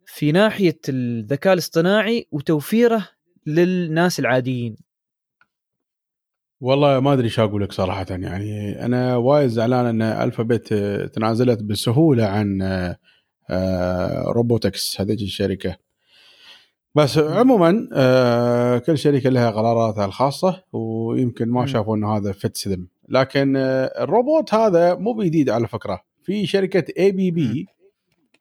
[0.06, 3.08] في ناحية الذكاء الاصطناعي وتوفيره
[3.46, 4.76] للناس العاديين.
[6.60, 10.74] والله ما أدري إيش أقول لك صراحة يعني أنا وايد زعلان إن الفابت
[11.14, 12.62] تنازلت بسهولة عن
[13.50, 15.76] آه، robotics هذه الشركة.
[16.94, 22.88] بس عموما آه، كل شركة لها قراراتها الخاصة ويمكن ما شافوا إنه هذا fits them
[23.08, 26.00] لكن آه، الروبوت هذا مو بجديد على فكرة.
[26.22, 27.66] في شركة ABB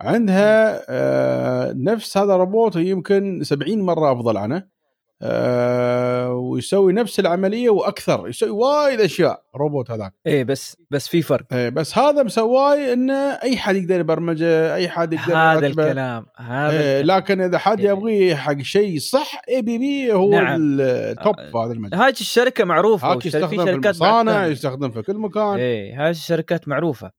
[0.02, 4.77] عندها آه، نفس هذا الروبوت يمكن 70 مرة أفضل عنه.
[5.22, 10.14] آه ويسوي نفس العملية وأكثر يسوي وايد أشياء روبوت هذاك.
[10.28, 11.46] إيه بس بس في فرق.
[11.52, 16.82] إيه بس هذا مسواي إنه أي حد يقدر يبرمجه أي حد يقدر هذا الكلام هذا
[16.82, 17.90] إيه لكن إذا حد إيه.
[17.90, 20.60] يبغيه حق شيء صح ABB هو نعم.
[20.62, 22.00] ال top في هذا المجال.
[22.00, 25.56] هاي الشركة معروفة هاك يستخدم في المصانع يستخدم في كل مكان.
[25.56, 27.12] إيه هاي الشركات معروفة.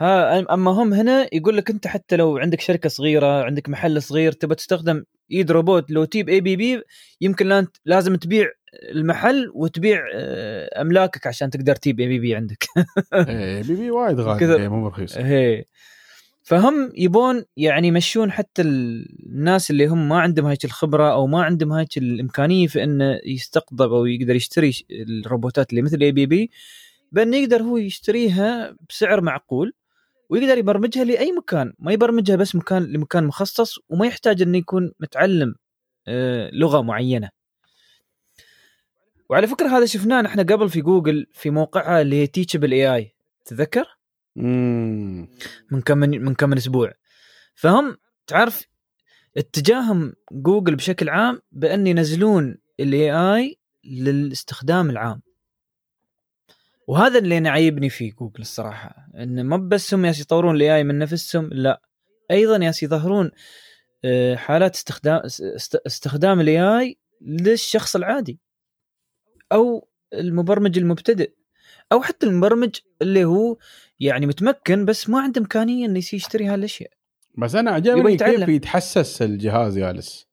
[0.00, 4.32] ها أما هم هنا يقول لك أنت حتى لو عندك شركة صغيرة عندك محل صغير
[4.32, 6.82] تبى تستخدم إيد روبوت لو تيب ABB
[7.20, 8.50] يمكن لازم تبيع
[8.90, 12.66] المحل وتبيع آه، أملاكك عشان تقدر تجيب ABB عندك.
[13.14, 14.68] ABB وايد غالي.
[14.68, 15.16] مو رخيص.
[15.18, 15.64] هي
[16.42, 21.72] فهم يبون يعني يمشون حتى الناس اللي هم ما عندهم هاي الخبرة أو ما عندهم
[21.72, 26.50] هاي الإمكانية في إنه يستقطب أو يقدر يشتري الروبوتات اللي مثل ABB
[27.12, 29.72] بأنه يقدر هو يشتريها بسعر معقول.
[30.30, 31.72] ويقدر يبرمجها لأي مكان.
[31.78, 35.54] ما يبرمجها بس مكان لمكان مخصص وما يحتاج إنه يكون متعلم
[36.08, 37.30] آه، لغة معينة.
[39.28, 43.98] وعلى فكرة هذا شفناه نحن قبل في جوجل في موقعها اللي هي Teachable AI تذكر؟
[45.70, 46.92] من كم من, من كم من أسبوع.
[47.54, 47.96] فهم
[48.26, 48.66] تعرف
[49.36, 55.22] اتجاههم جوجل بشكل عام بأن ينزلون ال AI للاستخدام العام.
[56.90, 60.84] وهذا اللي أنا عيبني في جوجل الصراحة إن ما بس هم ياس يطورون ال AI
[60.84, 61.82] من نفسهم لا
[62.30, 63.30] أيضا ياس يظهرون
[64.04, 65.20] آه، حالات استخدام
[65.86, 68.40] استخدام الاي اي للشخص العادي
[69.52, 71.32] أو المبرمج المبتدئ
[71.92, 73.56] أو حتى المبرمج اللي هو
[74.00, 76.90] يعني متمكن بس ما عنده إمكانية إنه يشتري هالأشياء
[77.38, 80.26] بس أنا عجبني كيف يتحسس الجهاز يالس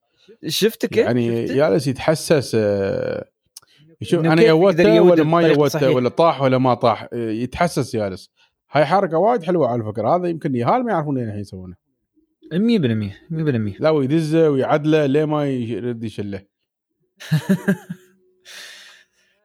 [0.48, 3.36] شفت كيف؟ يعني شفت؟ يالس يتحسس آه
[4.02, 8.32] شوف أنا يوته ولا ما يوته ولا طاح ولا ما طاح؟ يتحسس جالس
[8.72, 11.76] هاي حركة وايد حلوة على فكره هذا يمكن يهال ما يعرفون الحين يسوونه.
[12.53, 16.41] 100% 100% لا ويدزه ويعدله ليه ما يرد يشله.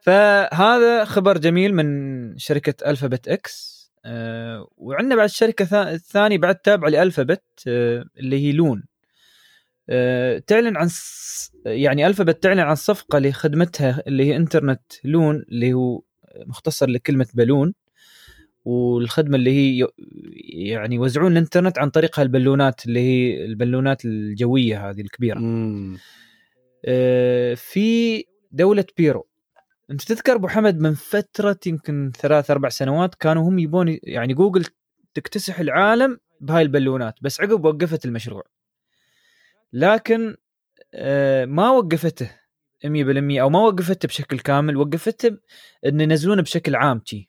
[0.04, 3.82] فهذا خبر جميل من شركة ألفابت إكس.
[4.04, 8.84] أه وعندنا بعد شركة الثانية بعد تابعة لألفابت أه اللي هي لون.
[10.46, 10.88] تعلن عن
[11.66, 16.02] يعني الفابت تعلن عن صفقة لخدمتها اللي هي انترنت لون اللي هو
[16.46, 17.74] مختصر لكلمة بالون
[18.64, 19.86] والخدمة اللي هي
[20.68, 25.38] يعني يوزعون الإنترنت عن طريق هالبالونات اللي هي البالونات الجوية هذه الكبيرة.
[26.84, 29.26] آه في دولة بيرو
[29.90, 34.64] أنت تذكر أبو حمد من فترة يمكن ثلاث أربع سنوات كانوا هم يبون يعني جوجل
[35.14, 38.42] تكتسح العالم بهاي البالونات بس عقب وقفت المشروع.
[39.72, 40.36] لكن
[40.94, 42.30] آه ما وقفته
[42.84, 45.38] 100% أو ما وقفته بشكل كامل وقفته
[45.86, 47.28] إن ينزلونه بشكل عام تي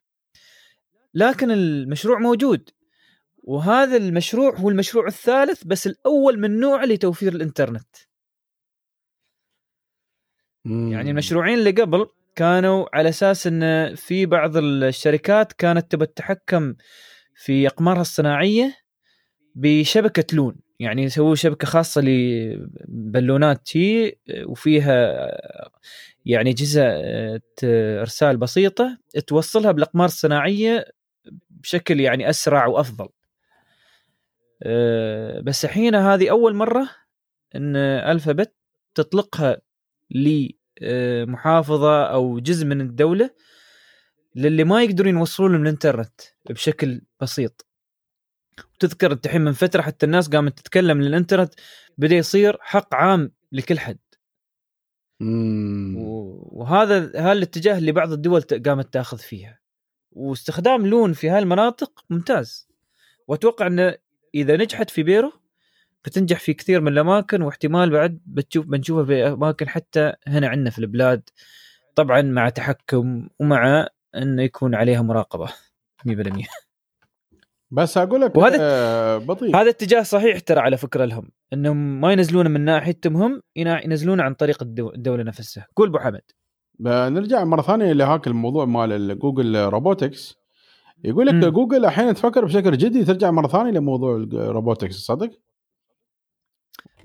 [1.13, 2.69] لكن المشروع موجود
[3.43, 7.95] وهذا المشروع هو المشروع الثالث بس الأول من نوعه لتوفير الإنترنت.
[10.65, 10.91] مم.
[10.91, 16.75] يعني المشروعين اللي قبل كانوا على أساس إن في بعض الشركات كانت تبى تتحكم
[17.35, 18.77] في أقمارها الصناعية
[19.55, 20.55] بشبكة لون.
[20.83, 25.27] يعني يسووا شبكة خاصة لبالونات تي وفيها
[26.25, 26.83] يعني اجهزه
[28.01, 28.97] إرسال بسيطة
[29.27, 30.85] توصلها بالاقمار الصناعيه
[31.49, 33.09] بشكل يعني أسرع وأفضل.
[34.63, 36.89] أه بس الحين هذه أول مرة
[37.55, 38.53] إن ألفابت
[38.95, 39.57] تطلقها
[40.81, 43.29] لمحافظه أو جزء من الدولة
[44.35, 47.65] للي ما يقدرون يوصلون الإنترنت بشكل بسيط.
[48.79, 51.53] تذكر انت الحين من فترة حتى الناس قامت تتكلم ان الانترنت
[51.97, 53.97] بدأ يصير حق عام لكل حد.
[56.51, 59.59] وهذا هذا الاتجاه اللي بعض الدول قامت تأخذ فيها.
[60.11, 62.67] واستخدام لون في هالمناطق ممتاز.
[63.27, 63.95] وأتوقع انه
[64.35, 65.31] إذا نجحت في بيرو
[66.05, 67.41] بتنجح في كثير من الأماكن.
[67.41, 71.29] واحتمال بعد بتشوف بنشوفها في أماكن حتى هنا عندنا في البلاد.
[71.95, 75.53] طبعا مع تحكم ومع إنه يكون عليها مراقبة.
[76.07, 76.47] 100%
[77.73, 79.55] بس أقول لك وهذا آه بطيء.
[79.55, 84.33] هذا اتجاه صحيح ترى على فكرة لهم إنهم ما ينزلونه من ناحيتهم هم ينزلونه عن
[84.33, 85.67] طريق الدولة نفسها.
[85.75, 86.21] قول أبو حمد.
[86.79, 90.35] نرجع مرة ثانية لهاك الموضوع مال جوجل Robotics
[91.03, 95.29] يقول لك جوجل أحيانا تفكر بشكل جدي ترجع مرة ثانية لموضوع ال robotics صدق؟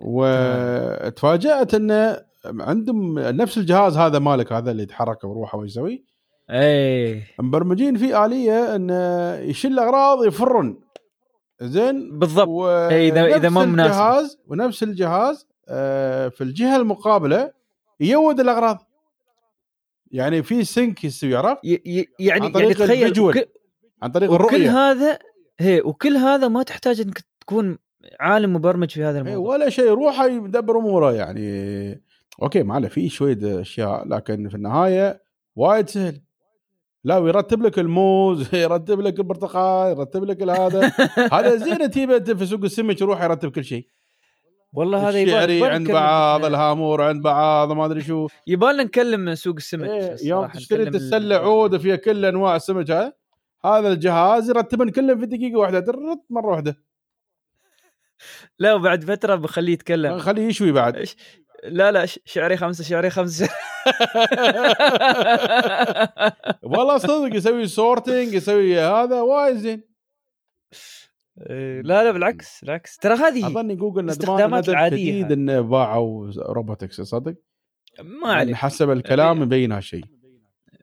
[0.02, 6.04] وتفاجأت انه عندهم نفس الجهاز هذا مالك هذا اللي يتحرك بروحه ويسوي.
[6.50, 10.80] اي مبرمجين فيه آلية انه يشيل اغراض يفرن.
[11.62, 12.64] زين؟ بالضبط.
[12.64, 13.90] إيه، اذا إذا ما مناسب.
[13.90, 17.52] الجهاز ونفس الجهاز آه، في الجهة المقابلة
[18.00, 18.78] يود الأغراض.
[20.10, 23.48] يعني في سينك يسوي عرفت؟ يعني عن طريق يعني تخيل وك...
[24.02, 24.56] عن طريق الرؤية.
[24.56, 25.18] وكل هذا
[25.58, 27.78] هي وكل هذا ما تحتاج إنك تكون
[28.20, 29.54] عالم مبرمج في هذا الموضوع.
[29.54, 29.88] ولا شيء.
[29.90, 32.02] روحه يدبر أموره يعني.
[32.42, 35.22] أوكي ما في شوية أشياء لكن في النهاية
[35.56, 36.20] وايد سهل.
[37.04, 40.92] لا ويرتب لك الموز يرتب لك البرتقال يرتب لك هذا
[41.32, 43.86] هذا زين تجيبه في سوق السمك يروح يرتب كل شيء.
[44.72, 48.26] والله هذا الشعري عند بعض الهامور عند بعض ما أدري شو.
[48.46, 49.88] يبغى نكلم سوق السمك.
[49.88, 53.12] إيه يوم تشتري تسلى عود فيها كل أنواع السمك هذا
[53.64, 56.82] هذا الجهاز يرتبن كلهم في دقيقة واحدة ترت مرة واحدة.
[58.58, 60.18] لا وبعد فترة بخليه يتكلم.
[60.18, 61.08] خليه يشوي بعد.
[61.64, 63.48] لا لا شعري خمسة شعري خمسة.
[66.62, 69.82] والله صدق يسوي sorting يسوي هذا وايد زين.
[71.50, 72.96] إيه، لا لا بالعكس بالعكس.
[72.96, 77.34] ترى هذه أظني جوجل استخدامات عادية جديد إنه باعوا robotics صدق؟
[78.00, 78.56] ما عليك.
[78.56, 80.04] حسب الكلام يبين هالشيء.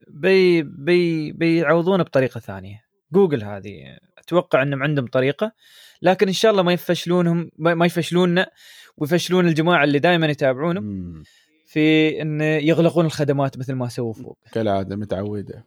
[0.08, 2.86] بي بي بيعوضونه بطريقة ثانية.
[3.12, 5.52] جوجل هذه أتوقع إنهم عندهم طريقة
[6.02, 8.48] لكن إن شاء الله ما يفشلونهم ما يفشلوننا.
[8.98, 11.24] ويفشلون الجماعة اللي دائما يتابعونهم
[11.66, 14.38] في إن يغلقون الخدمات مثل ما سووا فوق.
[14.52, 15.66] كالعادة متعودة.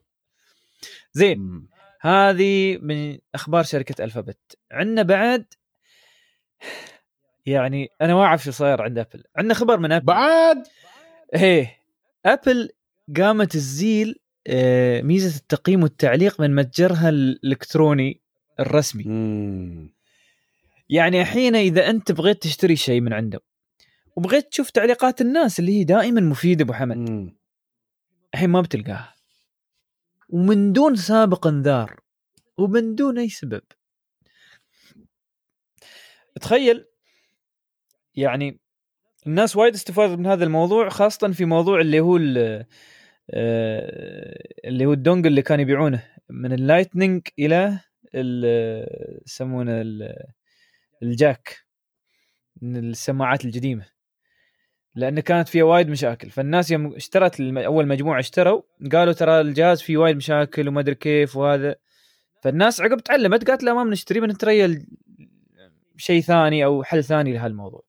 [1.13, 1.69] زين مم.
[2.01, 4.59] هذه من أخبار شركة ألفابت.
[4.73, 5.45] عندنا بعد
[7.47, 9.25] يعني أنا ما أعرف شو صاير عند أبل.
[9.37, 10.07] عندنا خبر من أبل.
[10.07, 10.67] بعد؟
[11.35, 11.79] إيه
[12.27, 12.71] أبل
[13.17, 18.21] قامت تزيل آه، ميزة التقييم والتعليق من متجرها الإلكتروني
[18.61, 19.05] الرسمي.
[19.05, 19.98] مم.
[20.89, 23.41] يعني الحين إذا أنت بغيت تشتري شيء من عنده
[24.17, 26.97] وبغيت تشوف تعليقات الناس اللي هي دائما مفيدة أبو حمد
[28.35, 29.15] الحين ما بتلقاها.
[30.29, 32.01] ومن دون سابق انذار
[32.59, 33.63] ومن دون أي سبب.
[36.41, 36.85] تخيل
[38.15, 38.61] يعني
[39.27, 42.17] الناس وايد استفادت من هذا الموضوع خاصة في موضوع اللي هو
[43.31, 47.81] آه، اللي هو ال dongle اللي كانوا يبيعونه من ال Lightning إلى
[48.15, 49.73] ال- يسمونه
[51.03, 51.59] ال jack
[52.63, 53.87] من السماعات القديمه
[54.95, 56.31] لأن كانت فيها وايد مشاكل.
[56.31, 58.63] فالناس يوم اشترت أول مجموعة اشتروا
[58.93, 61.77] قالوا ترى الجهاز فيه وايد مشاكل وما أدري كيف وهذا.
[62.43, 64.87] فالناس عقب تعلمت قالت لا ما بنشتري بنتريا ال-
[65.97, 67.85] شيء ثاني أو حل ثاني لهالموضوع.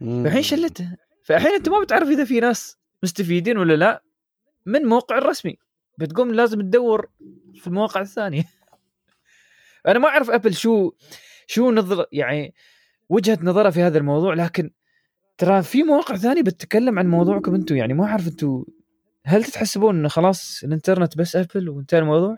[0.00, 0.96] فالحين شلته.
[1.24, 4.02] فالحين أنت ما بتعرف إذا في ناس مستفيدين ولا لا
[4.66, 5.56] من موقع الرسمي.
[5.98, 7.10] بتقوم لازم تدور
[7.54, 8.44] في المواقع الثانية.
[9.88, 10.92] أنا ما أعرف ابل شو
[11.48, 12.54] شو نظر يعني
[13.08, 14.70] وجهة نظرها في هذا الموضوع لكن
[15.38, 18.64] ترى في مواقع ثانية بتتكلم عن موضوعكم أنتم يعني ما أعرف أنتم
[19.24, 22.36] هل تتحسبون إنه خلاص الإنترنت بس أبل وانتهى الموضوع؟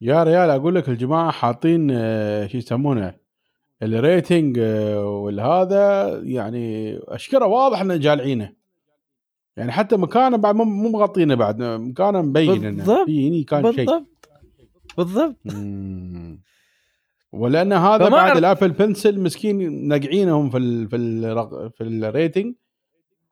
[0.00, 3.14] يا ريال أقول لك الجماعة حاطين آه، شو يسمونه
[3.82, 8.52] ال rating آه، والهذا يعني أشكره واضح إنه شالعينه
[9.56, 13.06] يعني حتى مكانه بعد مو مغطينه بعد مكانه مبين إنه بالضبط.
[13.06, 14.28] في هني كان شيء بالضبط
[14.96, 15.36] بالضبط.
[17.32, 21.93] ولأن هذا بعد أعرف- ال Apple Pencil مسكين ناقعينهم في ال في ال في ال
[21.93, 22.54] rating.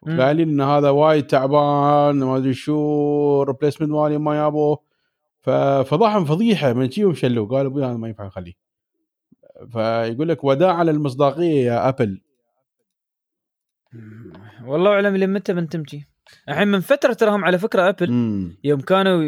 [0.06, 4.78] قايلين إن هذا وايد تعبان ما أدري شو replacement مالي ما يابوه
[5.40, 8.52] ففضحهم فضيحة من شيهم شلوه قالوا أبوي هذا ما ينفع نخليه.
[9.72, 12.20] فيقول لك وداعا للمصداقيه يا ابل
[14.66, 16.09] والله أعلم لمتى بنتمشي
[16.48, 18.56] الحين من فترة تراهم على فكرة ابل مم.
[18.64, 19.22] يوم كانوا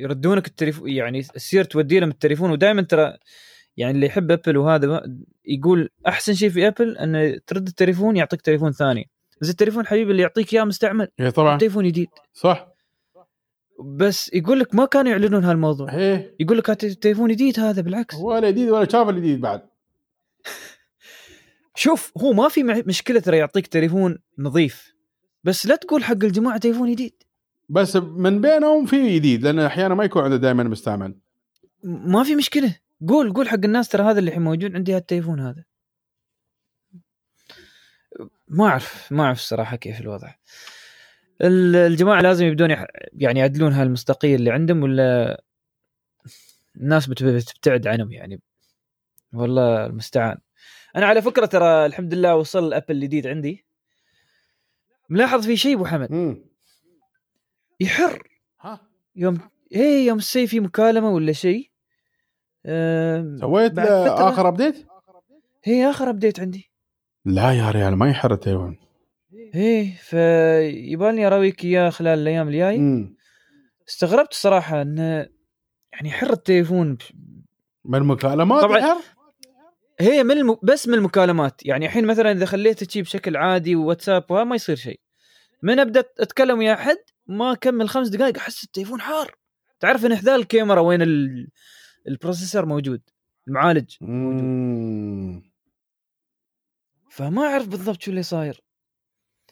[0.00, 3.16] يردونك التليفون يعني تصير تودي لهم التليفون ودائما ترى
[3.76, 5.02] يعني اللي يحب أبل وهذا
[5.44, 9.10] يقول أحسن شيء في أبل انه ترد التليفون يعطيك تليفون ثاني.
[9.40, 11.58] بس التليفون حبيبي اللي يعطيك إياه مستعمل اي طبعا.
[11.58, 12.08] تليفون جديد.
[12.32, 12.68] صح.
[13.80, 15.94] بس يقول لك ما كانوا يعلنون هالموضوع.
[15.94, 16.34] إيه.
[16.40, 18.14] يقول لك تليفون جديد هذا بالعكس.
[18.14, 19.62] ولا جديد ولا شاف الجديد بعد.
[21.74, 24.94] شوف هو ما في مشكلة ترى يعطيك تليفون نظيف.
[25.44, 27.22] بس لا تقول حق الجماعة تليفون جديد.
[27.68, 31.14] بس من بينهم في جديد لأن أحيانا ما يكون عنده دائما مستعمل.
[31.84, 32.76] ما في مشكلة.
[33.08, 35.64] قول قول حق الناس ترى هذا اللي الحين موجود عندي هالتليفون هذا.
[38.48, 40.34] ما أعرف ما أعرف الصراحة كيف الوضع.
[41.42, 42.70] ال- الجماعة لازم يبدون
[43.12, 45.42] يعني يعدلون هالمصداقيه اللي عندهم ولا
[46.76, 48.42] الناس بت- بتبتعد عنهم يعني.
[49.32, 50.38] والله المستعان.
[50.96, 53.64] أنا على فكرة ترى الحمد لله وصل الأبل الجديد عندي.
[55.08, 56.44] ملاحظ في شيء أبو حمد؟ مم.
[57.80, 58.28] يحر.
[58.60, 58.80] ها؟
[59.16, 59.38] يوم
[59.72, 61.70] إيه يوم تصير في مكالمة ولا شيء؟
[63.40, 64.86] سويت آخر update؟
[65.64, 66.70] هي آخر update عندي
[67.24, 68.78] لا يا ريال ما يحر التليفون
[69.54, 73.08] إيه فيبالني اراويك اياه خلال الأيام الجاي.
[73.88, 75.26] استغربت صراحة انه
[75.92, 76.98] يعني حر التليفون
[77.84, 78.96] من المكالمات طبعاً.
[80.00, 80.56] هي من الم...
[80.62, 84.76] بس من المكالمات يعني الحين مثلا إذا خليته شي بشكل عادي وواتساب وها ما يصير
[84.76, 85.00] شيء
[85.62, 89.34] من أبدأ أتكلم ويا أحد ما اكمل خمس دقائق أحس التليفون حار
[89.80, 91.48] تعرف إن حذا الكاميرا وين ال...
[92.08, 93.02] ال processor موجود
[93.48, 95.42] المعالج مم.
[97.10, 98.62] فما أعرف بالضبط شو اللي صاير.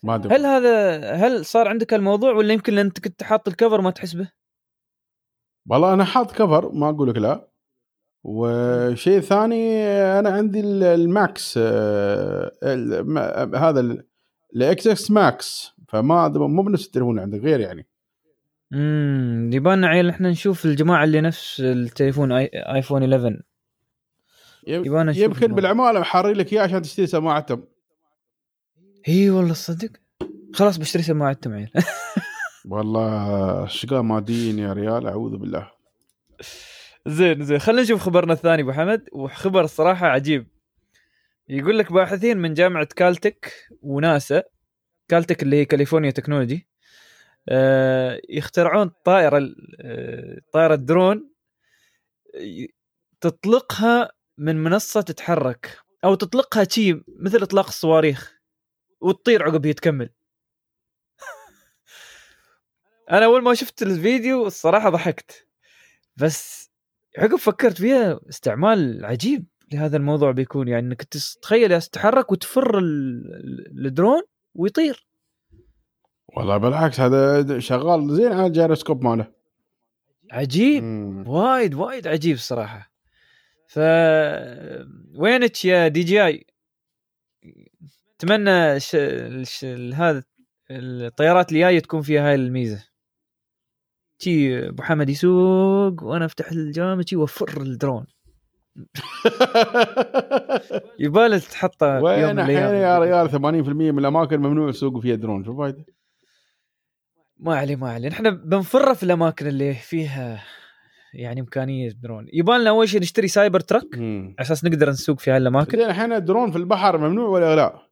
[0.02, 0.34] ما أدري.
[0.34, 4.30] هل هذا هل صار عندك الموضوع ولا يمكن أنت كنت حاط ال cover ما تحسبه
[5.70, 7.50] والله أنا حاط cover ما أقول لك لا.
[8.24, 9.82] وشيء ثاني
[10.18, 12.52] أنا عندي ال- ال Max آه،
[13.56, 14.04] هذا
[14.56, 17.86] الاكس إكس ماكس فما مو بنفس التليفون اللي عندك غير يعني.
[18.74, 22.50] امم يبان عيل إحنا نشوف الجماعة اللي نفس التليفون آي...
[22.54, 23.42] آيفون 11
[24.66, 25.54] يبغى نشوف يمكن.
[25.54, 27.64] بالعمالة محاري لك إياه عشان تشتري سماعتهم.
[29.08, 29.90] إي والله تصدق
[30.54, 31.70] خلاص بشتري سماعه عيل.
[32.70, 35.70] والله اشقاء ماديين يا ريال أعوذ بالله.
[37.06, 37.58] زين زين.
[37.58, 39.08] خلينا نشوف خبرنا الثاني أبو حمد.
[39.12, 40.46] وخبر الصراحه عجيب.
[41.48, 43.52] يقول لك باحثين من جامعة كالتك
[43.82, 44.42] وناسا
[45.08, 46.68] كالتك اللي هي كاليفورنيا تكنولوجي
[48.28, 49.48] يخترعون طائرة
[49.80, 51.30] آه، طائرة درون
[53.20, 58.34] تطلقها من منصة تتحرك أو تطلقها شي مثل إطلاق الصواريخ
[59.00, 60.10] وتطير عقب هي تكمل.
[63.10, 65.46] أنا أول ما شفت الفيديو الصراحة ضحكت.
[66.16, 66.70] بس
[67.18, 73.34] عقب فكرت فيها استعمال عجيب لهذا الموضوع بيكون يعني إنك تس- تخيل تتحرك وتفر ال-
[73.34, 74.22] ال- الدرون
[74.54, 75.06] ويطير.
[76.36, 78.14] والله بالعكس هذا شغال.
[78.14, 79.26] زين على الجيروسكوب ماله.
[80.32, 80.82] عجيب.
[80.82, 81.28] مم.
[81.28, 82.90] وايد وايد عجيب صراحة.
[83.66, 83.78] ف
[85.14, 86.46] وينك يا DJI؟
[88.16, 88.96] اتمنى ش...
[89.42, 89.64] ش...
[89.94, 90.22] هذا
[90.70, 92.84] الطيارات اللي جاية تكون فيها هاي الميزة.
[94.18, 98.06] تي أبو حمد يسوق وأنا أفتح الجامة شي وأفر الدرون.
[101.04, 103.36] يباله تحطه وين الحين يا ريال؟ 80%
[103.68, 105.44] من الأماكن ممنوع يسوقوا فيها درون.
[105.44, 105.84] شو فايدة؟
[107.36, 108.08] ما عليه ما عليه.
[108.08, 110.44] إحنا بنفره في الأماكن اللي فيها
[111.14, 112.26] يعني إمكانية درون.
[112.32, 113.94] يبان لنا أول شيء نشتري Cybertruck.
[113.94, 117.88] على أساس نقدر نسوق في هالاماكن زين الحين الدرون في البحر ممنوع ولا لا؟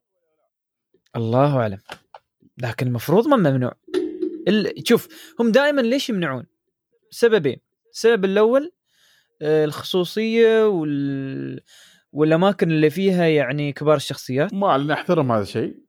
[1.15, 1.77] الله أعلم.
[2.57, 3.73] لكن المفروض ما ممنوع.
[4.47, 4.87] ال...
[4.87, 6.45] شوف هم دائما ليش يمنعون؟
[7.09, 7.57] سببين.
[7.91, 8.71] السبب الأول
[9.41, 11.61] آه، الخصوصية وال...
[12.11, 14.53] والأماكن اللي فيها يعني كبار الشخصيات.
[14.53, 15.83] ما نحترم هذا الشيء.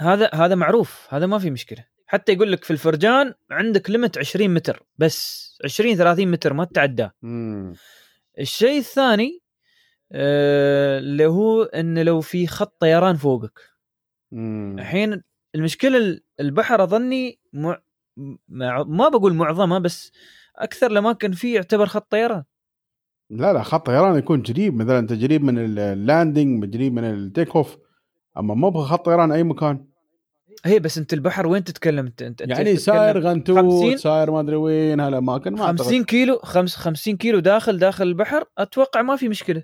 [0.00, 1.06] هذا هذا معروف.
[1.10, 1.91] هذا ما في مشكلة.
[2.12, 7.12] حتى يقول لك في الفرجان عندك ليمت 20 متر بس 20 30 متر ما تتعداه.
[8.38, 9.40] الشيء الثاني
[10.12, 13.60] آه، اللي هو انه لو في خط طيران فوقك.
[14.78, 15.22] الحين
[15.54, 17.82] المشكلة ال- البحر أظني مع...
[18.48, 18.82] مع...
[18.82, 20.12] ما بقول معظمه بس
[20.56, 22.44] أكثر الأماكن فيه يعتبر خط طيران.
[23.30, 27.14] لا لا خط طيران يكون قريب مثلا انت قريب من ال landing قريب من ال
[27.14, 27.76] take off
[28.38, 29.91] أما ما أبغى خط طيران أي مكان.
[30.64, 34.56] هي بس انت البحر وين تتكلم؟ انت انت يعني ساير غنتوت 50 ساير ما أدري
[34.56, 35.82] وين هالاماكن ما أعتقد.
[35.82, 39.62] 50 كيلو خمس 50 كيلو داخل داخل البحر أتوقع ما في مشكلة.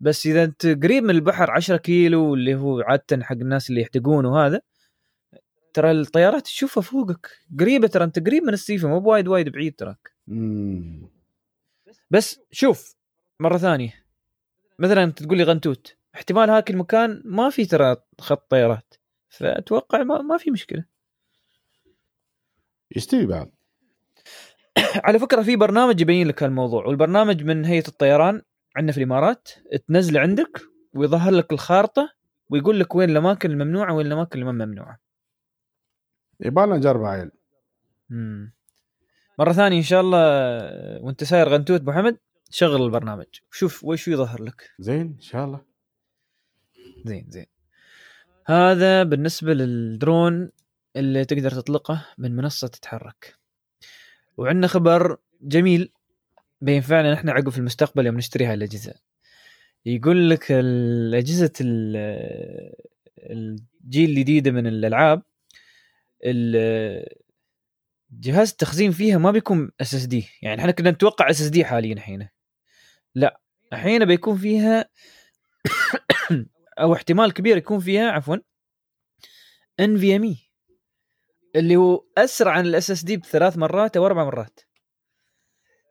[0.00, 4.24] بس إذا أنت قريب من البحر 10 كيلو اللي هو عادة حق الناس اللي يحدقون
[4.24, 4.60] وهذا
[5.74, 7.30] ترى الطيارات تشوفها فوقك.
[7.60, 10.12] قريبة ترى أنت قريب من السيفه مو بوايد وايد بعيد تراك.
[12.10, 12.96] بس شوف
[13.40, 13.94] مرة ثانية.
[14.78, 18.94] مثلا انت تقول لي غنتوت احتمال هاك المكان ما في ترى خط طيارات.
[19.30, 20.84] فأتوقع ما, ما في مشكلة.
[22.96, 23.50] يستوي بعد
[25.04, 28.42] على فكرة في برنامج يبين لك هالموضوع والبرنامج من هيئة الطيران
[28.76, 29.48] عندنا في الإمارات
[29.88, 30.60] تنزله عندك
[30.94, 32.14] ويظهر لك الخارطة
[32.50, 34.98] ويقول لك وين الأماكن الممنوعة وين الأماكن اللي ما ممنوعة.
[36.40, 37.30] يبغى نجرب عيل
[38.10, 38.52] مم.
[39.38, 40.18] مرة ثانية إن شاء الله
[41.02, 42.18] وأنت ساير غنتوت أبو حمد
[42.50, 44.70] شغل البرنامج شوف وش يظهر لك.
[44.78, 45.64] زين إن شاء الله.
[47.04, 47.46] زين زين.
[48.50, 50.50] هذا بالنسبة للدرون
[50.96, 53.34] اللي تقدر تطلقه من منصة تتحرك.
[54.36, 55.92] وعندنا خبر جميل
[56.60, 58.94] بينفعنا نحن عقب في المستقبل يوم نشتري هاي الأجهزة.
[59.86, 62.74] يقول لك الأجهزة ال-
[63.18, 65.22] الجيل الجديده من الألعاب
[66.24, 67.06] ال-
[68.12, 72.28] جهاز التخزين فيها ما بيكون SSD يعني إحنا كنا نتوقع SSD حاليا الحين
[73.14, 73.40] لا
[73.72, 74.88] الحين بيكون فيها
[76.80, 78.36] أو احتمال كبير يكون فيها عفوا
[79.80, 80.36] NVMe
[81.56, 84.60] اللي هو أسرع عن ال SSD بثلاث مرات أو أربع مرات.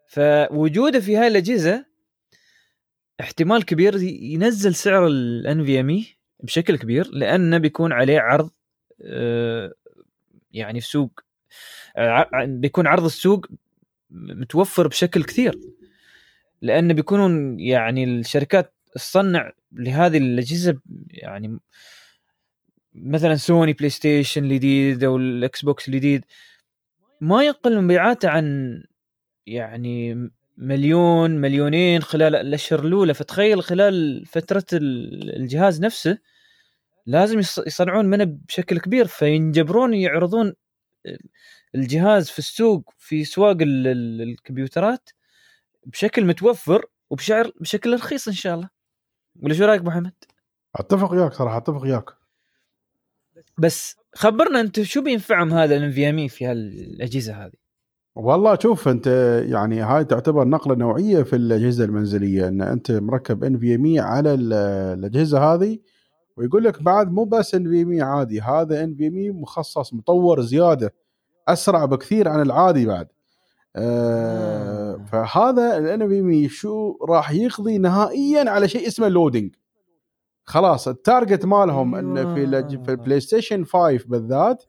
[0.08, 1.86] فوجوده في هاي الأجهزة
[3.20, 6.06] احتمال كبير ينزل سعر ال NVMe
[6.40, 8.52] بشكل كبير لأنه بيكون عليه عرض
[9.02, 9.74] آه،
[10.52, 11.20] يعني في سوق
[11.98, 13.46] آه، بيكون عرض السوق
[14.12, 15.60] متوفر بشكل كثير.
[16.62, 20.80] لأن بيكونون يعني الشركات تصنع لهذه الأجهزة
[21.10, 21.60] يعني
[22.96, 26.26] مثلا سوني PlayStation الجديد أو ال Xbox الجديد
[27.22, 28.84] ما يقل مبيعاته عن
[29.48, 33.14] يعني مليون مليونين خلال الأشهر الأولى.
[33.14, 36.18] فتخيل خلال فترة ال- الجهاز نفسه
[37.06, 39.08] لازم يص- يصنعون منه بشكل كبير.
[39.08, 40.54] فينجبرون يعرضون
[41.76, 45.10] الجهاز في السوق في أسواق ال- ال- الكمبيوترات
[45.86, 48.70] بشكل متوفر وبسعر بشكل رخيص إن شاء الله.
[49.44, 50.14] ولا شو رأيك ابو حمد؟
[50.76, 52.06] أتفق وياك صراحة أتفق وياك
[53.58, 57.52] بس خبرنا أنت شو بينفعهم هذا ال NVM في هالأجهزة هذه؟
[58.16, 59.08] والله شوف أنت
[59.50, 64.54] يعني هاي تعتبر نقلة نوعية في الأجهزة المنزلية إن أنت مركب NVM على ال-
[65.00, 65.80] الأجهزة هذه
[66.38, 70.94] ويقول لك بعد مو بس NVM عادي هذا NVM مخصص مطور زيادة
[71.48, 73.08] أسرع بكثير عن العادي بعد
[73.80, 74.94] آه.
[74.94, 75.06] آه.
[75.12, 79.56] فهذا ال NVM شو راح يقضي نهائيا على شيء اسمه loading
[80.44, 84.64] خلاص ال target مالهم إن في الأج- في ال PlayStation 5 بالذات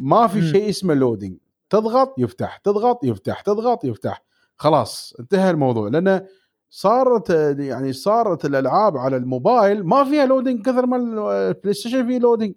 [0.00, 0.42] ما في.
[0.42, 1.36] شيء اسمه loading
[1.70, 4.22] تضغط يفتح تضغط يفتح تضغط يفتح.
[4.56, 5.88] خلاص انتهى الموضوع.
[5.88, 6.26] لأن
[6.70, 12.54] صارت يعني صارت الألعاب على الموبايل ما فيها loading كثر ما ال PlayStation فيه loading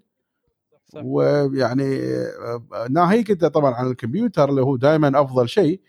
[0.88, 1.02] صح.
[1.06, 5.82] ويعني آه، ناهيك أنت طبعا عن الكمبيوتر اللي هو دائما أفضل شيء.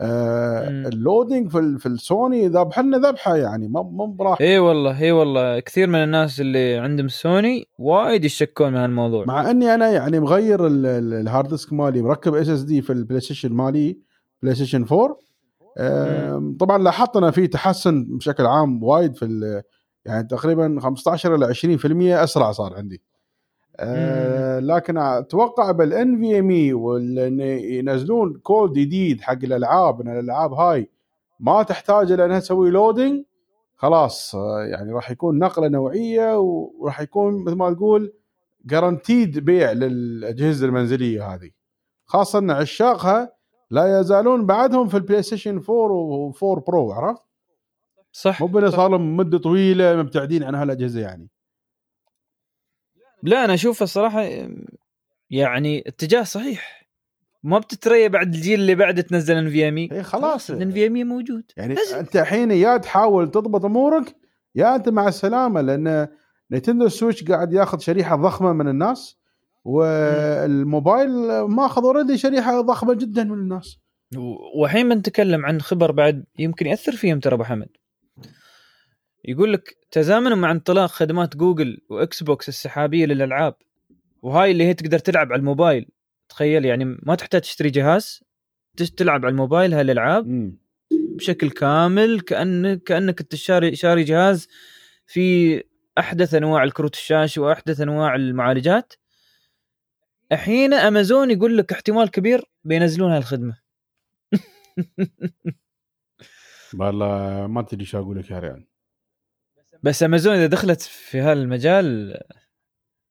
[0.00, 0.68] آه.
[0.88, 5.00] ال loading في ال- في السوني ذبح لنا ذبحه يعني ما مو براح إي والله
[5.02, 5.60] إي والله.
[5.60, 9.24] كثير من الناس اللي عندهم سوني وايد يشكون من هالموضوع.
[9.24, 13.20] مع إني أنا يعني مغير ال- ال- ال hard disk مالي مركب SSD في ال
[13.20, 13.98] PlayStation مالي
[14.42, 15.16] PlayStation 4
[15.78, 19.62] آم، طبعا لاحظت أنا في تحسن بشكل عام وايد في
[20.04, 23.02] يعني تقريبا 15 إلى 20% أسرع صار عندي.
[23.80, 30.90] آه، لكن أتوقع بال NVMe ينزلون كود جديد حق الألعاب إن الألعاب هاي
[31.40, 33.24] ما تحتاج إلى إنها تسوي loading
[33.76, 38.12] خلاص آه، يعني راح يكون نقلة نوعية وراح يكون مثل ما تقول
[38.64, 41.50] guaranteed بيع للأجهزة المنزلية هذه
[42.04, 43.32] خاصة إن عشاقها
[43.70, 47.22] لا يزالون بعدهم في البلاي ستيشن 4 و4 pro عرفت؟
[48.12, 48.76] صح مو صح.
[48.76, 51.28] صار لهم مدة طويلة مبتعدين عن هالأجهزة يعني
[53.22, 54.28] لا أنا أشوفه الصراحة
[55.30, 56.88] يعني اتجاه صحيح.
[57.42, 60.50] ما بتتريا بعد الجيل اللي بعده تنزل ان في ام اي خلاص.
[60.50, 61.44] الان في ام موجود.
[61.56, 61.96] يعني لازم.
[61.96, 64.16] أنت الحين يا تحاول تضبط أمورك
[64.54, 66.08] يا أنت مع السلامة لأن
[66.50, 69.18] نينتندو سويتش قاعد ياخذ شريحة ضخمة من الناس
[69.64, 73.78] والموبايل ماخذ already شريحة ضخمة جدا من الناس.
[74.60, 77.68] وحين بنتكلم عن خبر بعد يمكن يأثر فيهم ترى أبو حمد.
[79.24, 83.54] يقول لك تزامنا مع انطلاق خدمات جوجل وإكس بوكس السحابية للألعاب
[84.22, 85.88] وهاي اللي هي تقدر تلعب على الموبايل.
[86.28, 88.24] تخيل يعني ما تحتاج تشتري جهاز
[88.96, 90.26] تلعب على الموبايل هالألعاب.
[90.90, 94.48] بشكل كامل كانك كأنك أنت شاري شاري جهاز
[95.06, 95.62] في
[95.98, 98.92] أحدث أنواع الكروت الشاشة وأحدث أنواع المعالجات.
[100.32, 103.58] الحين أمازون يقول لك احتمال كبير بينزلون هالخدمة.
[106.78, 108.66] والله ما تدري شو أقول لك يا ريال
[109.82, 112.18] بس امازون إذا دخلت في هالمجال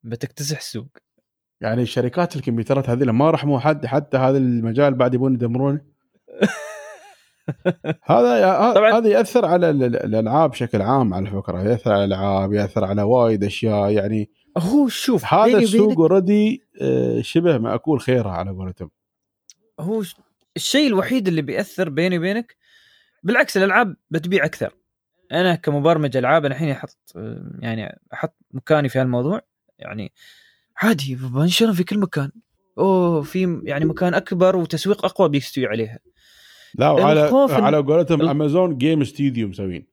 [0.03, 0.87] بتكتسح السوق.
[1.61, 5.81] يعني شركات الكمبيوترات هذه ما رحموا حد حتى هذا المجال بعد يبون يدمرونه
[8.03, 8.91] هذا طبعاً.
[8.97, 11.63] هذا يأثر على ال- ال- الألعاب بشكل عام على فكرة.
[11.63, 13.91] يأثر على الألعاب يأثر على وايد أشياء.
[13.91, 16.61] يعني هو شوف هذا بيني السوق already
[17.21, 18.89] شبه ماكول خيره على قولتهم.
[19.79, 20.03] هو
[20.55, 22.55] الشيء الوحيد اللي بيأثر بيني وبينك
[23.23, 24.73] بالعكس الألعاب بتبيع أكثر.
[25.31, 26.97] أنا كمبرمج ألعاب أنا الحين أحط
[27.59, 29.41] يعني أحط مكاني في هالموضوع.
[29.79, 30.13] يعني
[30.77, 32.31] عادي بنشرهم في كل مكان.
[32.77, 35.99] أوه في يعني مكان أكبر وتسويق أقوى بيستوي عليها.
[36.75, 37.19] لا وعلى
[37.51, 39.87] على قولتهم ال- امازون game studio مسوين.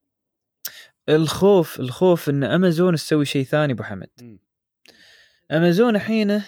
[1.08, 4.38] الخوف الخوف إن امازون تسوي شيء ثاني أبو حمد.
[5.50, 6.42] امازون الحين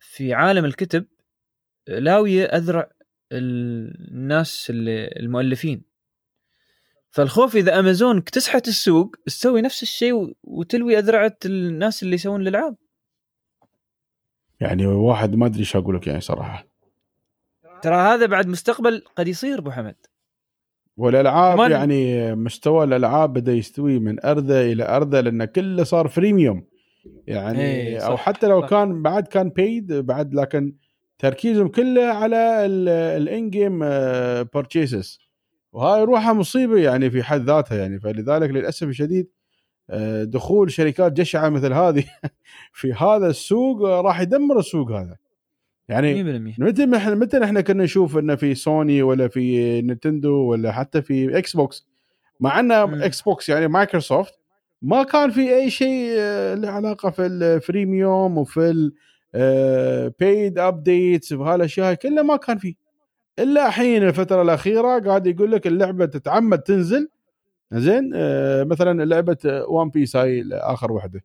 [0.00, 1.06] في عالم الكتب
[1.88, 2.90] لاويه أذرع
[3.32, 5.89] الناس اللي المؤلفين.
[7.10, 12.76] فالخوف إذا أمازون اكتسحت السوق تسوي نفس الشيء وتلوي اذرعه الناس اللي يسوون الألعاب.
[14.60, 16.66] يعني واحد ما أدري شو أقول لك يعني صراحة.
[17.82, 19.96] ترى هذا بعد مستقبل قد يصير أبو حمد.
[20.96, 26.66] والألعاب يعني مستوى الألعاب بدأ يستوي من أرذة إلى أرذة لأن كله صار فريميوم
[27.26, 28.68] يعني إيه، صح، أو حتى لو صح.
[28.68, 30.76] كان بعد كان paid بعد لكن
[31.18, 32.66] تركيزهم كله على
[33.16, 33.78] ال in-game
[34.44, 35.18] purchases
[35.72, 38.00] وهاي روحها مصيبة يعني في حد ذاتها يعني.
[38.00, 39.28] فلذلك للأسف الشديد
[39.90, 42.04] آه، دخول شركات جشعة مثل هذه
[42.72, 45.16] في هذا السوق آه، راح يدمر السوق هذا.
[45.88, 46.22] يعني
[46.54, 51.02] 100% متى إحنا متى إحنا كنا نشوف إنه في سوني ولا في نينتندو ولا حتى
[51.02, 51.86] في إكس بوكس
[52.40, 53.02] مع مم.
[53.02, 54.34] إكس بوكس يعني مايكروسوفت
[54.82, 58.92] ما كان في أي شيء آه، له علاقة في ال freemium وفي
[59.34, 62.74] ال paid updates وهالأشياء كلها ما كان فيه
[63.40, 67.08] إلا الحين الفترة الأخيرة قاعد يقول لك اللعبة تتعمد تنزل.
[67.72, 69.36] زين آه، مثلا لعبة
[69.68, 71.24] وان بيس هاي اخر واحدة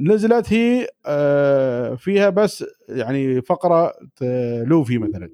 [0.00, 3.92] نزلت هي آه، فيها بس يعني فقرة
[4.22, 5.30] آه، لوفي مثلا.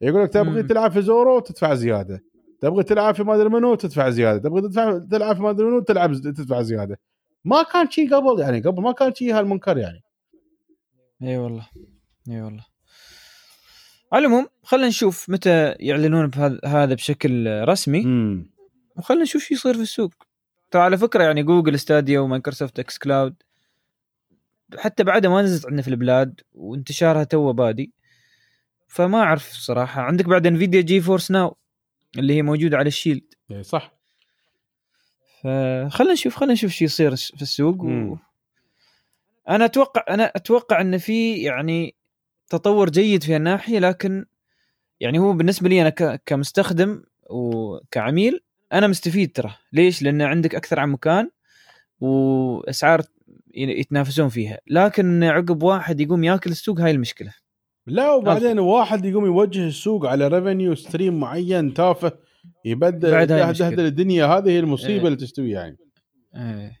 [0.00, 0.62] يقول لك تبغي.
[0.62, 2.22] تلعب في زورو تدفع زيادة.
[2.60, 4.38] تبغي تلعب في ما أدري منو تدفع زيادة.
[4.38, 6.98] تبغي تدفع تلعب في ما أدري منو تلعب تدفع زيادة.
[7.44, 10.02] ما كان شيء قبل يعني قبل ما كان شيء هالمنكر يعني.
[11.22, 11.66] إي والله
[12.30, 12.64] إي والله.
[14.12, 18.04] على العموم خلينا نشوف متى يعلنون بهذا هذا بشكل رسمي.
[18.96, 20.14] وخلينا نشوف شو يصير في السوق.
[20.70, 23.34] ترى على فكرة يعني جوجل ستاديا ومايكروسوفت إكس كلاود
[24.78, 27.92] حتى بعدها ما نزلت عندنا في البلاد وانتشارها too بادي.
[28.88, 30.02] فما أعرف صراحة.
[30.02, 31.56] عندك بعد انفيديا جي فورس ناو
[32.18, 33.34] اللي هي موجودة على الشيلد.
[33.50, 33.92] إيه، صح.
[35.42, 37.84] فخلينا نشوف خلينا نشوف شو يصير في السوق.
[37.84, 38.16] و...
[39.48, 41.95] أنا أتوقع أنا أتوقع إن في يعني
[42.48, 44.24] تطور جيد في الناحيه لكن
[45.00, 46.18] يعني هو بالنسبة لي أنا.
[46.26, 48.40] كمستخدم وكعميل
[48.72, 51.30] أنا مستفيد ترى ليش؟ لأن عندك أكثر عن مكان
[52.00, 53.02] وأسعار
[53.54, 57.34] يتنافسون فيها لكن عقب واحد يقوم ياكل السوق هاي المشكلة
[57.86, 62.12] لا وبعدين واحد يقوم يوجه السوق على revenue stream معين تافه
[62.64, 63.68] يبدل المشكلة.
[63.68, 65.06] الدنيا هذه هي المصيبة إيه.
[65.06, 65.76] اللي تستوي يعني
[66.36, 66.80] إيه.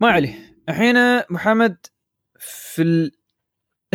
[0.00, 0.34] ما عليه
[0.68, 0.96] الحين
[1.30, 1.76] محمد
[2.38, 3.12] في ال...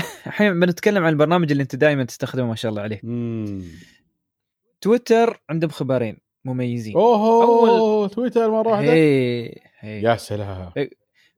[0.27, 3.01] الحين بنتكلم عن البرنامج اللي انت دائما تستخدمه ما شاء الله عليه.
[3.03, 3.63] امم
[4.81, 6.95] تويتر عندهم خبرين مميزين.
[6.95, 8.93] اوه تويتر مرة واحدة؟
[9.84, 10.71] يا سلام.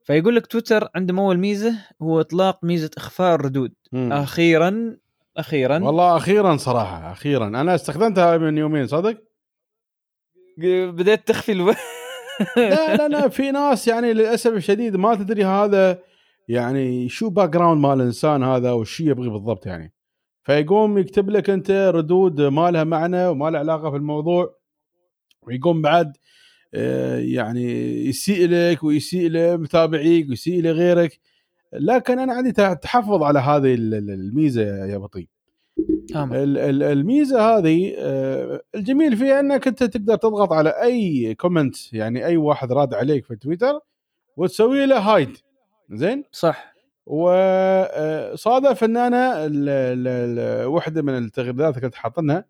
[0.04, 3.72] فيقول لك تويتر عندهم أول ميزة هو إطلاق ميزة إخفاء الردود.
[3.92, 4.12] مم.
[4.12, 4.96] أخيرا
[5.36, 5.78] أخيرا.
[5.78, 7.46] والله أخيرا صراحة أخيرا.
[7.46, 9.22] أنا استخدمتها من يومين صدق؟
[10.58, 11.70] بديت تخفي ألو...
[12.56, 15.98] لا لا لا في ناس يعني للأسف الشديد ما تدري هذا
[16.48, 19.92] يعني شو background مال الإنسان هذا وش يبغي بالضبط يعني.
[20.42, 24.56] فيقوم يكتب لك أنت ردود ما لها معنى وما لها علاقة في الموضوع
[25.42, 26.16] ويقوم بعد
[26.74, 27.64] آه، يعني
[28.06, 31.20] يسيء لك ويسيء لمتابعيك ويسيء لغيرك.
[31.72, 35.28] لكن أنا عندي تحفظ على هذه الميزة يا بطيء.
[36.14, 42.72] الميزة هذه آه، الجميل فيها أنك أنت تقدر تضغط على أي كومنت يعني أي واحد
[42.72, 43.80] راد عليك في تويتر
[44.36, 45.36] وتسوي له هايد
[45.90, 46.72] زين؟ صح.
[47.06, 52.44] وصادف إن أنا واحدة من التغريدات اللي كنت حاطنها.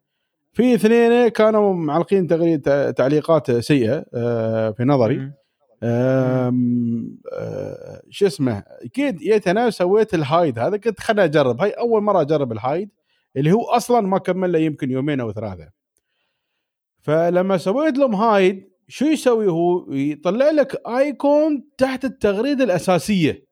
[0.53, 2.63] في اثنين كانوا معلقين تغريد
[2.95, 5.33] تعليقات سيئة آه، في نظري.
[5.83, 6.53] آه،
[8.11, 11.61] شو اسمه أكيد جيت أنا سويت ال hide هذا قلت خليني أجرب.
[11.61, 12.91] هاي أول مرة أجرب ال hide
[13.37, 15.69] اللي هو أصلا ما كمل له يمكن يومين أو ثلاثة.
[17.01, 23.45] فلما سويت لهم hide شو يسوي هو؟ يطلع لك icon تحت التغريدة الأساسية.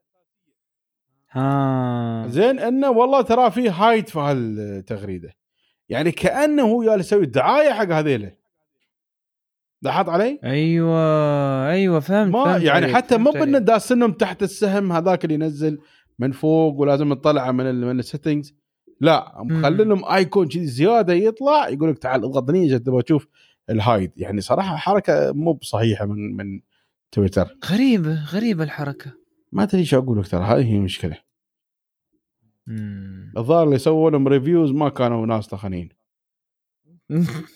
[1.31, 2.29] ها.
[2.29, 5.33] زين أنه والله ترى في hide في هالتغريدة.
[5.89, 8.33] يعني كأنه هو يسوي دعايه حق هذيله.
[9.83, 13.57] لاحظت علي؟ أيوه أيوه فهمت ما فهمت يعني حتى مو عليك.
[13.57, 15.79] داسنهم تحت السهم هذاك اللي ينزل
[16.19, 18.55] من فوق ولازم تطلعه من ال من ال settings
[19.01, 23.27] لا مخلي لهم icon كذي زيادة يطلع يقول لك تعال اضغط هني تبغى تشوف.
[23.71, 24.13] ال hide.
[24.17, 26.61] يعني صراحة حركة مو بصحيحة من من
[27.13, 27.57] تويتر.
[27.65, 29.13] غريبة غريبة الحركة.
[29.53, 31.17] ما أدري إيش أقول لك ترى هذه هي المشكلة.
[33.37, 35.89] الظاهر اللي سووا لهم reviews ما كانوا ناس تقنيين.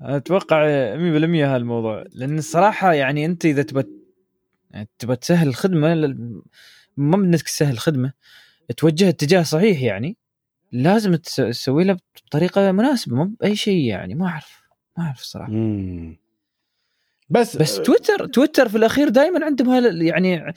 [0.00, 0.66] أتوقع
[0.96, 2.04] 100% هالموضوع.
[2.12, 3.84] لأن الصراحة يعني أنت إذا تبى
[4.70, 5.94] يعني تبى تسهل الخدمة
[6.96, 8.12] ما بدك تسهل الخدمة
[8.76, 10.16] توجه اتجاه صحيح يعني.
[10.72, 14.61] لازم تس- تسوي له بطريقة مناسبة مو بأي شيء يعني ما أعرف.
[14.98, 16.16] ما أعرف الصراحه مم.
[17.30, 20.52] بس بس تويتر تويتر في الأخير دائما عندهم هال يعني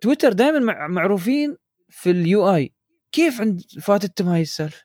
[0.00, 1.56] تويتر دائما مع معروفين
[1.88, 2.72] في اليو آي
[3.12, 4.84] كيف عند فاتتهم هاي السالفة؟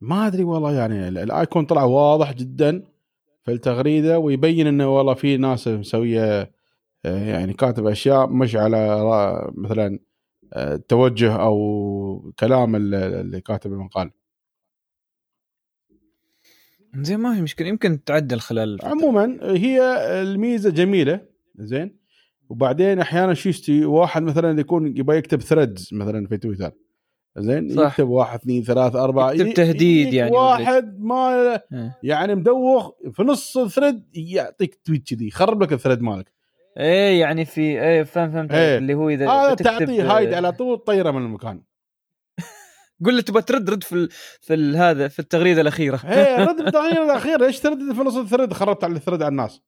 [0.00, 2.82] ما أدري والله يعني ال- الآيكون طلع واضح جدا
[3.44, 6.50] في التغريدة ويبين إنه والله في ناس مسوية
[7.04, 9.00] آه، يعني كاتب أشياء مش على
[9.54, 9.98] مثلا
[10.52, 14.10] آه، توجه أو كلام ال- اللي كاتب المقال
[17.00, 18.88] زين ما في مشكلة يمكن تعدل خلال الفترة.
[18.88, 19.82] عموما هي
[20.22, 21.20] الميزة جميلة
[21.58, 21.96] زين
[22.48, 26.70] وبعدين أحيانا شو يستوي واحد مثلا يكون يبغى يكتب threads مثلا في تويتر
[27.38, 27.92] زين صح.
[27.92, 31.60] يكتب واحد اثنين ثلاث أربعة يكتب تهديد يعني واحد ما.
[32.02, 36.32] يعني مدوخ في نص ال thread يعطيك tweet كذي يخرب لك ال thread مالك
[36.78, 38.52] إيه يعني في إيه فهم فهمت.
[38.52, 41.62] عليك، اللي هو إذا هذا آه، تعطيه hide على طول طيره من المكان
[43.04, 44.08] قول له تبغى ترد رد في ال...
[44.40, 44.76] في ال...
[44.76, 46.00] هذا في التغريدة الأخيرة.
[46.04, 49.30] إيه رد بالتغيير الاخير ليش ترد؟ في نص ال thread خربت على ال thread على
[49.30, 49.60] الناس.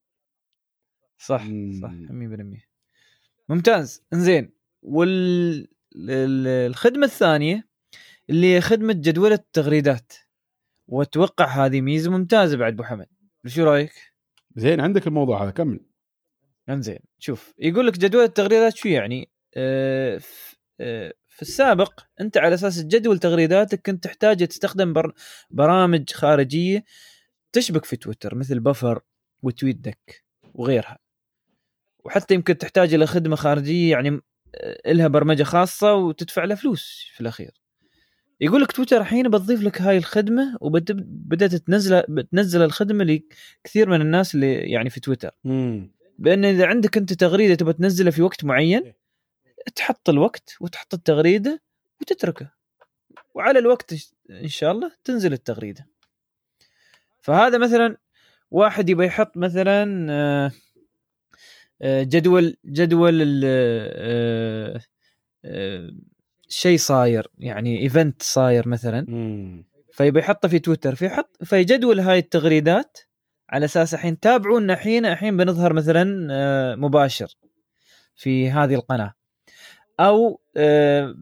[1.18, 1.80] صح مم.
[1.82, 2.68] صح 100%
[3.48, 4.02] ممتاز.
[4.12, 4.52] إنزين
[4.82, 5.60] وال
[5.96, 7.68] ال- الخدمة الثانية
[8.30, 10.12] اللي هي خدمة جدول التغريدات.
[10.88, 13.06] وأتوقع هذه ميزة ممتازة بعد أبو حمد.
[13.46, 13.92] شو رأيك؟
[14.56, 15.80] زين عندك الموضوع هذا كمل.
[16.68, 22.54] إنزين شوف يقول لك جدول التغريدات شو يعني؟ آه ف- آه في السابق أنت على
[22.54, 25.12] أساس تجدول تغريداتك كنت تحتاج تستخدم بر...
[25.50, 26.84] برامج خارجية
[27.52, 29.00] تشبك في تويتر مثل بفر
[29.42, 30.24] وتويت دك
[30.54, 30.98] وغيرها.
[32.04, 34.20] وحتى يمكن تحتاج إلى خدمة خارجية يعني
[34.54, 37.50] آه، لها برمجة خاصة وتدفع لها فلوس في الأخير.
[38.40, 44.34] يقول لك تويتر الحين بتضيف لك هاي الخدمة وبدات تنزل بتنزل الخدمة لكثير من الناس
[44.34, 45.30] اللي يعني في تويتر.
[46.18, 48.92] بأن إذا عندك أنت تغريدة تبغى تنزلها في وقت معين
[49.74, 51.62] تحط الوقت وتحط التغريدة
[52.00, 52.50] وتتركه.
[53.34, 53.94] وعلى الوقت
[54.30, 55.86] إن شاء الله تنزل التغريدة.
[57.20, 57.96] فهذا مثلا
[58.50, 60.52] واحد يبغى يحط مثلا آه،
[61.82, 64.80] آه، جدول جدول آه،
[66.48, 69.06] شيء صاير يعني ايفنت صاير مثلا.
[69.92, 70.94] فيبي يحطه في تويتر.
[70.94, 72.98] فيحط فيجدول هاي التغريدات
[73.50, 76.04] على أساس الحين تابعونا الحين الحين بنظهر مثلا
[76.76, 77.34] مباشر
[78.14, 79.17] في هذه القناة.
[80.00, 81.14] أو آه،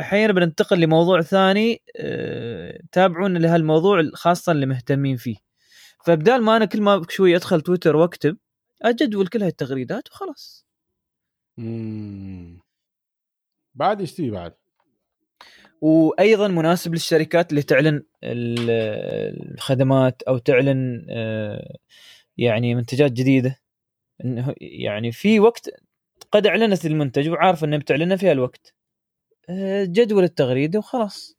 [0.00, 5.36] أحيانا بننتقل لموضوع ثاني آه، تابعونا لهالموضوع خاصة اللي مهتمين فيه.
[6.04, 8.36] فبدال ما أنا كل ما شوي أدخل تويتر وأكتب
[8.82, 10.66] أجدول كل هاي التغريدات وخلاص.
[11.58, 12.60] امم
[13.74, 14.54] بعد إيش بعد؟
[15.80, 18.70] وأيضا مناسب للشركات اللي تعلن ال-
[19.54, 21.76] الخدمات أو تعلن آه،
[22.36, 23.60] يعني منتجات جديدة.
[24.24, 25.70] إنه يعني في وقت
[26.32, 28.74] قد أعلنت المنتج وعارفه انها بتعلنه في الوقت
[29.48, 31.36] آه، جدول التغريده وخلاص.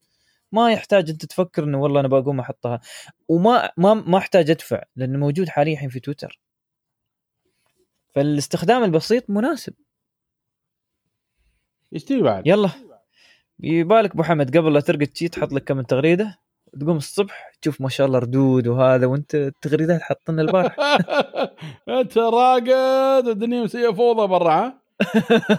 [0.51, 2.79] ما يحتاج أنت تفكر إنه والله أنا بقوم أحطها.
[3.27, 6.39] وما ما ما أحتاج أدفع لأنه موجود حاليا الحين في تويتر.
[8.15, 9.73] فالاستخدام البسيط مناسب.
[11.93, 12.69] إيش تبي بعد؟ يلا.
[13.59, 16.39] يبالك أبو حمد قبل لا ترقد شي تحط لك كم تغريده.
[16.79, 20.75] تقوم الصبح تشوف ما شاء الله ردود وهذا وانت التغريدات حاطين البارح.
[21.89, 24.85] انت راقد الدنيا مسويه فوضى برا ها.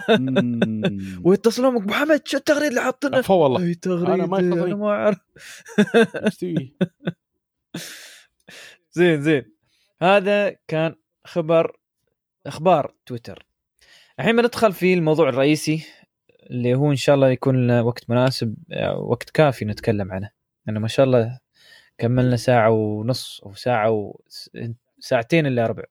[1.25, 3.63] ويتصلون أبو حمد شو التغريده اللي حاطينها عفوا والله.
[3.63, 4.75] أي تغريده أنا ما أنا.
[4.75, 5.17] ما أعرف.
[8.95, 9.43] زين زين.
[10.01, 10.95] هذا كان
[11.25, 11.77] خبر
[12.45, 13.45] أخبار تويتر.
[14.19, 15.85] الحين بندخل في الموضوع الرئيسي
[16.49, 18.55] اللي هو إن شاء الله يكون وقت مناسب
[18.97, 20.36] وقت كافي نتكلم عنه.
[20.67, 21.39] لأنه ما شاء الله
[21.97, 24.19] كملنا ساعة ونص أو ساعة و...
[24.99, 25.83] ساعتين إلا ربع.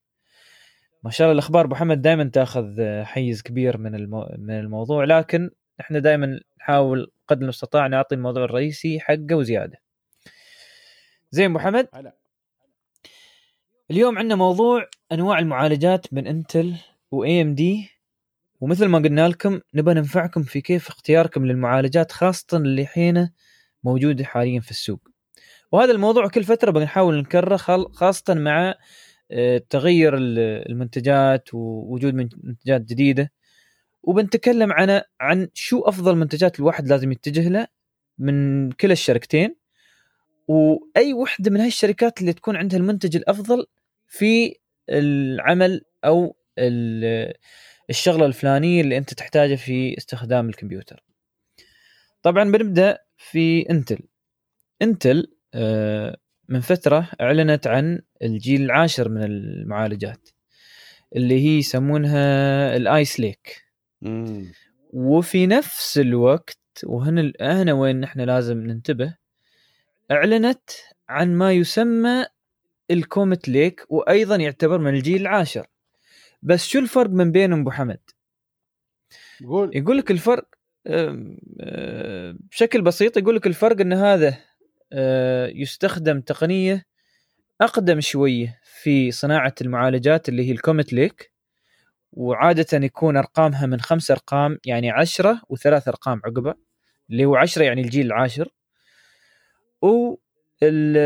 [1.02, 4.34] ما شاء الله الأخبار أبو محمد دائما تأخذ حيز كبير من المو...
[4.38, 5.50] من الموضوع لكن
[5.80, 9.78] إحنا دائما نحاول قدر المستطاع نعطي الموضوع الرئيسي حقه وزيادة.
[11.30, 12.16] زين أبو محمد هلا.
[13.90, 16.74] اليوم عندنا موضوع أنواع المعالجات من إنتل
[17.10, 17.90] واي ام دي
[18.60, 23.30] ومثل ما قلنا لكم نبى ننفعكم في كيف اختياركم للمعالجات خاصة اللي حين
[23.86, 25.08] موجودة حاليا في السوق.
[25.72, 27.56] وهذا الموضوع كل فترة بنحاول نكرره
[27.92, 28.74] خاصة مع
[29.30, 33.32] آه، تغير ال- المنتجات ووجود من- منتجات جديدة.
[34.02, 37.66] وبنتكلم عن عن شو أفضل منتجات الواحد لازم يتجه له
[38.18, 39.56] من كلا الشركتين.
[40.48, 43.66] وأي وحدة من هاي الشركات اللي تكون عندها المنتج الأفضل
[44.08, 44.56] في
[44.90, 47.34] العمل أو ال-
[47.90, 51.04] الشغلة الفلانية اللي أنت تحتاجها في استخدام الكمبيوتر.
[52.22, 53.98] طبعا بنبدأ في انتل.
[54.82, 56.16] انتل آه،
[56.48, 60.28] من فترة أعلنت عن الجيل العاشر من المعالجات
[61.16, 63.64] اللي هي يسمونها الايس ليك.
[64.02, 64.52] مم.
[64.92, 69.16] وفي نفس الوقت وهنا هنا وين نحن لازم ننتبه
[70.10, 70.70] أعلنت
[71.08, 72.26] عن ما يسمى
[72.90, 75.66] الكومت ليك وأيضا يعتبر من الجيل العاشر
[76.42, 78.00] بس شو الفرق من بينهم أبو حمد؟
[79.46, 80.48] قول يقول لك الفرق
[82.50, 84.38] بشكل بسيط يقول لك الفرق إن هذا
[84.92, 86.86] أه، يستخدم تقنية
[87.60, 91.32] أقدم شوية في صناعة المعالجات اللي هي الكومت ليك
[92.12, 96.54] وعادة يكون أرقامها من خمس أرقام يعني عشرة وثلاث أرقام عقبة
[97.10, 98.48] اللي هو عشرة يعني الجيل العاشر.
[99.82, 100.14] و
[100.62, 100.96] ال-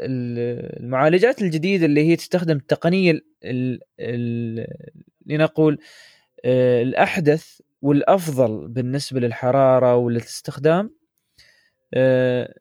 [0.00, 4.66] ال- المعالجات الجديدة اللي هي تستخدم التقنيه ال- ال- ال-
[5.26, 5.78] لنقول
[6.44, 10.96] آه، الأحدث والأفضل بالنسبة للحرارة وللاستخدام
[11.94, 12.54] آه،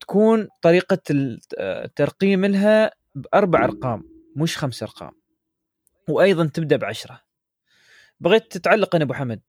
[0.00, 4.02] تكون طريقة الترقيم لها بأربع أرقام
[4.36, 5.12] مش خمس أرقام
[6.08, 7.20] وأيضا تبدأ بعشرة.
[8.20, 9.40] بغيت تتعلق أنا أبو حمد.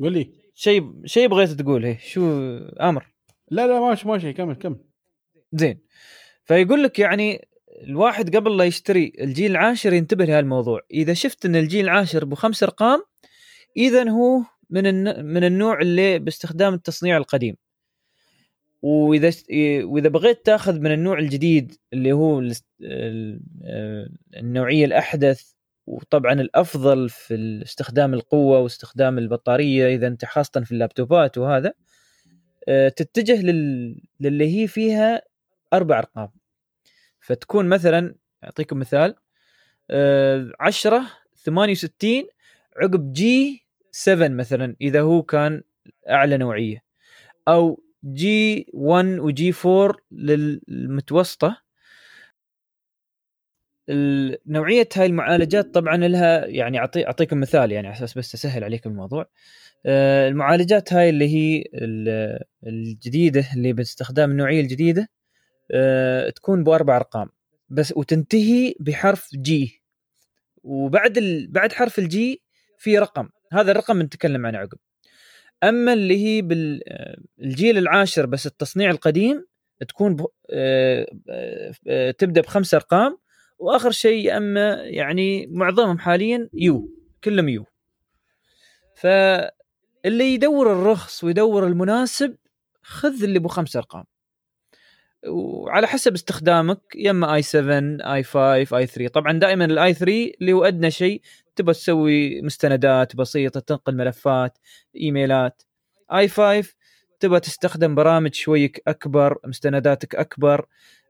[0.00, 3.14] قول لي شيء شيء بغيت تقول هي شو أمر؟
[3.50, 4.84] لا لا ماشي ماشي كمل كمل.
[5.52, 5.80] زين.
[6.44, 7.48] فيقول لك يعني
[7.82, 13.02] الواحد قبل لا يشتري الجيل العاشر ينتبه لهالموضوع إذا شفت إن الجيل العاشر بخمس أرقام
[13.76, 15.24] اذا هو من.
[15.24, 17.56] من النوع اللي باستخدام التصنيع القديم
[18.82, 19.32] وإذا
[19.84, 22.42] وإذا بغيت تأخذ من النوع الجديد اللي هو
[22.84, 25.52] آه، النوعية الأحدث
[25.86, 31.72] وطبعا الأفضل في استخدام القوة واستخدام البطارية إذا أنت خاصة في اللابتوبات وهذا
[32.68, 33.96] آه، تتجه لل...
[34.20, 35.22] للي هي فيها
[35.72, 36.28] أربع أرقام
[37.22, 39.14] فتكون مثلا أعطيكم مثال
[39.90, 41.02] آه، 10
[41.44, 42.24] 68
[42.76, 45.62] عقب جي 7 مثلا إذا هو كان
[46.10, 46.82] أعلى نوعية.
[47.48, 51.56] أو جي 1 وجي 4 للمتوسطة.
[54.46, 58.90] نوعيه هاي المعالجات طبعا لها يعني أعطي أعطيكم مثال يعني على أساس بس أسهل عليكم
[58.90, 59.26] الموضوع.
[59.86, 65.02] آه، المعالجات هاي اللي هي ال- الجديدة اللي باستخدام النوعية الجديدة.
[65.02, 65.21] آه،
[66.34, 67.28] تكون بأربع أرقام.
[67.68, 69.82] بس وتنتهي بحرف G
[70.62, 71.48] وبعد ال...
[71.48, 72.42] بعد حرف ال G
[72.78, 73.28] في رقم.
[73.52, 74.78] هذا الرقم نتكلم عنه عقب.
[75.64, 79.46] أما اللي هي بالجيل العاشر بس التصنيع القديم
[79.88, 80.26] تكون ب...
[80.50, 83.18] آه، آه، آه، تبدأ بخمس أرقام.
[83.58, 86.88] وآخر شيء أما يعني معظمهم حاليا U
[87.24, 87.64] كلهم U.
[88.94, 92.36] فاللي يدور الرخص ويدور المناسب
[92.82, 94.04] خذ اللي ابو خمس أرقام.
[95.28, 97.80] وعلى حسب استخدامك يا إما i 7
[98.14, 101.22] i 5 i 3 طبعا دائما ال i 3 اللي هو أدنى شيء
[101.56, 104.58] تبغى تسوي مستندات بسيطة تنقل ملفات
[104.96, 105.62] إيميلات.
[106.12, 106.74] i 5
[107.20, 110.66] تبغى تستخدم برامج شوي أكبر مستنداتك أكبر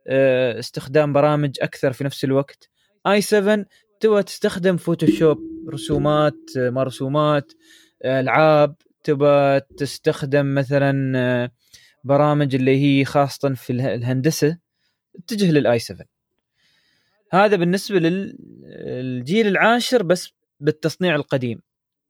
[0.07, 2.69] آه، استخدام برامج أكثر في نفس الوقت.
[3.07, 3.65] آي 7
[3.99, 5.37] تبغى تستخدم فوتوشوب
[5.69, 7.53] رسومات ما رسومات
[8.03, 8.75] آه، ألعاب.
[9.03, 11.51] تبغى تستخدم مثلا آه،
[12.03, 14.57] برامج اللي هي خاصة في اله- الهندسة
[15.15, 16.05] اتجه للآي 7
[17.31, 21.61] هذا بالنسبة للجيل العاشر بس بالتصنيع القديم.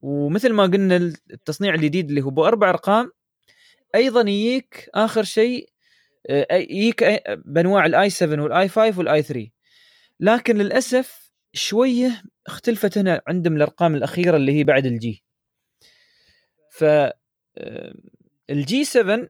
[0.01, 0.95] ومثل ما قلنا
[1.31, 3.11] التصنيع الجديد اللي هو باربع أرقام
[3.95, 5.69] أيضا يجيك آخر شيء
[6.29, 7.03] آه، يجيك
[7.45, 9.49] بأنواع ال i 7 وال i 5 وال i 3
[10.19, 15.23] لكن للأسف شوية اختلفت هنا عندهم الأرقام الأخيرة اللي هي بعد ال G
[16.71, 17.13] ف آه،
[18.49, 19.27] ال G 7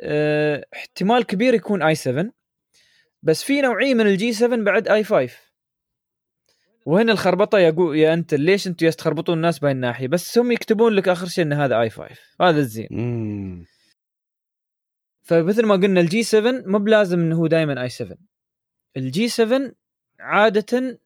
[0.00, 2.30] آه احتمال كبير يكون i 7
[3.22, 5.32] بس في نوعية من ال G 7 بعد i 5
[6.86, 7.92] وهنا الخربطة يا قو...
[7.92, 11.52] يا أنت ليش أنتم تخربطون الناس بهاي الناحية؟ بس هم يكتبون لك آخر شيء إن
[11.52, 12.08] هذا i 5
[12.40, 12.88] هذا الزين.
[15.22, 18.16] فمثل ما قلنا ال G 7 مو بلازم إنه هو دائما i 7
[18.96, 19.72] ال G 7
[20.20, 20.98] عاده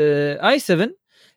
[0.00, 0.88] i آه، 7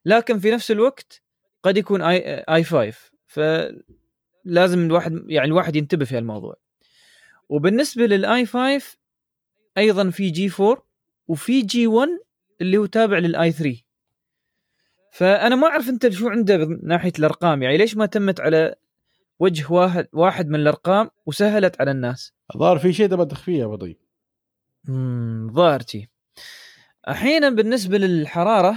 [0.05, 1.21] لكن في نفس الوقت
[1.63, 2.93] قد يكون اي i 5
[3.25, 6.55] فلازم الواحد يعني الواحد ينتبه في الموضوع
[7.49, 8.97] وبالنسبة لل i 5
[9.77, 10.83] أيضا في G 4
[11.27, 12.09] وفي G 1
[12.61, 13.81] اللي هو تابع لل i 3
[15.11, 18.75] فأنا ما أعرف أنت شو عنده من ناحية الأرقام يعني ليش ما تمت على
[19.39, 23.97] وجه واحد واحد من الأرقام وسهلت على الناس؟ الظاهر في شيء تبغى تخفيه بطيء
[24.89, 26.07] امم ظاهر شيء
[27.09, 28.75] أحيانا بالنسبة للحرارة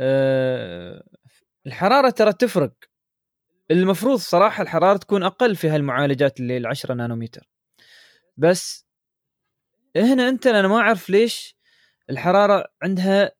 [0.00, 1.04] أه
[1.66, 2.72] الحرارة ترى تفرق.
[3.70, 7.48] المفروض صراحة الحرارة تكون أقل في هالمعالجات اللي ال 10 نانومتر.
[8.38, 8.86] بس
[9.96, 11.56] هنا انت أنا ما أعرف ليش
[12.10, 13.32] الحرارة عندها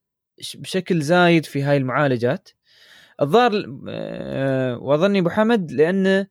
[0.55, 2.49] بشكل زايد في هاي المعالجات.
[3.23, 3.53] الظاهر
[3.89, 6.27] أه وأظني أبو حمد لأنه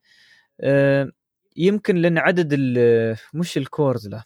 [0.61, 1.11] أه
[1.57, 2.53] يمكن لأن عدد
[3.33, 4.23] مش ال cores لا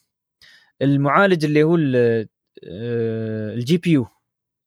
[0.82, 1.78] المعالج اللي هو
[2.64, 4.08] آه، ال GPU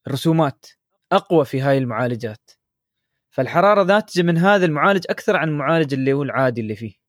[0.06, 0.66] الرسومات
[1.12, 2.50] أقوى في هاي المعالجات.
[3.30, 7.03] فالحرارة ناتجه من هذا المعالج أكثر عن المعالج اللي هو العادي اللي فيه.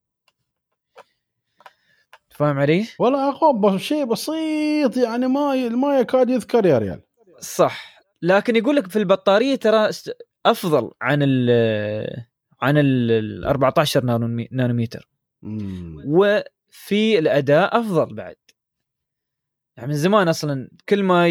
[2.36, 7.02] فاهم علي؟ والله اقوى شيء بسيط يعني ما ما يكاد يذكر يا ريال.
[7.40, 8.02] صح.
[8.22, 9.90] لكن يقول لك في البطارية ترى
[10.46, 12.26] أفضل عن ال
[12.62, 14.04] عن ال 14
[14.52, 15.10] نانومتر.
[16.06, 18.36] وفي الأداء أفضل بعد.
[19.78, 21.28] يعني من زمان أصلا كل ما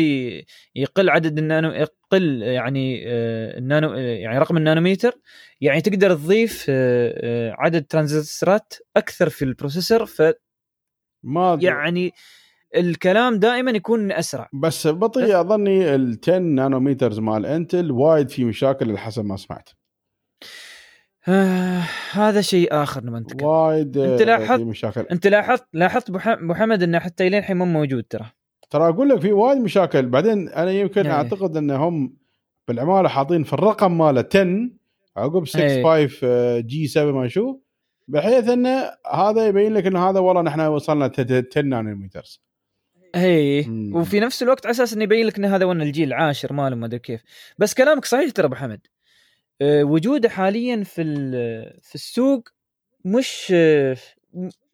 [0.74, 5.18] يقل عدد النانو يقل يعني آه، النانو آه، يعني رقم النانوميتر
[5.60, 10.06] يعني تقدر تضيف آه، عدد ترانزستورات أكثر في ال processor
[11.24, 12.12] ما يعني
[12.76, 14.48] الكلام دائما يكون أسرع.
[14.52, 19.68] بس بطيء أظني ال 10 nanometers مال Intel وايد في مشاكل حسب ما سمعت.
[21.28, 21.82] آه
[22.12, 23.48] هذا شيء آخر نبغى نتكلم.
[23.48, 25.01] وايد أنت لاحظت؟ مشاكل.
[25.01, 28.30] أنت لاحظت؟ لاحظت محمد انه حتى الين الحين مو موجود ترى.
[28.70, 30.06] ترى أقول لك في وايد مشاكل.
[30.06, 31.14] بعدين أنا يمكن يعني.
[31.14, 32.16] أعتقد انهم
[32.68, 34.70] بالعمالة حاطين في الرقم ماله 10
[35.16, 37.59] عقب 65 G 7 ما شو.
[38.09, 42.44] بحيث انه هذا يبين لك انه هذا والله نحن وصلنا 10 نانومترز
[43.14, 46.76] اي وفي نفس الوقت على أساس إنه يبين لك إن هذا وأنا الجيل العاشر ماله
[46.76, 47.22] ما أدري كيف.
[47.59, 48.81] بس كلامك صحيح ترى أبو حمد.
[49.62, 51.02] آه، وجوده حاليا في
[51.82, 52.48] في السوق
[53.05, 53.97] مش آه،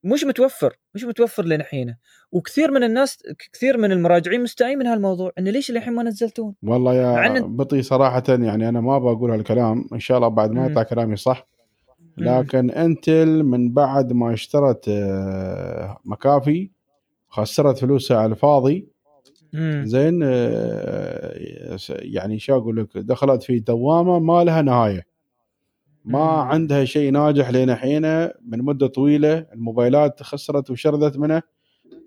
[0.05, 1.97] مش متوفر مش متوفر لنحينه.
[2.33, 3.19] وكثير من الناس
[3.53, 7.57] كثير من المراجعين مستائين من هالموضوع انه ليش الحين ما نزلتون؟ والله يا عن...
[7.57, 9.85] بطي صراحة يعني أنا ما بقول هالكلام.
[9.93, 11.47] إن شاء الله بعد ما يطلع كلامي صح.
[12.25, 16.71] لكن انتل من بعد ما اشترت آه، مكافي
[17.29, 18.89] خسرت فلوسها على الفاضي.
[19.87, 25.07] زين آه، يعني شو أقول لك؟ دخلت في دوامة ما لها نهاية.
[26.05, 31.43] ما عندها شيء ناجح لين حين من مدة طويلة الموبايلات خسرت وشردت منه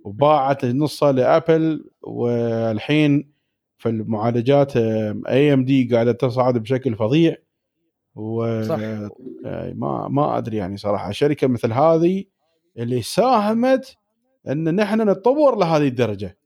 [0.04, 1.90] وباعت نصها لأبل.
[2.02, 3.34] والحين
[3.78, 4.78] في المعالجات
[5.28, 7.36] اي ام دي قاعدة تصعد بشكل فظيع.
[8.16, 8.80] و صح.
[9.46, 11.12] آه، ما ما أدري يعني صراحة.
[11.12, 12.24] شركة مثل هذه
[12.78, 13.98] اللي ساهمت
[14.48, 16.38] إن نحن نتطور لهذه الدرجة.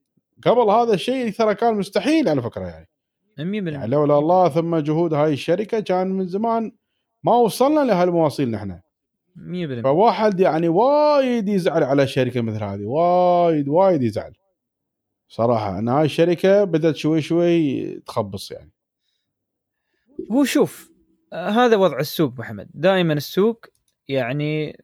[0.44, 2.90] قبل هذا الشيء ترى كان مستحيل على فكرة يعني.
[3.38, 6.72] 100% يعني لولا الله ثم جهود هاي الشركة كان من زمان
[7.24, 8.80] ما وصلنا لهالمواصيل نحن.
[9.36, 12.86] 100% فواحد يعني وايد يزعل على شركة مثل هذه.
[12.86, 14.34] وايد وايد يزعل.
[15.30, 18.72] صراحة إن هاي الشركة بدأت شوي شوي تخبص يعني.
[20.32, 20.97] هو شوف
[21.34, 23.66] هذا وضع السوق محمد دائما السوق
[24.08, 24.84] يعني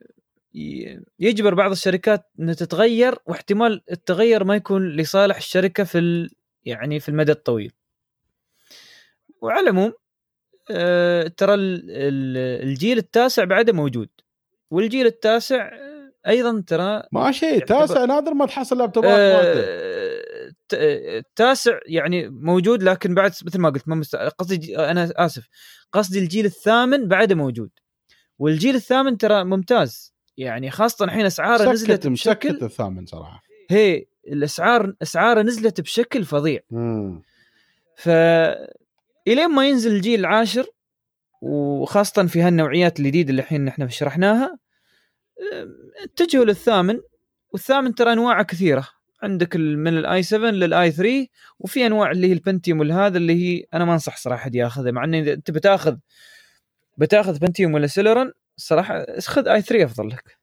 [1.19, 6.29] يجبر بعض الشركات إنها تتغير واحتمال التغير ما يكون لصالح الشركة في
[6.65, 7.71] يعني في المدى الطويل.
[9.41, 9.93] وعلى العموم
[10.71, 14.09] آه، ترى الجيل التاسع بعده موجود.
[14.71, 15.71] والجيل التاسع
[16.27, 20.12] أيضا ترى ما شيء تاسع نادر ما تحصل لابتوبات آه
[20.73, 24.15] التاسع يعني موجود لكن بعد مثل ما قلت ما مست...
[24.15, 25.47] قصدي أنا آسف.
[25.91, 27.69] قصدي الجيل الثامن بعده موجود.
[28.39, 30.13] والجيل الثامن ترى ممتاز.
[30.37, 33.41] يعني خاصة الحين أسعاره نزلت بشكل الثامن صراحة.
[33.69, 36.59] هي الأسعار أسعاره نزلت بشكل فظيع.
[36.71, 37.21] مم.
[37.97, 38.09] ف
[39.27, 40.65] إلين ما ينزل الجيل العاشر
[41.41, 44.59] وخاصة في هالنوعيات الجديدة اللي الحين إحنا شرحناها
[46.03, 46.99] اتجهوا للثامن
[47.51, 48.87] والثامن ترى أنواعه كثيرة.
[49.23, 51.27] عندك من ال i 7 لل i 3
[51.59, 54.91] وفي أنواع اللي هي ال Pentium والهذا اللي هي أنا ما انصح صراحة حد ياخذها
[54.91, 55.97] مع انه إذا أنت بتاخذ
[56.97, 60.37] بتاخذ Pentium ولا Celeron الصراحه خذ i 3 أفضل لك.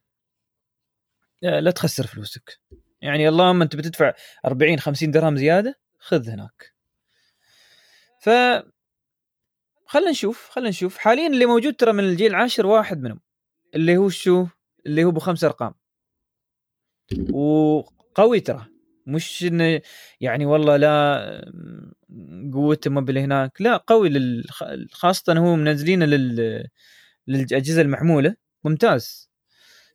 [1.42, 2.60] لا تخسر فلوسك.
[3.02, 4.12] يعني اللهم أنت بتدفع
[4.44, 6.74] 40 50 درهم زيادة خذ هناك.
[8.20, 8.28] ف
[9.86, 10.98] خلينا نشوف خلينا نشوف.
[10.98, 13.20] حاليا اللي موجود ترى من الجيل العاشر واحد منهم
[13.74, 14.46] اللي هو شو؟
[14.86, 15.74] اللي هو بخمس أرقام.
[18.10, 18.66] وقوي ترى.
[19.06, 19.80] مش إنه
[20.20, 21.50] يعني والله لا
[22.52, 24.44] قوته ما هناك لا قوي لل...
[24.92, 26.66] خاصة هو منزلينه لل...
[27.26, 28.34] للأجهزة المحمولة.
[28.64, 29.30] ممتاز.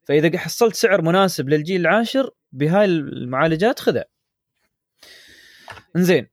[0.03, 4.05] فإذا حصلت سعر مناسب للجيل العاشر بهاي المعالجات خذها.
[5.95, 6.27] إنزين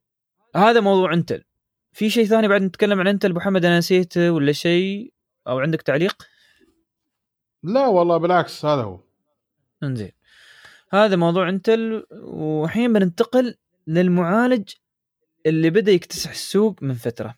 [0.57, 1.45] هذا موضوع Intel
[1.93, 5.13] في شيء ثاني بعد نتكلم عن Intel أبو محمد أنا نسيته ولا شيء؟
[5.49, 6.23] أو عندك تعليق؟
[7.63, 9.01] لا والله بالعكس هذا هو.
[9.83, 10.13] إنزين.
[10.93, 13.57] هذا موضوع Intel والحين بننتقل
[13.87, 14.71] للمعالج
[15.47, 17.35] اللي بدأ يكتسح السوق من فترة.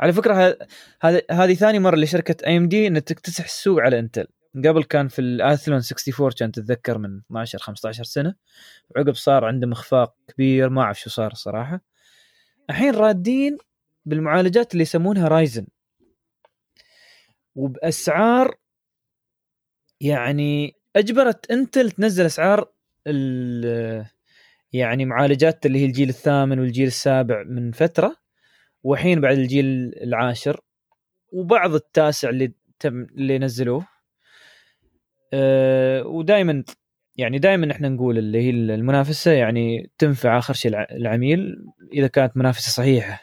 [0.00, 0.58] على فكرة
[1.02, 5.27] هذه هذه ثاني مرة لشركة AMD إنها تكتسح السوق على Intel قبل كان في ال
[5.27, 8.34] Athlon 64 كان تتذكر من 12 15 سنة.
[8.90, 11.80] وعقب صار عندهم إخفاق كبير ما أعرف شو صار الصراحه
[12.70, 13.58] الحين رادين
[14.04, 15.66] بالمعالجات اللي يسمونها رايزن
[17.54, 18.54] وبأسعار
[20.00, 22.68] يعني أجبرت إنتل تنزل أسعار
[24.72, 28.16] يعني معالجات اللي هي الجيل الثامن والجيل السابع من فترة
[28.82, 30.60] وحين بعد الجيل العاشر
[31.32, 33.86] وبعض التاسع اللي تم اللي نزلوه.
[35.32, 36.64] أه ودائما
[37.16, 42.70] يعني دائما إحنا نقول اللي هي المنافسة يعني تنفع آخر شيء العميل إذا كانت منافسة
[42.70, 43.22] صحيحة.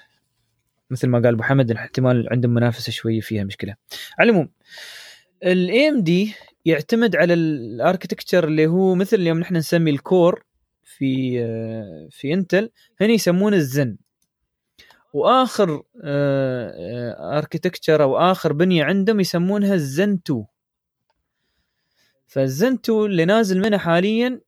[0.92, 3.76] مثل ما قال أبو حمد احتمال عندهم منافسة شوية فيها مشكلة.
[4.20, 4.50] على العموم
[5.44, 6.34] ال AMD
[6.68, 10.44] يعتمد على ال architecture اللي هو مثل اليوم نحن نسمي ال core
[10.84, 11.40] في
[12.12, 12.70] في Intel
[13.02, 13.98] هنا يسمونه الزن.
[15.14, 15.84] وآخر
[17.38, 20.46] architecture أو آخر بنية عندهم يسمونها الزن 2
[22.28, 24.42] فالزن 2 اللي نازل منه حاليا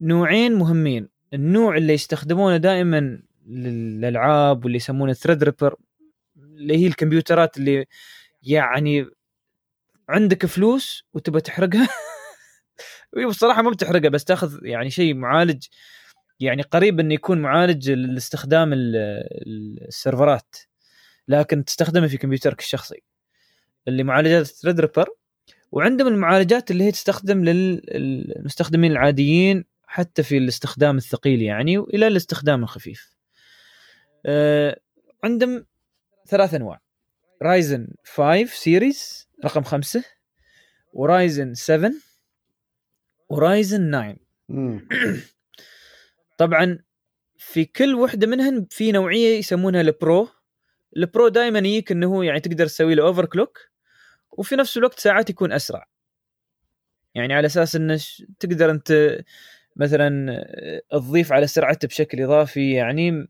[0.00, 1.08] نوعين مهمين.
[1.34, 5.74] النوع اللي يستخدمونه دائما للألعاب واللي يسمونه Threadripper
[6.36, 7.86] اللي هي الكمبيوترات اللي
[8.42, 9.06] يعني
[10.08, 11.88] عندك فلوس وتبى تحرقها؟
[13.28, 15.66] بصراحة ما بتحرقها بس تاخذ يعني شيء معالج
[16.40, 20.56] يعني قريب إنه يكون معالج لاستخدام السيرفرات
[21.28, 23.02] لكن تستخدمه في كمبيوترك الشخصي.
[23.88, 25.08] اللي معالجات Threadripper
[25.72, 33.14] وعندهم المعالجات اللي هي تستخدم للمستخدمين العاديين حتى في الاستخدام الثقيل يعني وإلى الاستخدام الخفيف.
[34.26, 34.80] أه
[35.24, 35.66] عندهم
[36.26, 36.85] ثلاث أنواع.
[37.42, 40.04] Ryzen 5 series رقم خمسة.
[40.92, 41.92] و Ryzen 7
[43.28, 43.90] و Ryzen
[44.48, 44.86] 9
[46.38, 46.78] طبعا
[47.38, 50.28] في كل وحدة منهن في نوعية يسمونها ال Pro.
[50.96, 53.58] ال Pro دائما يجيك إنه هو يعني تقدر تسوي له overclock
[54.30, 55.88] وفي نفس الوقت ساعات يكون أسرع.
[57.14, 58.00] يعني على أساس إنه
[58.40, 59.18] تقدر أنت
[59.76, 60.44] مثلا
[60.90, 63.28] تضيف على سرعته بشكل إضافي يعني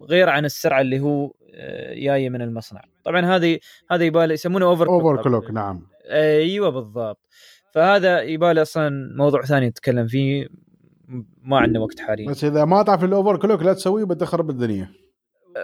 [0.00, 2.80] غير عن السرعة اللي هو آه، جاية من المصنع.
[3.04, 3.58] طبعا هذه
[3.90, 5.86] هذا يبالي يسمونه over overclock نعم.
[6.04, 7.18] أيوه بالضبط.
[7.72, 10.48] فهذا يبالي أصلا موضوع ثاني نتكلم فيه
[11.42, 12.28] ما عندنا وقت حاليا.
[12.30, 14.88] بس إذا ما تعرف ال overclock لا تسويه بتخرب الدنيا.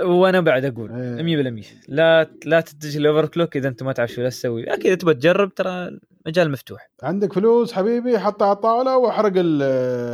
[0.03, 1.63] وأنا بعد أقول 100% إيه.
[1.89, 4.75] لا لا تتجه ال overclock إذا أنت ما تعرف شو تسوي.
[4.75, 6.91] أكيد تبغى تجرب ترى مجال مفتوح.
[7.03, 9.63] عندك فلوس حبيبي حطها على الطاولة واحرق ال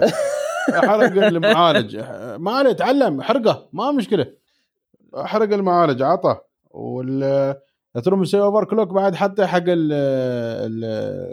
[0.69, 1.97] احرق المعالج.
[2.39, 4.27] ما عليه تعلم احرقه ما مشكلة.
[5.15, 6.37] احرق المعالج عطى
[6.71, 7.55] وال
[8.05, 9.63] تروح مسوي overclock بعد حتى حق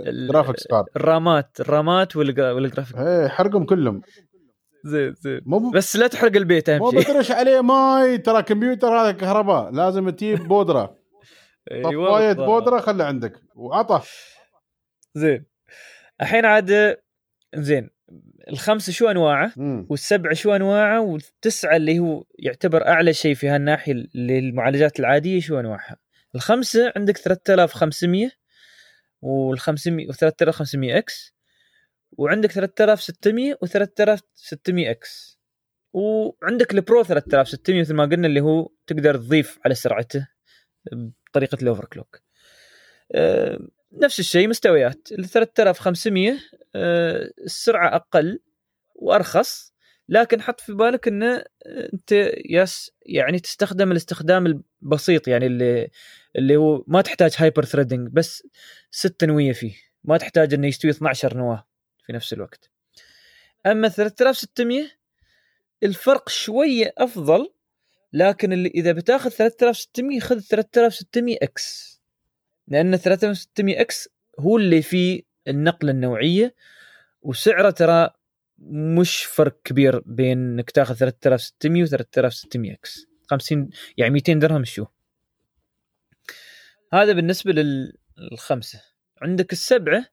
[0.07, 4.01] ال graphics card الرامات الرامات والجرافيك إيه حرقهم كلهم.
[4.85, 5.41] زين زين.
[5.45, 6.99] مو بس لا تحرق البيت أهم شيء.
[6.99, 10.95] مو بترش عليه ماي ترى كمبيوتر هذا كهرباء لازم تجيب بودرة.
[11.71, 13.33] أيوه طفاية بودرة خلي عندك.
[13.55, 14.01] وعطى
[15.15, 15.45] زين.
[16.21, 16.97] الحين عاد
[17.55, 17.89] زين.
[18.49, 19.53] الخمسة شو أنواعه؟
[19.89, 25.59] والسبعة شو أنواعه؟ والتسعة اللي هو يعتبر أعلى شيء في هالناحية اللي المعالجات العادية شو
[25.59, 25.97] أنواعها؟
[26.35, 28.31] الخمسة عندك 3500
[29.21, 31.35] وال 500 و 3500 X
[32.11, 35.39] وعندك 3600 و 3600 X.
[35.93, 40.27] وعندك ال Pro 3600 مثل ما قلنا اللي هو تقدر تضيف على سرعته
[40.91, 42.21] بطريقة ال overclock.
[43.15, 43.59] أه
[44.03, 45.09] نفس الشيء مستويات.
[45.11, 46.37] ال 3500
[46.75, 48.39] أه السرعة أقل
[48.95, 49.73] وأرخص
[50.09, 54.45] لكن حط في بالك إنه أنت يس يعني تستخدم الاستخدام
[54.81, 55.89] البسيط يعني اللي
[56.35, 58.47] اللي هو ما تحتاج hyper threading بس
[58.91, 59.73] ست نوية فيه.
[60.03, 61.67] ما تحتاج إنه يستوي 12 نواة
[62.05, 62.69] في نفس الوقت.
[63.65, 64.87] أما 3600
[65.83, 67.53] الفرق شوية أفضل
[68.13, 71.94] لكن اللي إذا بتاخذ 3600 خذ 3600 X.
[72.67, 74.09] لأن 3600 X
[74.39, 76.55] هو اللي فيه النقلة النوعية
[77.21, 78.09] وسعره ترى
[78.59, 83.05] مش فرق كبير بين إنك تاخذ 3600 و 3600 X.
[83.27, 84.85] 50 يعني 200 درهم شو.
[86.93, 87.51] هذا بالنسبة
[88.21, 88.81] للخمسة.
[89.21, 90.05] عندك السبعة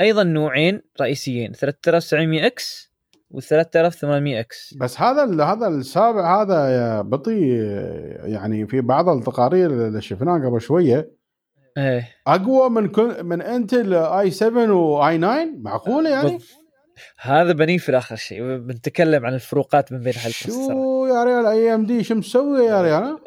[0.00, 2.92] أيضا نوعين رئيسيين 3900 X
[3.30, 4.74] و 3800 X.
[4.74, 7.56] بس هذا هذا السابع هذا يا بطي
[8.24, 11.21] يعني في بعض التقارير اللي شفناها قبل شوية
[11.78, 12.16] إيه.
[12.26, 16.38] أقوى من كل من Intel i 7 و i 9 معقولة يعني؟
[17.18, 18.56] هذا بنيه في اخر شيء.
[18.56, 23.20] بنتكلم عن الفروقات من بين هالبروسيسورات شو يا ريال AMD شو مسوي يا ريال؟ ها؟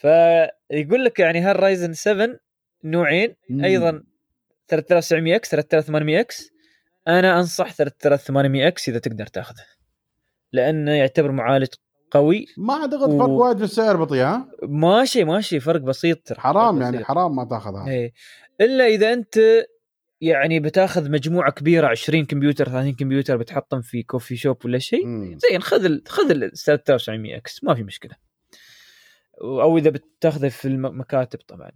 [0.70, 2.28] فيقول لك يعني هال Ryzen 7
[2.84, 3.36] نوعين.
[3.64, 4.02] أيضا
[4.68, 6.50] 3900 X 3800 X.
[7.08, 9.64] أنا أنصح 3800 X إذا تقدر تأخذه.
[10.52, 11.68] لأنه يعتبر معالج
[12.12, 16.74] قوي ما اعتقد فرق وايد في السعر بطي ها؟ ماشي ماشي فرق بسيط ترى حرام
[16.74, 17.06] فرق يعني بسيط.
[17.08, 18.12] حرام ما تاخذها إيه
[18.60, 19.38] إلا إذا أنت
[20.20, 25.06] يعني بتاخذ مجموعة كبيرة 20 كمبيوتر 30 كمبيوتر بتحطهم في coffee shop ولا شيء.
[25.50, 28.14] زين خذ ال خذ ال 3900 X ما في مشكلة
[29.42, 31.70] أو إذا بتاخذه في المكاتب طبعا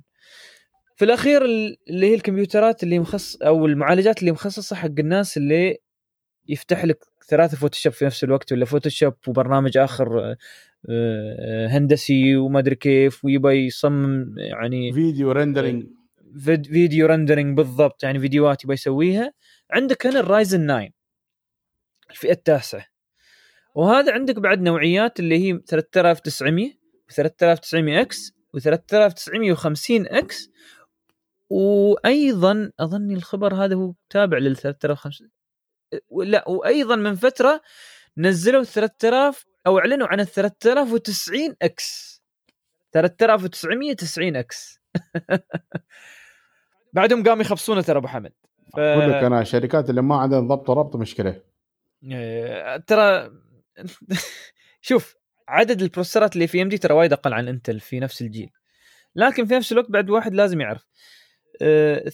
[0.96, 5.76] في الأخير ال- اللي هي الكمبيوترات اللي مخص أو المعالجات اللي مخصصة حق الناس اللي
[6.48, 6.98] يفتح لك
[7.28, 10.36] ثلاثة Photoshop في نفس الوقت ولا Photoshop وبرنامج آخر آه،
[10.88, 15.86] آه، هندسي وما أدري كيف ويبغى يصمم يعني video rendering
[16.38, 19.32] vid- video rendering بالضبط يعني فيديوهات يبغى يسويها.
[19.70, 20.88] عندك هنا ال Ryzen 9
[22.10, 22.86] الفئة التاسعة.
[23.74, 26.70] وهذا عندك بعد نوعيات اللي هي 3900
[27.08, 30.50] و 3900 X و 3950 X.
[31.50, 35.30] وأيضا أظني الخبر هذا هو تابع لل 3050
[36.10, 37.60] لا وأيضا من فترة
[38.18, 42.22] نزلوا 3000 أو أعلنوا عن ال 3090 X.
[42.92, 44.80] 3990 X.
[46.92, 48.32] بعدهم قاموا يخبصونه ترى أبو حمد.
[48.72, 48.78] ف...
[48.78, 51.40] أقول لك أنا الشركات اللي ما عندها ضبط وربط مشكلة.
[52.12, 53.30] آه، ترى
[54.88, 55.16] شوف
[55.48, 58.50] عدد البروسيسورات اللي في AMD ترى وايد أقل عن Intel في نفس الجيل.
[59.14, 60.86] لكن في نفس الوقت بعد واحد لازم يعرف.
[61.62, 62.12] آه،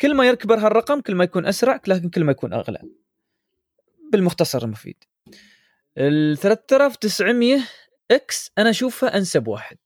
[0.00, 2.82] كل ما يكبر هالرقم كل ما يكون أسرع لكن كل ما يكون أغلى.
[4.12, 5.04] بالمختصر المفيد.
[5.98, 7.60] ال 3900
[8.10, 9.78] X أنا أشوفها أنسب واحد.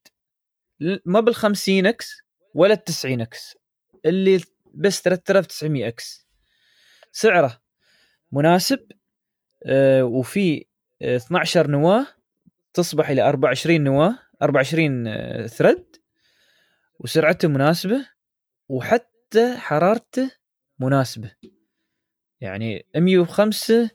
[1.04, 2.22] ما بال 50 إكس
[2.54, 3.56] ولا ال 90 إكس.
[4.06, 4.40] اللي
[4.74, 6.26] بس 3900 X.
[7.12, 7.60] سعره
[8.32, 8.92] مناسب
[9.64, 10.66] آه، وفي
[11.02, 12.06] آه، 12 نواة
[12.74, 15.96] تصبح إلى 24 نواة 24 آه، thread
[16.98, 18.06] وسرعته مناسبة
[18.68, 20.30] وحتى حرارته
[20.78, 21.32] مناسبه
[22.40, 23.90] يعني 105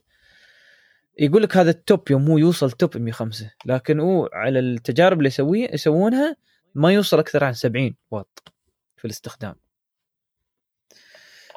[1.19, 5.27] يقول لك هذا ال top يوم هو يوصل top 105 لكن هو على التجارب اللي
[5.27, 6.35] يسوي يسوونها
[6.75, 8.53] ما يوصل أكثر عن 70 واط
[8.97, 9.55] في الاستخدام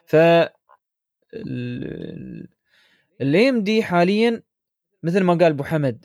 [0.07, 0.17] ف
[3.20, 4.43] ال AMD حاليا
[5.03, 6.05] مثل ما قال ابو حمد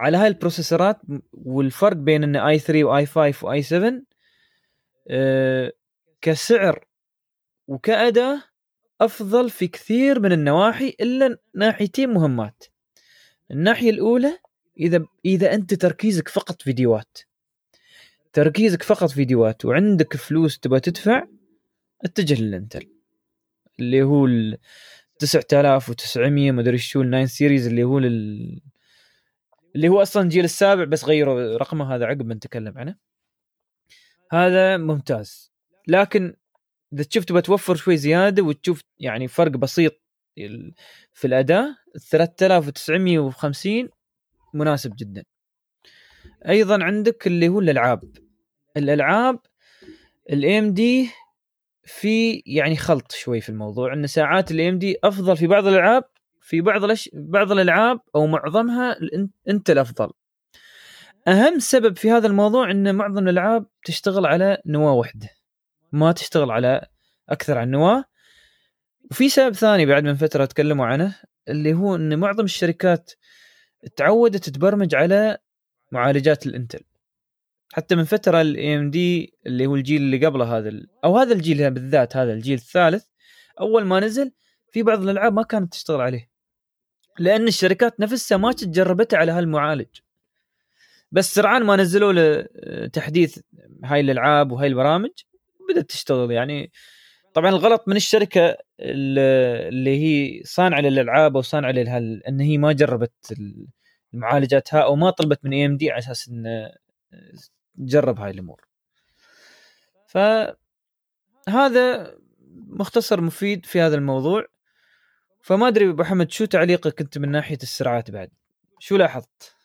[0.00, 1.00] على هاي البروسيسورات
[1.32, 4.02] والفرق بين ان i 3 و i 5 و i 7
[5.08, 5.72] آه،
[6.20, 6.84] كسعر
[7.70, 8.40] وكأداء
[9.00, 12.64] أفضل في كثير من النواحي إلا ناحيتين مهمات.
[13.50, 14.38] الناحية الأولى
[14.80, 17.18] إذا إذا أنت تركيزك فقط فيديوهات.
[18.32, 21.26] تركيزك فقط فيديوهات وعندك فلوس تبغى تدفع
[22.04, 22.90] اتجه للإنتل.
[23.80, 24.58] اللي هو ال
[25.18, 28.60] 9900 مدري شو ال 9 سيريز اللي هو لل
[29.76, 32.96] اللي هو أصلا الجيل السابع بس غيروا رقمه هذا عقب بنتكلم عنه.
[34.32, 35.52] هذا ممتاز.
[35.88, 36.36] لكن
[36.92, 40.00] إذا تشوف تبغى توفر شوي زيادة وتشوف يعني فرق بسيط
[41.12, 43.88] في الأداء 3950
[44.54, 45.24] مناسب جدا.
[46.48, 48.02] أيضا عندك اللي هو الألعاب.
[48.76, 49.38] الألعاب
[50.30, 51.10] ال AMD
[51.84, 53.94] في يعني خلط شوي في الموضوع.
[53.94, 56.04] إن ساعات ال AMD أفضل في بعض الألعاب
[56.40, 57.10] في بعض الأش...
[57.12, 58.96] بعض الألعاب أو معظمها
[59.48, 60.10] إنتل أفضل.
[61.28, 65.28] أهم سبب في هذا الموضوع إن معظم الألعاب تشتغل على نواة واحدة.
[65.92, 66.86] ما تشتغل على
[67.28, 68.04] أكثر عن نواة.
[69.10, 71.16] وفي سبب ثاني بعد من فترة تكلموا عنه
[71.48, 73.12] اللي هو إن معظم الشركات
[73.96, 75.38] تعودت تبرمج على
[75.92, 76.80] معالجات الإنتل.
[77.72, 80.72] حتى من فترة ال AMD اللي هو الجيل اللي قبله هذا
[81.04, 83.04] أو هذا الجيل بالذات هذا الجيل الثالث
[83.60, 84.32] أول ما نزل
[84.72, 86.30] في بعض الألعاب ما كانت تشتغل عليه.
[87.18, 89.88] لأن الشركات نفسها ما جربتها على هالمعالج.
[91.12, 92.46] بس سرعان ما نزلوا له
[92.86, 93.38] تحديث
[93.84, 95.10] هاي الألعاب وهاي البرامج.
[95.72, 96.72] بدأت تشتغل يعني.
[97.34, 103.34] طبعا الغلط من الشركة اللي هي صانعة للألعاب أو صانعة لهال إن هي ما جربت
[104.14, 106.70] المعالجات ها أو ما طلبت من اي ام دي على أساس إن
[107.78, 108.66] تجرب هاي الأمور.
[110.06, 110.56] فهذا
[112.66, 114.46] مختصر مفيد في هذا الموضوع.
[115.42, 118.30] فما أدري أبو حمد شو تعليقك أنت من ناحية السرعات بعد؟
[118.78, 119.59] شو لاحظت؟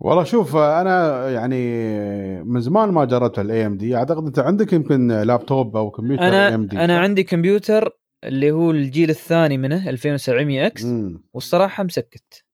[0.00, 1.62] والله شوف أنا يعني
[2.44, 6.98] من زمان ما جربت ال AMD أعتقد أنت عندك يمكن لابتوب أو كمبيوتر AMD أنا
[6.98, 10.86] عندي كمبيوتر اللي هو الجيل الثاني منه 2700 X
[11.32, 12.44] والصراحة مسكت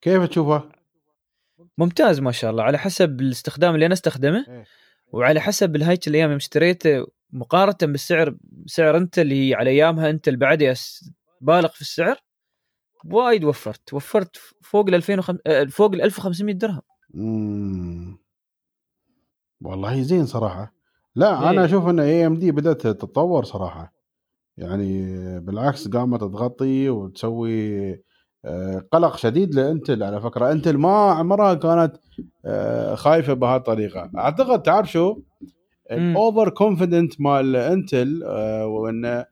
[0.00, 0.62] كيف تشوفه؟
[1.78, 4.64] ممتاز ما شاء الله على حسب الاستخدام اللي أنا أستخدمه إيه.
[5.12, 8.36] وعلى حسب الهيك الأيام يوم اشتريته مقارنة بالسعر
[8.66, 10.74] سعر إنتل على أيامها إنتل بعد
[11.40, 12.16] بالغ في السعر
[13.10, 16.80] وايد وفرت وفرت فوق ال 2005 آه، فوق ال 1500 درهم.
[17.14, 18.18] امم
[19.60, 20.72] والله زين صراحة.
[21.14, 21.50] لا إيه.
[21.50, 23.92] أنا أشوف إن AMD بدأت تتطور صراحة.
[24.56, 25.00] يعني
[25.40, 27.90] بالعكس قامت تغطي وتسوي
[28.44, 30.52] آه، قلق شديد لإنتل على فكرة.
[30.52, 31.96] إنتل ما عمرها كانت
[32.44, 35.20] آه، خايفة بهالطريقه أعتقد تعرف شو؟
[35.90, 38.24] ال over confident مال إنتل
[38.64, 39.24] وإنه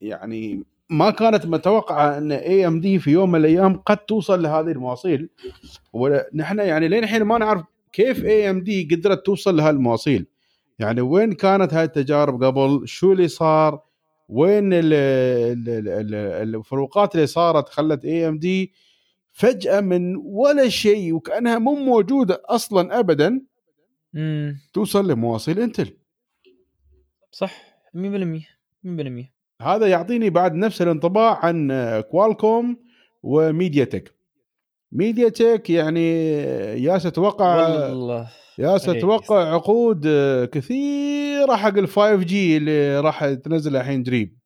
[0.00, 5.28] يعني ما كانت متوقعة أن AMD في يوم من الأيام قد توصل لهذه المواصيل.
[5.92, 7.62] ونحن يعني لين الحين ما نعرف
[7.92, 10.26] كيف AMD قدرت توصل لهالمواصيل
[10.78, 13.80] يعني وين كانت هاي التجارب قبل؟ شو اللي صار؟
[14.28, 14.70] وين
[16.42, 18.72] الفروقات اللي صارت خلت AMD
[19.32, 23.42] فجأة من ولا شيء وكأنها مو موجودة أصلا ابدا
[24.12, 24.58] مم.
[24.72, 25.96] توصل لمواصيل انتل
[27.30, 27.54] صح.
[27.94, 27.96] 100%
[28.84, 31.72] 100% هذا يعطيني بعد نفس الانطباع عن
[32.10, 32.76] كوالكوم
[33.22, 34.14] و MediaTek
[34.92, 36.32] MediaTek يعني
[36.82, 38.28] yes أتوقع والله
[38.58, 40.08] yes أتوقع عقود
[40.52, 44.38] كثيرة حق ال 5 G اللي راح تنزل الحين قريب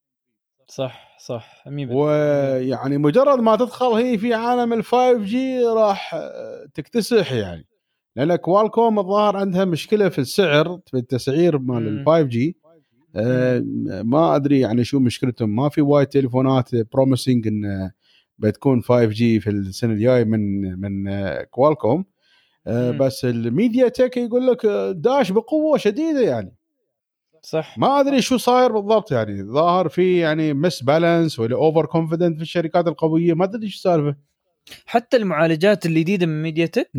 [0.67, 1.65] صح صح
[1.97, 6.21] ويعني مجرد ما تدخل هي في عالم ال 5 G راح
[6.75, 7.67] تكتسح يعني.
[8.17, 12.57] لأن كوالكوم الظاهر عندها مشكلة في السعر في التسعير مال ال 5 G
[14.05, 15.57] ما أدري يعني شو مشكلتهم.
[15.57, 17.91] ما في وايد تليفونات promising إن
[18.39, 21.11] بتكون 5 G في السنة الجاية من من
[21.51, 22.05] كوالكوم
[23.01, 24.67] بس ال MediaTek يقول لك
[24.97, 26.55] داش بقوة شديدة يعني.
[27.43, 27.79] صح.
[27.79, 29.43] ما أدري شو صاير بالضبط يعني.
[29.43, 33.35] ظاهر في يعني misbalance ولا over confident في الشركات القوية.
[33.35, 34.17] ما أدري شو السالفه
[34.87, 36.91] حتى المعالجات الجديدة من ميديا تك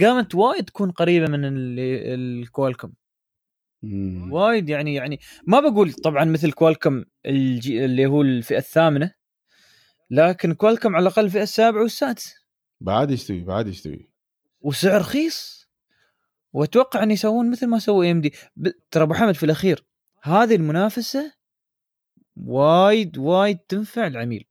[0.00, 1.44] قامت وايد تكون قريبة من
[4.30, 9.14] وايد يعني يعني ما بقول طبعا مثل كوالكم اللي هو الفئة الثامنة
[10.10, 12.34] لكن كوالكم على الأقل الفئة السابعة والسادسة.
[12.80, 14.10] بعد يستوي بعد يستوي
[14.60, 15.68] وسعر رخيص.
[16.52, 18.32] وأتوقع إن يسوون مثل ما سووا إم دي.
[18.90, 19.84] ترى أبو حمد في الأخير
[20.22, 21.32] هذه المنافسة
[22.36, 24.44] وايد وايد تنفع العميل.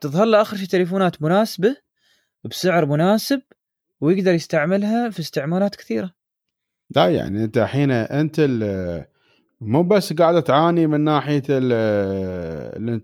[0.00, 1.76] تظهر له آخر شيء تليفونات مناسبة
[2.44, 3.42] بسعر مناسب
[4.00, 6.17] ويقدر يستعملها في استعمالات كثيرة.
[6.96, 8.40] لا يعني إنتل الحين إنتل
[9.60, 11.42] مو بس قاعدة تعاني من ناحية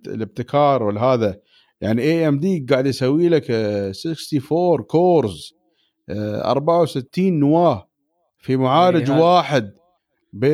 [0.07, 1.41] الابتكار والهذا
[1.81, 5.55] يعني AMD قاعد يسوي لك 64 cores
[6.11, 7.89] 64 نواة
[8.39, 9.73] في معالج يعني واحد
[10.33, 10.45] ب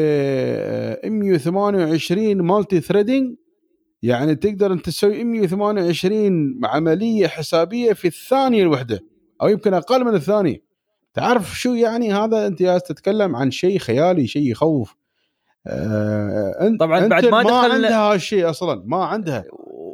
[1.05, 3.35] 128 multi threading
[4.03, 9.01] يعني تقدر أنت تسوي 128 عملية حسابية في الثانية الوحدة
[9.43, 10.70] أو يمكن أقل من الثانية.
[11.15, 14.97] تعرف شو يعني هذا؟ أنت تتكلم عن شيء خيالي شيء يخوف.
[15.67, 19.45] آه إنتل طبعا بعد ما, ما عندها هالشيء أصلا ما عندها.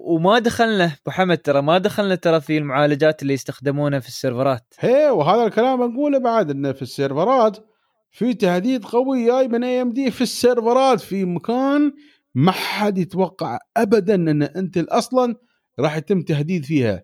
[0.06, 4.74] وما دخلنا أبو حمد ترى ما دخلنا ترى في المعالجات اللي يستخدمونها في السيرفرات.
[4.78, 7.56] هي وهذا الكلام نقوله بعد إنه في السيرفرات
[8.10, 11.92] في تهديد قوي جاي من AMD في السيرفرات في مكان
[12.34, 15.34] ما حد يتوقع ابدا إن إنتل أصلا
[15.80, 17.02] راح يتم تهديد فيها.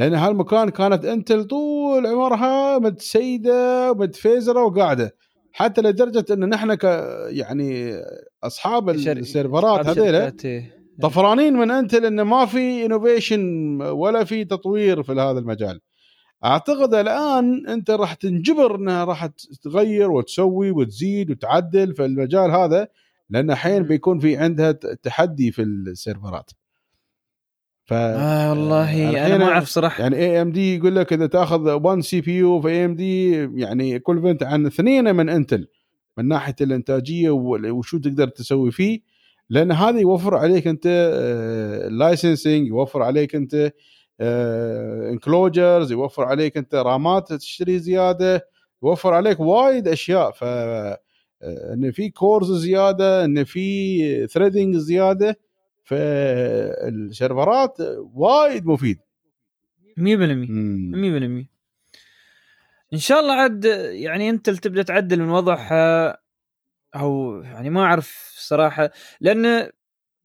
[0.00, 5.14] لأن هالمكان كانت إنتل طول عمرها متسيدة ومتفيزرة وقاعدة.
[5.52, 6.84] حتى لدرجة إن نحن ك
[7.28, 7.94] يعني
[8.44, 10.32] أصحاب السيرفرات هذيلا
[11.02, 13.42] طفرانين من إنتل انه ما في innovation
[13.82, 15.80] ولا في تطوير في هذا المجال.
[16.44, 19.26] أعتقد الآن أنت راح تنجبر إنها راح
[19.62, 22.88] تغير وتسوي وتزيد وتعدل في المجال هذا
[23.30, 24.72] لأن الحين بيكون في عندها
[25.02, 26.50] تحدي في السيرفرات.
[27.90, 30.02] ف آه والله أنا ما أعرف صراحة.
[30.02, 33.30] يعني AMD يقول لك إذا تأخذ 1 CPU في AMD
[33.60, 35.68] يعني equivalent عن اثنين من Intel
[36.18, 39.00] من ناحية الإنتاجية وشو تقدر تسوي فيه
[39.50, 40.82] لأن هذا يوفر عليك أنت
[41.86, 43.72] ال licensing آه، يوفر عليك أنت
[45.10, 48.46] enclosures يوفر عليك أنت رامات تشتري زيادة
[48.82, 50.30] يوفر عليك وايد أشياء.
[50.30, 50.98] ف آه،
[51.42, 55.38] إن في cores زيادة إن في threading زيادة
[55.90, 57.76] فالسيرفرات
[58.14, 58.98] وايد مفيد.
[59.96, 61.46] 100% 100%
[62.92, 66.18] إن شاء الله عاد يعني أنت اللي تبدأ تعدل من وضعها
[66.94, 68.90] أو يعني ما أعرف صراحة
[69.20, 69.70] لأن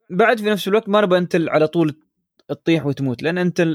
[0.10, 2.02] بعد في نفس الوقت ما نبغى أنت على طول
[2.48, 3.68] تطيح وتموت لأن أنت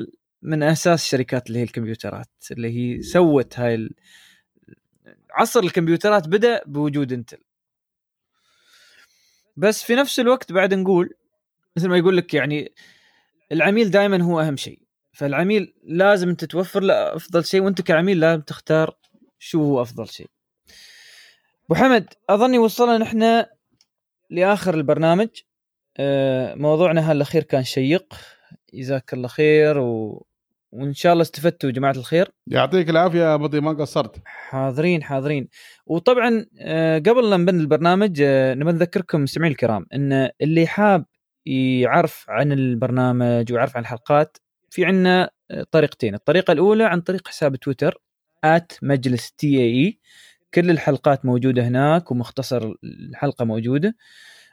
[0.42, 3.90] من أساس الشركات اللي هي الكمبيوترات اللي هي سوت هاي ال...
[5.30, 7.38] عصر الكمبيوترات بدأ بوجود إنتل.
[9.56, 11.14] بس في نفس الوقت بعد نقول
[11.80, 12.72] مثل ما يقول لك يعني
[13.52, 14.78] العميل دائما هو أهم شيء.
[15.12, 18.96] فالعميل لازم انت توفر له أفضل شيء وأنت كعميل لازم تختار
[19.38, 20.26] شو هو أفضل شيء.
[21.66, 23.44] أبو حمد أظني وصلنا نحن
[24.30, 25.28] لآخر البرنامج.
[25.96, 28.14] آه، موضوعنا هالاخير كان شيق؟
[28.74, 30.26] جزاك الله خير و...
[30.72, 32.30] وإن شاء الله استفدتوا جماعة الخير.
[32.46, 34.16] يعطيك العافية يا بطي ما قصرت.
[34.24, 35.48] حاضرين حاضرين.
[35.86, 41.04] وطبعا آه، قبل لا نبن البرنامج آه، نبي نذكركم مستمعين الكرام إن اللي حاب
[41.80, 44.38] يعرف عن البرنامج ويعرف عن الحلقات.
[44.70, 45.30] في عندنا
[45.70, 48.00] طريقتين الطريقة الأولى عن طريق حساب تويتر
[48.82, 49.98] مجلس IT
[50.54, 53.96] كل الحلقات موجودة هناك ومختصر الحلقة موجودة.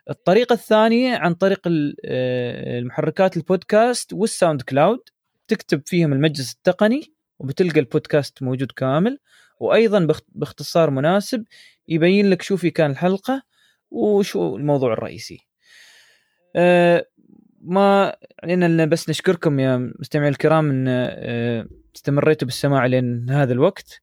[0.10, 5.00] الطريقة الثانية عن طريق المحركات البودكاست وال SoundCloud.
[5.48, 9.20] تكتب فيهم المجلس التقني وبتلقى البودكاست موجود كامل.
[9.60, 11.46] وأيضا باختصار مناسب
[11.88, 13.44] يبين لك شو في كان الحلقة
[13.92, 15.47] وشو الموضوع الرئيسي.
[16.56, 17.06] أه
[17.62, 24.02] ما علينا بس نشكركم يا مستمعي الكرام إن أه استمريتوا بالسماع لين هذا الوقت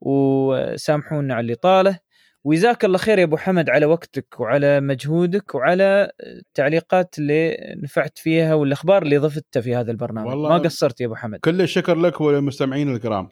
[0.00, 1.98] وسامحونا على الإطالة.
[2.44, 8.54] وجزاك الله خير يا أبو حمد على وقتك وعلى مجهودك وعلى التعليقات اللي نفعت فيها
[8.54, 10.28] والأخبار اللي ضفتها في هذا البرنامج.
[10.28, 11.38] والله ما قصرت يا أبو حمد.
[11.38, 13.28] كل الشكر لك وللمستمعين الكرام.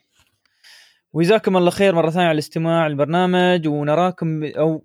[1.13, 4.85] وجزاكم الله خير مرة ثانية على الاستماع للبرنامج ونراكم أو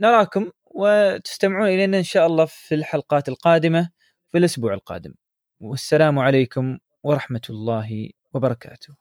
[0.00, 3.90] نراكم وتستمعون إلينا إن شاء الله في الحلقات القادمة
[4.28, 5.14] في الأسبوع القادم.
[5.60, 8.99] والسلام عليكم ورحمة الله وبركاته.